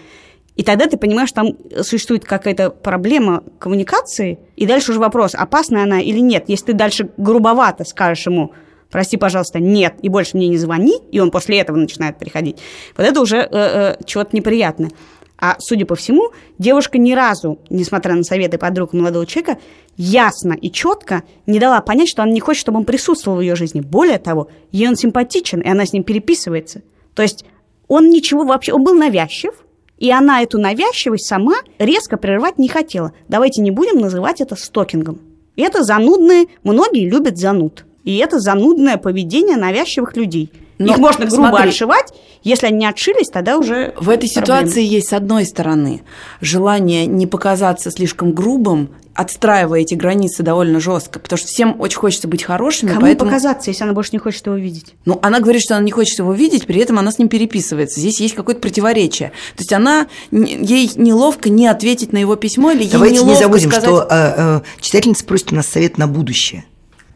И 0.57 0.63
тогда 0.63 0.87
ты 0.87 0.97
понимаешь, 0.97 1.33
там 1.33 1.57
существует 1.83 2.25
какая-то 2.25 2.71
проблема 2.71 3.45
коммуникации, 3.59 4.39
и 4.57 4.67
дальше 4.67 4.91
уже 4.91 5.01
вопрос, 5.01 5.35
опасная 5.35 5.85
она 5.85 6.01
или 6.01 6.19
нет. 6.19 6.45
Если 6.49 6.67
ты 6.67 6.73
дальше 6.73 7.11
грубовато 7.17 7.85
скажешь 7.85 8.27
ему, 8.27 8.53
прости, 8.91 9.17
пожалуйста, 9.17 9.59
нет, 9.59 9.95
и 10.03 10.09
больше 10.09 10.37
мне 10.37 10.49
не 10.49 10.59
звони, 10.59 10.99
и 11.11 11.21
он 11.21 11.31
после 11.31 11.59
этого 11.59 11.77
начинает 11.77 12.19
приходить, 12.19 12.59
вот 12.97 13.07
это 13.07 13.21
уже 13.21 13.39
э, 13.39 13.49
э, 13.51 13.97
чего-то 14.05 14.35
неприятное. 14.35 14.91
А, 15.39 15.57
судя 15.59 15.85
по 15.85 15.97
всему, 15.97 16.31
девушка 16.59 16.97
ни 16.97 17.13
разу, 17.13 17.59
несмотря 17.69 18.15
на 18.15 18.23
советы 18.23 18.57
подруг 18.57 18.95
молодого 18.95 19.27
человека, 19.27 19.59
ясно 19.99 20.55
и 20.55 20.71
четко 20.71 21.25
не 21.45 21.59
дала 21.59 21.83
понять, 21.83 22.09
что 22.09 22.23
она 22.23 22.33
не 22.33 22.41
хочет, 22.41 22.63
чтобы 22.63 22.79
он 22.79 22.85
присутствовал 22.87 23.37
в 23.37 23.43
ее 23.43 23.55
жизни. 23.55 23.83
Более 23.83 24.19
того, 24.19 24.49
ей 24.73 24.89
он 24.89 24.97
симпатичен, 24.97 25.61
и 25.61 25.69
она 25.69 25.85
с 25.85 25.93
ним 25.93 26.05
переписывается– 26.05 26.83
то 27.17 27.23
есть 27.23 27.45
он 27.89 28.11
ничего 28.11 28.45
вообще, 28.45 28.73
он 28.73 28.85
был 28.85 28.95
навязчив, 28.95 29.53
и 29.99 30.13
она 30.13 30.43
эту 30.43 30.59
навязчивость 30.59 31.27
сама 31.27 31.55
резко 31.79 32.19
прервать 32.19 32.59
не 32.59 32.69
хотела. 32.69 33.13
Давайте 33.29 33.63
не 33.63 33.71
будем 33.73 33.99
называть 33.99 34.41
это 34.41 34.55
стокингом. 34.55 35.21
Это 35.57 35.83
занудные, 35.83 36.47
многие 36.63 37.09
любят 37.09 37.39
зануд. 37.39 37.87
И 38.07 38.17
это 38.17 38.39
занудное 38.39 38.97
поведение 38.97 39.57
навязчивых 39.57 40.17
людей. 40.17 40.51
Но, 40.79 40.93
Их 40.93 40.99
можно 40.99 41.27
грубо 41.27 41.49
смотри, 41.49 41.71
отшивать, 41.71 42.13
если 42.43 42.67
они 42.67 42.79
не 42.79 42.87
отшились, 42.87 43.29
тогда 43.29 43.59
уже 43.59 43.95
В 43.99 44.09
этой 44.11 44.31
проблемы. 44.31 44.69
ситуации 44.69 44.85
есть, 44.85 45.09
с 45.09 45.13
одной 45.13 45.45
стороны, 45.45 46.03
желание 46.41 47.07
не 47.07 47.27
показаться 47.27 47.91
слишком 47.91 48.33
грубым 48.33 48.91
отстраивая 49.17 49.81
эти 49.81 49.95
границы 49.95 50.43
довольно 50.43 50.79
жестко, 50.79 51.19
потому 51.19 51.39
что 51.39 51.49
всем 51.49 51.81
очень 51.81 51.97
хочется 51.97 52.29
быть 52.29 52.43
хорошими. 52.43 52.91
Кому 52.91 53.01
поэтому... 53.01 53.31
показаться, 53.31 53.71
если 53.71 53.85
она 53.85 53.95
больше 53.95 54.11
не 54.13 54.19
хочет 54.19 54.45
его 54.45 54.57
видеть? 54.57 54.95
Ну, 55.07 55.19
она 55.23 55.41
говорит, 55.41 55.63
что 55.63 55.75
она 55.75 55.83
не 55.83 55.91
хочет 55.91 56.19
его 56.19 56.35
видеть, 56.35 56.67
при 56.67 56.81
этом 56.81 56.99
она 56.99 57.11
с 57.11 57.19
ним 57.19 57.31
переписывается. 57.31 57.99
Здесь 57.99 58.21
есть 58.21 58.35
какое-то 58.35 58.61
противоречие. 58.61 59.31
То 59.57 59.63
есть 59.63 59.73
она 59.73 60.07
ей 60.31 60.91
неловко 60.97 61.49
не 61.49 61.67
ответить 61.67 62.13
на 62.13 62.19
его 62.19 62.37
письмо 62.37 62.73
или 62.73 62.87
Давайте 62.87 63.17
ей 63.17 63.23
неловко 63.23 63.39
не 63.39 63.43
забудем, 63.43 63.71
сказать... 63.71 63.89
что 63.89 64.07
э, 64.11 64.35
э, 64.37 64.61
читательница 64.83 65.25
просит 65.25 65.53
у 65.53 65.57
нас 65.57 65.67
совет 65.67 65.97
на 65.97 66.07
будущее. 66.07 66.67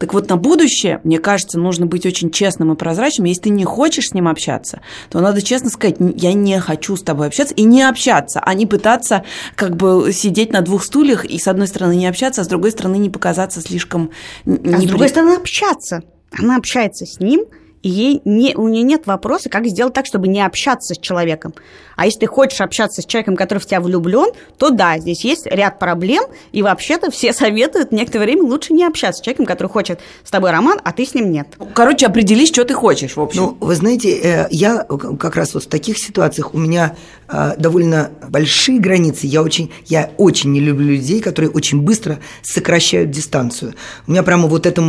Так 0.01 0.15
вот, 0.15 0.29
на 0.29 0.35
будущее, 0.35 0.99
мне 1.03 1.19
кажется, 1.19 1.59
нужно 1.59 1.85
быть 1.85 2.07
очень 2.07 2.31
честным 2.31 2.73
и 2.73 2.75
прозрачным. 2.75 3.25
Если 3.25 3.43
ты 3.43 3.49
не 3.49 3.65
хочешь 3.65 4.07
с 4.07 4.13
ним 4.15 4.27
общаться, 4.27 4.81
то 5.11 5.19
надо 5.19 5.43
честно 5.43 5.69
сказать, 5.69 5.97
я 5.99 6.33
не 6.33 6.59
хочу 6.59 6.97
с 6.97 7.03
тобой 7.03 7.27
общаться, 7.27 7.53
и 7.53 7.61
не 7.61 7.83
общаться, 7.83 8.41
а 8.43 8.55
не 8.55 8.65
пытаться 8.65 9.23
как 9.55 9.75
бы 9.75 10.11
сидеть 10.11 10.53
на 10.53 10.61
двух 10.61 10.83
стульях 10.85 11.23
и, 11.23 11.37
с 11.37 11.47
одной 11.47 11.67
стороны, 11.67 11.95
не 11.95 12.07
общаться, 12.07 12.41
а 12.41 12.43
с 12.43 12.47
другой 12.47 12.71
стороны, 12.71 12.95
не 12.95 13.11
показаться 13.11 13.61
слишком... 13.61 14.09
А 14.47 14.49
с 14.49 14.85
другой 14.85 15.09
стороны, 15.09 15.35
общаться. 15.35 16.01
Она 16.35 16.55
общается 16.55 17.05
с 17.05 17.19
ним– 17.19 17.45
и 17.83 17.89
ей 17.89 18.21
не, 18.25 18.55
у 18.55 18.67
нее 18.67 18.83
нет 18.83 19.07
вопроса, 19.07 19.49
как 19.49 19.65
сделать 19.65 19.93
так, 19.93 20.05
чтобы 20.05 20.27
не 20.27 20.41
общаться 20.45 20.93
с 20.93 20.97
человеком. 20.97 21.53
А 21.95 22.05
если 22.05 22.21
ты 22.21 22.27
хочешь 22.27 22.61
общаться 22.61 23.01
с 23.01 23.05
человеком, 23.05 23.35
который 23.35 23.59
в 23.59 23.65
тебя 23.65 23.79
влюблен, 23.79 24.31
то 24.57 24.69
да, 24.69 24.97
здесь 24.97 25.23
есть 25.23 25.45
ряд 25.45 25.79
проблем, 25.79 26.23
и 26.51 26.61
вообще-то 26.61 27.11
все 27.11 27.33
советуют 27.41 27.91
некоторое 27.91 28.25
время 28.25 28.43
лучше 28.43 28.73
не 28.73 28.83
общаться 28.85 29.19
с 29.19 29.23
человеком, 29.23 29.45
который 29.45 29.67
хочет 29.67 29.99
с 30.23 30.29
тобой 30.29 30.51
роман, 30.51 30.79
а 30.83 30.91
ты 30.91 31.05
с 31.05 31.13
ним 31.13 31.31
нет. 31.31 31.47
Короче, 31.73 32.05
определись, 32.05 32.49
что 32.49 32.63
ты 32.65 32.73
хочешь, 32.73 33.15
в 33.15 33.21
общем. 33.21 33.41
Ну, 33.41 33.57
вы 33.59 33.75
знаете, 33.75 34.17
э, 34.17 34.47
я 34.51 34.85
как 35.19 35.35
раз 35.35 35.53
вот 35.53 35.63
в 35.63 35.67
таких 35.67 35.97
ситуациях 35.97 36.53
у 36.53 36.57
меня 36.57 36.95
э, 37.31 37.53
довольно 37.57 38.11
большие 38.29 38.79
границы. 38.79 39.27
Я 39.27 39.41
очень, 39.41 39.71
я 39.87 40.11
очень 40.17 40.51
не 40.51 40.59
люблю 40.59 40.87
людей, 40.87 41.21
которые 41.21 41.49
очень 41.51 41.81
быстро 41.81 42.19
сокращают 42.41 43.11
дистанцию. 43.11 43.75
У 44.07 44.11
меня 44.11 44.23
прямо 44.23 44.47
вот 44.47 44.65
это 44.65 44.83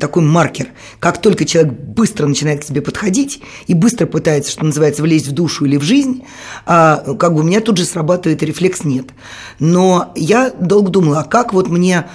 такой 0.00 0.22
маркер. 0.22 0.68
Как 0.98 1.20
только 1.20 1.44
человек 1.44 1.72
быстро 1.72 2.26
начинает 2.26 2.62
к 2.62 2.64
тебе 2.64 2.82
подходить 2.82 3.40
и 3.66 3.74
быстро 3.74 4.06
пытается, 4.06 4.52
что 4.52 4.64
называется, 4.64 5.02
влезть 5.02 5.28
в 5.28 5.32
душу 5.32 5.64
или 5.64 5.76
в 5.76 5.82
жизнь, 5.82 6.22
а, 6.66 7.14
как 7.18 7.34
бы 7.34 7.40
у 7.40 7.42
меня 7.42 7.60
тут 7.60 7.76
же 7.78 7.84
срабатывает 7.84 8.42
рефлекс 8.42 8.84
«нет». 8.84 9.06
Но 9.58 10.12
я 10.14 10.50
долго 10.50 10.90
думала, 10.90 11.20
а 11.20 11.24
как 11.24 11.52
вот 11.52 11.68
мне 11.68 12.06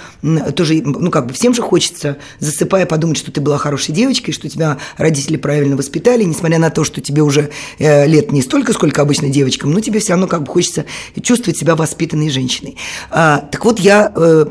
тоже, 0.56 0.82
ну 0.84 1.10
как 1.10 1.26
бы 1.26 1.34
всем 1.34 1.54
же 1.54 1.62
хочется, 1.62 2.18
засыпая, 2.38 2.86
подумать, 2.86 3.18
что 3.18 3.30
ты 3.30 3.40
была 3.40 3.58
хорошей 3.58 3.92
девочкой, 3.92 4.32
что 4.32 4.48
тебя 4.48 4.78
родители 4.96 5.36
правильно 5.36 5.76
воспитали, 5.76 6.24
несмотря 6.24 6.58
на 6.58 6.70
то, 6.70 6.84
что 6.84 7.00
тебе 7.00 7.22
уже 7.22 7.50
э, 7.78 8.06
лет 8.06 8.32
не 8.32 8.42
столько, 8.42 8.72
сколько 8.72 9.02
обычно 9.02 9.28
девочкам, 9.28 9.73
ну, 9.74 9.80
тебе 9.80 10.00
все 10.00 10.12
равно 10.12 10.26
как 10.26 10.44
бы 10.44 10.52
хочется 10.52 10.86
чувствовать 11.20 11.58
себя 11.58 11.76
воспитанной 11.76 12.30
женщиной. 12.30 12.76
А, 13.10 13.38
так 13.38 13.64
вот, 13.64 13.80
я 13.80 14.12
э, 14.14 14.46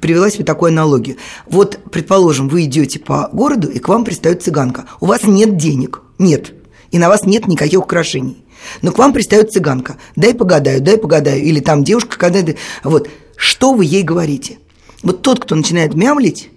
привела 0.00 0.30
себе 0.30 0.44
такую 0.44 0.68
аналогию. 0.70 1.16
Вот, 1.46 1.78
предположим, 1.90 2.48
вы 2.48 2.64
идете 2.64 2.98
по 2.98 3.28
городу, 3.32 3.68
и 3.68 3.78
к 3.78 3.88
вам 3.88 4.04
пристает 4.04 4.42
цыганка. 4.42 4.86
У 5.00 5.06
вас 5.06 5.24
нет 5.24 5.56
денег, 5.56 6.02
нет, 6.18 6.54
и 6.90 6.98
на 6.98 7.08
вас 7.08 7.24
нет 7.24 7.46
никаких 7.48 7.80
украшений. 7.80 8.44
Но 8.82 8.92
к 8.92 8.98
вам 8.98 9.12
пристает 9.12 9.52
цыганка. 9.52 9.96
Дай 10.16 10.34
погадаю, 10.34 10.80
дай 10.80 10.98
погадаю. 10.98 11.42
Или 11.42 11.60
там 11.60 11.84
девушка, 11.84 12.18
когда... 12.18 12.40
Вот. 12.84 13.08
Что 13.36 13.72
вы 13.72 13.86
ей 13.86 14.02
говорите? 14.02 14.58
Вот 15.02 15.22
тот, 15.22 15.42
кто 15.42 15.54
начинает 15.54 15.94
мямлить, 15.94 16.50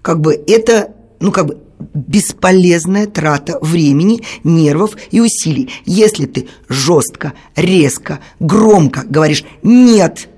как 0.00 0.20
бы 0.20 0.32
это, 0.32 0.94
ну, 1.20 1.30
как 1.32 1.46
бы 1.46 1.58
бесполезная 1.94 3.06
трата 3.06 3.58
времени, 3.60 4.22
нервов 4.42 4.96
и 5.10 5.20
усилий. 5.20 5.70
Если 5.84 6.26
ты 6.26 6.48
жестко, 6.68 7.34
резко, 7.56 8.20
громко 8.38 9.02
говоришь 9.04 9.44
«нет», 9.62 10.29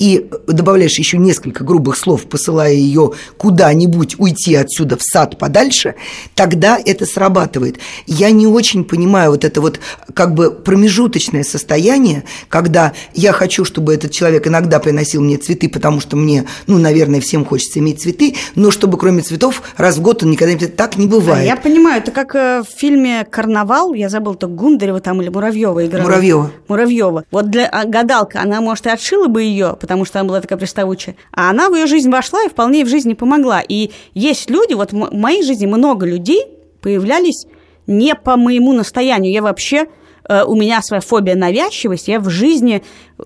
и 0.00 0.28
добавляешь 0.46 0.98
еще 0.98 1.18
несколько 1.18 1.62
грубых 1.62 1.96
слов, 1.96 2.26
посылая 2.26 2.72
ее 2.72 3.12
куда-нибудь 3.36 4.16
уйти 4.18 4.54
отсюда 4.56 4.96
в 4.96 5.02
сад 5.02 5.38
подальше, 5.38 5.94
тогда 6.34 6.80
это 6.84 7.06
срабатывает. 7.06 7.78
Я 8.06 8.30
не 8.30 8.46
очень 8.46 8.84
понимаю 8.84 9.30
вот 9.30 9.44
это 9.44 9.60
вот 9.60 9.78
как 10.14 10.34
бы 10.34 10.50
промежуточное 10.50 11.44
состояние, 11.44 12.24
когда 12.48 12.94
я 13.14 13.32
хочу, 13.32 13.64
чтобы 13.64 13.94
этот 13.94 14.10
человек 14.10 14.48
иногда 14.48 14.80
приносил 14.80 15.20
мне 15.20 15.36
цветы, 15.36 15.68
потому 15.68 16.00
что 16.00 16.16
мне, 16.16 16.46
ну, 16.66 16.78
наверное, 16.78 17.20
всем 17.20 17.44
хочется 17.44 17.78
иметь 17.78 18.00
цветы, 18.00 18.34
но 18.54 18.70
чтобы 18.70 18.96
кроме 18.96 19.22
цветов 19.22 19.62
раз 19.76 19.98
в 19.98 20.02
год 20.02 20.22
он 20.22 20.30
никогда 20.30 20.54
не... 20.54 20.66
Так 20.66 20.96
не 20.96 21.06
бывает. 21.06 21.46
Я 21.46 21.56
понимаю, 21.56 22.00
это 22.00 22.10
как 22.10 22.34
э, 22.34 22.62
в 22.62 22.78
фильме 22.78 23.26
«Карнавал», 23.30 23.92
я 23.92 24.08
забыл, 24.08 24.34
то 24.34 24.46
Гундарева 24.48 25.00
там 25.00 25.20
или 25.20 25.28
Муравьева 25.28 25.86
играла. 25.86 26.04
Муравьева. 26.04 26.50
Муравьева. 26.68 27.24
Вот 27.30 27.50
для 27.50 27.66
а, 27.66 27.84
гадалка, 27.84 28.40
она, 28.40 28.62
может, 28.62 28.86
и 28.86 28.88
отшила 28.88 29.26
бы 29.26 29.42
ее, 29.42 29.76
потому 29.90 30.04
что 30.04 30.20
она 30.20 30.28
была 30.28 30.40
такая 30.40 30.56
приставучая. 30.56 31.16
А 31.32 31.50
она 31.50 31.68
в 31.68 31.74
ее 31.74 31.88
жизнь 31.88 32.10
вошла 32.10 32.44
и 32.44 32.48
вполне 32.48 32.84
в 32.84 32.88
жизни 32.88 33.14
помогла. 33.14 33.60
И 33.60 33.90
есть 34.14 34.48
люди, 34.48 34.74
вот 34.74 34.92
в 34.92 35.12
моей 35.12 35.42
жизни 35.42 35.66
много 35.66 36.06
людей 36.06 36.46
появлялись 36.80 37.46
не 37.88 38.14
по 38.14 38.36
моему 38.36 38.72
настоянию. 38.72 39.32
Я 39.32 39.42
вообще 39.42 39.88
у 40.28 40.54
меня 40.54 40.82
своя 40.82 41.00
фобия 41.00 41.34
навязчивости, 41.34 42.10
я 42.10 42.20
в 42.20 42.28
жизни, 42.28 42.82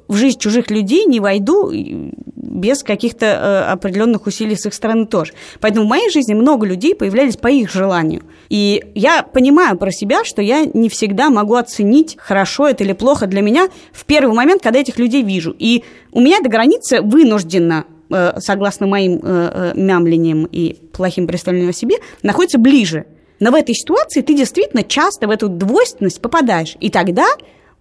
в 0.09 0.17
жизнь 0.17 0.39
чужих 0.39 0.71
людей 0.71 1.05
не 1.07 1.21
войду 1.21 1.71
без 2.55 2.83
каких-то 2.83 3.27
э, 3.27 3.73
определенных 3.73 4.27
усилий 4.27 4.55
с 4.57 4.65
их 4.67 4.75
стороны 4.75 5.07
тоже. 5.07 5.33
Поэтому 5.61 5.87
в 5.87 5.89
моей 5.89 6.11
жизни 6.11 6.35
много 6.35 6.67
людей 6.67 6.95
появлялись 6.95 7.37
по 7.37 7.49
их 7.49 7.71
желанию. 7.71 8.23
И 8.49 8.83
я 8.95 9.23
понимаю 9.23 9.77
про 9.77 9.91
себя, 9.91 10.25
что 10.25 10.41
я 10.41 10.65
не 10.65 10.89
всегда 10.89 11.31
могу 11.31 11.55
оценить, 11.55 12.17
хорошо 12.19 12.69
это 12.69 12.85
или 12.85 12.93
плохо 12.93 13.27
для 13.27 13.43
меня 13.43 13.69
в 13.93 14.05
первый 14.05 14.35
момент, 14.35 14.63
когда 14.63 14.79
этих 14.79 14.99
людей 14.99 15.23
вижу. 15.23 15.55
И 15.59 15.83
у 16.13 16.21
меня 16.21 16.39
эта 16.39 16.49
граница 16.49 17.03
вынуждена 17.03 17.85
э, 18.11 18.35
согласно 18.39 18.87
моим 18.87 19.21
мямлениям 19.75 20.45
и 20.45 20.75
плохим 20.93 21.27
представлениям 21.27 21.71
о 21.71 21.73
себе, 21.73 21.97
находится 22.23 22.59
ближе. 22.59 23.07
Но 23.45 23.51
в 23.51 23.57
этой 23.57 23.75
ситуации 23.75 24.23
ты 24.23 24.35
действительно 24.35 24.83
часто 24.83 25.27
в 25.27 25.31
эту 25.31 25.51
двойственность 25.51 26.23
попадаешь. 26.23 26.79
И 26.81 26.89
тогда 26.89 27.27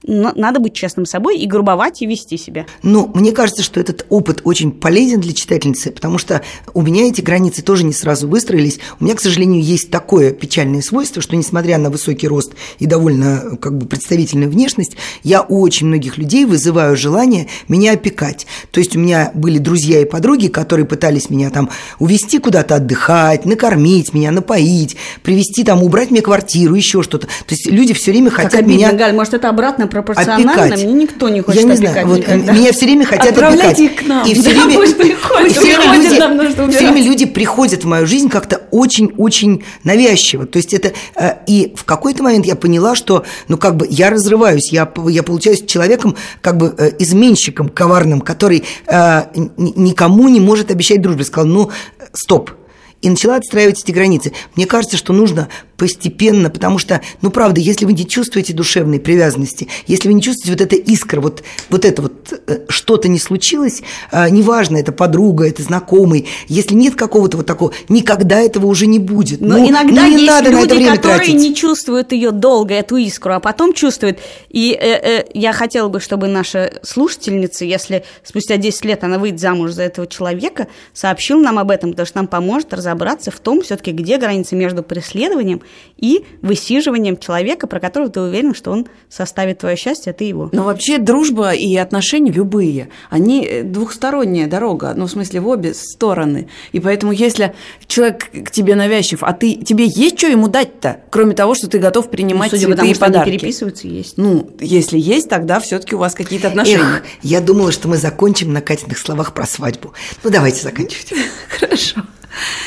надо 0.06 0.60
быть 0.60 0.74
честным 0.74 1.06
собой 1.06 1.38
и 1.38 1.48
грубовать 1.48 2.02
и 2.02 2.06
вести 2.06 2.38
себя. 2.38 2.66
Ну, 2.82 3.10
мне 3.14 3.32
кажется, 3.32 3.64
что 3.64 3.80
этот 3.80 4.06
опыт 4.10 4.42
очень 4.44 4.72
полезен 4.72 5.20
для 5.20 5.34
читательницы, 5.34 5.92
потому 5.92 6.18
что 6.18 6.42
у 6.74 6.82
меня 6.82 7.08
эти 7.08 7.22
границы 7.22 7.62
тоже 7.62 7.84
не 7.84 7.94
сразу 7.94 8.28
выстроились. 8.28 8.80
У 9.00 9.06
меня, 9.06 9.16
к 9.16 9.22
сожалению, 9.22 9.62
есть 9.62 9.92
такое 9.92 10.32
печальное 10.32 10.82
свойство, 10.82 11.22
что 11.22 11.36
несмотря 11.36 11.78
на 11.78 11.90
высокий 11.90 12.28
рост 12.28 12.54
и 12.80 12.86
довольно 12.86 13.58
как 13.62 13.78
бы 13.78 13.86
представительную 13.86 14.52
внешность, 14.52 14.98
я 15.24 15.42
у 15.42 15.62
очень 15.62 15.88
многих 15.88 16.18
людей 16.18 16.46
вызываю 16.46 16.98
желание 16.98 17.48
меня 17.68 17.94
опекать. 17.94 18.46
То 18.72 18.80
есть 18.80 18.96
у 18.96 19.00
меня 19.00 19.32
были 19.34 19.58
друзья 19.58 20.02
и 20.02 20.06
подруги, 20.06 20.48
которые 20.48 20.86
пытались 20.86 21.30
меня 21.30 21.50
там 21.50 21.70
увезти 22.00 22.40
куда-то 22.40 22.76
отдыхать, 22.76 23.46
накормить 23.46 24.14
меня, 24.14 24.32
напоить, 24.32 24.98
привезти 25.24 25.64
там, 25.64 25.82
убрать 25.84 26.12
мне 26.12 26.22
квартиру, 26.22 26.76
еще 26.76 27.04
что-то. 27.04 27.28
То 27.28 27.52
есть 27.52 27.68
люди 27.68 27.94
все 27.94 28.12
время 28.12 28.30
хотят 28.30 28.52
как 28.52 28.62
обидно, 28.62 28.76
меня... 28.76 28.94
Галь, 28.94 29.14
может, 29.14 29.34
это 29.34 29.50
обратно 29.50 29.88
пропорционально 29.94 30.64
опекать. 30.66 30.84
мне 30.84 30.94
никто 30.94 31.30
не 31.30 31.42
хочет 31.42 31.62
Я 31.62 31.68
не 31.68 31.76
знаю, 31.76 32.08
вот 32.08 32.28
меня 32.28 32.72
все 32.72 32.86
время 32.86 33.06
хотят 33.06 33.32
Отправляйте 33.32 33.68
опекать. 33.68 33.80
их 33.80 33.96
к 33.96 34.08
нам. 34.08 34.28
И 34.28 34.34
все 34.34 34.54
да, 34.54 34.66
время, 34.66 34.80
пусть 34.80 34.98
приходят. 34.98 35.52
все 35.52 35.62
время, 35.62 35.96
люди, 35.96 36.20
нам 36.20 36.38
нужно 36.38 36.72
все 36.72 36.80
время 36.80 37.04
люди 37.04 37.26
приходят 37.26 37.84
в 37.84 37.88
мою 37.88 38.08
жизнь 38.08 38.30
как-то 38.30 38.62
очень-очень 38.72 39.64
навязчиво. 39.84 40.46
То 40.46 40.58
есть 40.58 40.74
это... 40.74 40.94
Э, 41.16 41.36
и 41.48 41.74
в 41.76 41.86
какой-то 41.86 42.24
момент 42.24 42.46
я 42.46 42.56
поняла, 42.56 42.96
что, 42.96 43.24
ну, 43.48 43.58
как 43.58 43.78
бы 43.78 43.88
я 43.90 44.10
разрываюсь, 44.10 44.72
я, 44.72 44.92
я 45.08 45.24
получаюсь 45.24 45.64
человеком, 45.66 46.16
как 46.42 46.58
бы 46.58 46.74
э, 46.78 46.92
изменщиком 47.00 47.70
коварным, 47.70 48.22
который 48.22 48.64
э, 48.88 49.22
никому 49.36 50.28
не 50.30 50.40
может 50.40 50.72
обещать 50.72 51.02
дружбу. 51.02 51.24
Сказал, 51.24 51.48
ну, 51.48 51.72
стоп, 52.14 52.52
и 53.04 53.10
начала 53.10 53.36
отстраивать 53.36 53.84
эти 53.84 53.92
границы. 53.92 54.32
Мне 54.56 54.66
кажется, 54.66 54.98
что 54.98 55.12
нужно 55.12 55.50
постепенно, 55.78 56.50
потому 56.50 56.78
что, 56.78 57.02
ну, 57.22 57.30
правда, 57.30 57.60
если 57.60 57.86
вы 57.86 57.94
не 57.94 58.08
чувствуете 58.08 58.54
душевной 58.54 59.00
привязанности, 59.00 59.68
если 59.88 60.08
вы 60.08 60.14
не 60.14 60.22
чувствуете 60.22 60.52
вот 60.52 60.62
эта 60.62 60.76
искра, 60.76 61.20
вот, 61.20 61.44
вот 61.70 61.86
это 61.86 62.02
вот 62.04 62.34
э, 62.48 62.60
что-то 62.70 63.08
не 63.08 63.20
случилось, 63.20 63.82
э, 64.12 64.30
неважно, 64.30 64.78
это 64.78 64.92
подруга, 64.92 65.48
это 65.48 65.64
знакомый, 65.64 66.28
если 66.48 66.76
нет 66.76 66.96
какого-то 66.96 67.38
вот 67.38 67.46
такого, 67.46 67.74
никогда 67.90 68.40
этого 68.40 68.68
уже 68.68 68.86
не 68.86 69.00
будет. 69.00 69.42
Но 69.42 69.58
ну, 69.58 69.70
иногда 69.70 70.04
ну, 70.04 70.08
не 70.08 70.24
есть 70.24 70.28
надо 70.28 70.50
люди, 70.50 70.56
на 70.56 70.66
это 70.66 70.76
время 70.76 70.96
которые 70.96 71.18
тратить. 71.18 71.36
не 71.36 71.56
чувствуют 71.56 72.12
ее 72.12 72.32
долго, 72.32 72.74
эту 72.74 72.98
искру, 72.98 73.34
а 73.34 73.40
потом 73.40 73.74
чувствуют. 73.74 74.20
И 74.50 74.78
э, 74.80 75.22
э, 75.22 75.26
я 75.34 75.54
хотела 75.54 75.90
бы, 75.90 76.00
чтобы 76.00 76.28
наша 76.28 76.74
слушательница, 76.84 77.66
если 77.66 78.04
спустя 78.24 78.58
10 78.58 78.86
лет 78.86 79.04
она 79.04 79.18
выйдет 79.18 79.40
замуж 79.40 79.72
за 79.72 79.84
этого 79.84 80.08
человека, 80.08 80.68
сообщила 80.94 81.42
нам 81.42 81.60
об 81.60 81.72
этом, 81.72 81.92
потому 81.92 82.06
что 82.06 82.18
нам 82.18 82.28
поможет 82.28 82.74
разобраться 82.74 83.32
в 83.32 83.40
том, 83.40 83.62
все-таки, 83.62 83.92
где 83.92 84.18
граница 84.18 84.56
между 84.56 84.84
преследованием 84.84 85.63
и 85.98 86.26
высиживанием 86.42 87.18
человека, 87.18 87.68
про 87.68 87.80
которого 87.80 88.10
ты 88.10 88.22
уверен, 88.22 88.54
что 88.54 88.72
он 88.72 88.88
составит 89.10 89.60
твое 89.60 89.76
счастье, 89.76 90.12
а 90.12 90.14
ты 90.14 90.26
его. 90.26 90.50
Но 90.52 90.64
вообще 90.64 90.98
дружба 90.98 91.52
и 91.52 91.76
отношения 91.76 92.32
любые, 92.32 92.90
они 93.10 93.46
э, 93.46 93.64
двухсторонняя 93.64 94.48
дорога, 94.48 94.94
ну, 94.96 95.06
в 95.06 95.12
смысле, 95.12 95.40
в 95.40 95.48
обе 95.48 95.74
стороны. 95.74 96.48
И 96.72 96.80
поэтому, 96.80 97.12
если 97.12 97.54
человек 97.88 98.30
к 98.32 98.52
тебе 98.52 98.76
навязчив, 98.76 99.24
а 99.24 99.34
ты, 99.34 99.56
тебе 99.56 99.86
есть 99.86 100.18
что 100.18 100.28
ему 100.28 100.48
дать-то, 100.48 101.02
кроме 101.10 101.34
того, 101.36 101.56
что 101.56 101.70
ты 101.70 101.80
готов 101.80 102.10
принимать 102.10 102.52
ну, 102.52 102.58
судя 102.58 102.76
цветы 102.76 102.92
и 102.92 102.94
подарки? 102.94 103.30
Они 103.30 103.38
переписываются, 103.38 103.88
есть. 103.88 104.18
Ну, 104.18 104.50
если 104.60 105.00
есть, 105.00 105.30
тогда 105.30 105.60
все 105.60 105.80
таки 105.80 105.96
у 105.96 106.00
вас 106.00 106.14
какие-то 106.14 106.50
отношения. 106.50 106.98
Эх, 106.98 107.04
я 107.22 107.42
думала, 107.42 107.72
что 107.72 107.88
мы 107.88 107.98
закончим 107.98 108.54
на 108.54 108.62
Катиных 108.62 108.98
словах 108.98 109.34
про 109.34 109.46
свадьбу. 109.46 109.94
Ну, 110.24 110.30
давайте 110.30 110.62
заканчивать. 110.62 111.14
Хорошо. 111.50 112.02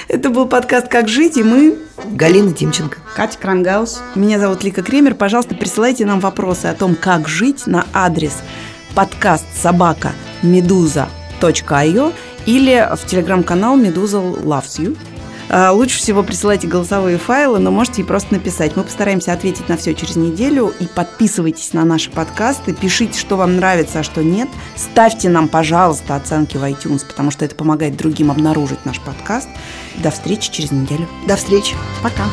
Это 0.09 0.31
был 0.31 0.47
подкаст 0.47 0.89
«Как 0.89 1.09
жить», 1.09 1.37
и 1.37 1.43
мы... 1.43 1.79
Галина 2.05 2.53
Тимченко. 2.53 2.99
Катя 3.15 3.39
Крангаус. 3.39 4.01
Меня 4.15 4.39
зовут 4.39 4.63
Лика 4.63 4.83
Кремер. 4.83 5.15
Пожалуйста, 5.15 5.55
присылайте 5.55 6.05
нам 6.07 6.21
вопросы 6.21 6.67
о 6.67 6.75
том, 6.75 6.95
как 6.95 7.27
жить 7.27 7.67
на 7.67 7.87
адрес 7.93 8.35
подкаст 8.95 9.45
собака 9.55 10.13
медуза.io 10.43 12.13
или 12.47 12.89
в 12.97 13.07
телеграм-канал 13.07 13.77
«Медуза 13.77 14.19
loves 14.19 14.79
you». 14.79 14.97
А, 15.49 15.73
лучше 15.73 15.99
всего 15.99 16.23
присылайте 16.23 16.67
голосовые 16.67 17.19
файлы, 17.19 17.59
но 17.59 17.71
можете 17.71 18.03
и 18.03 18.05
просто 18.05 18.35
написать. 18.35 18.77
Мы 18.77 18.83
постараемся 18.83 19.33
ответить 19.33 19.69
на 19.69 19.77
все 19.77 19.95
через 19.95 20.17
неделю. 20.17 20.73
И 20.81 20.87
подписывайтесь 20.87 21.73
на 21.73 21.85
наши 21.85 22.11
подкасты, 22.11 22.73
пишите, 22.73 23.19
что 23.19 23.37
вам 23.37 23.57
нравится, 23.57 24.01
а 24.01 24.03
что 24.03 24.23
нет. 24.23 24.49
Ставьте 24.75 25.29
нам, 25.29 25.49
пожалуйста, 25.49 26.17
оценки 26.17 26.57
в 26.57 26.65
iTunes, 26.65 27.07
потому 27.07 27.31
что 27.31 27.45
это 27.45 27.55
помогает 27.55 27.97
другим 27.97 28.31
обнаружить 28.31 28.85
наш 28.85 29.01
подкаст. 29.01 29.49
До 29.97 30.11
встречи 30.11 30.51
через 30.51 30.73
неделю. 30.73 31.09
До 31.27 31.37
встречи. 31.37 31.75
Пока. 32.03 32.25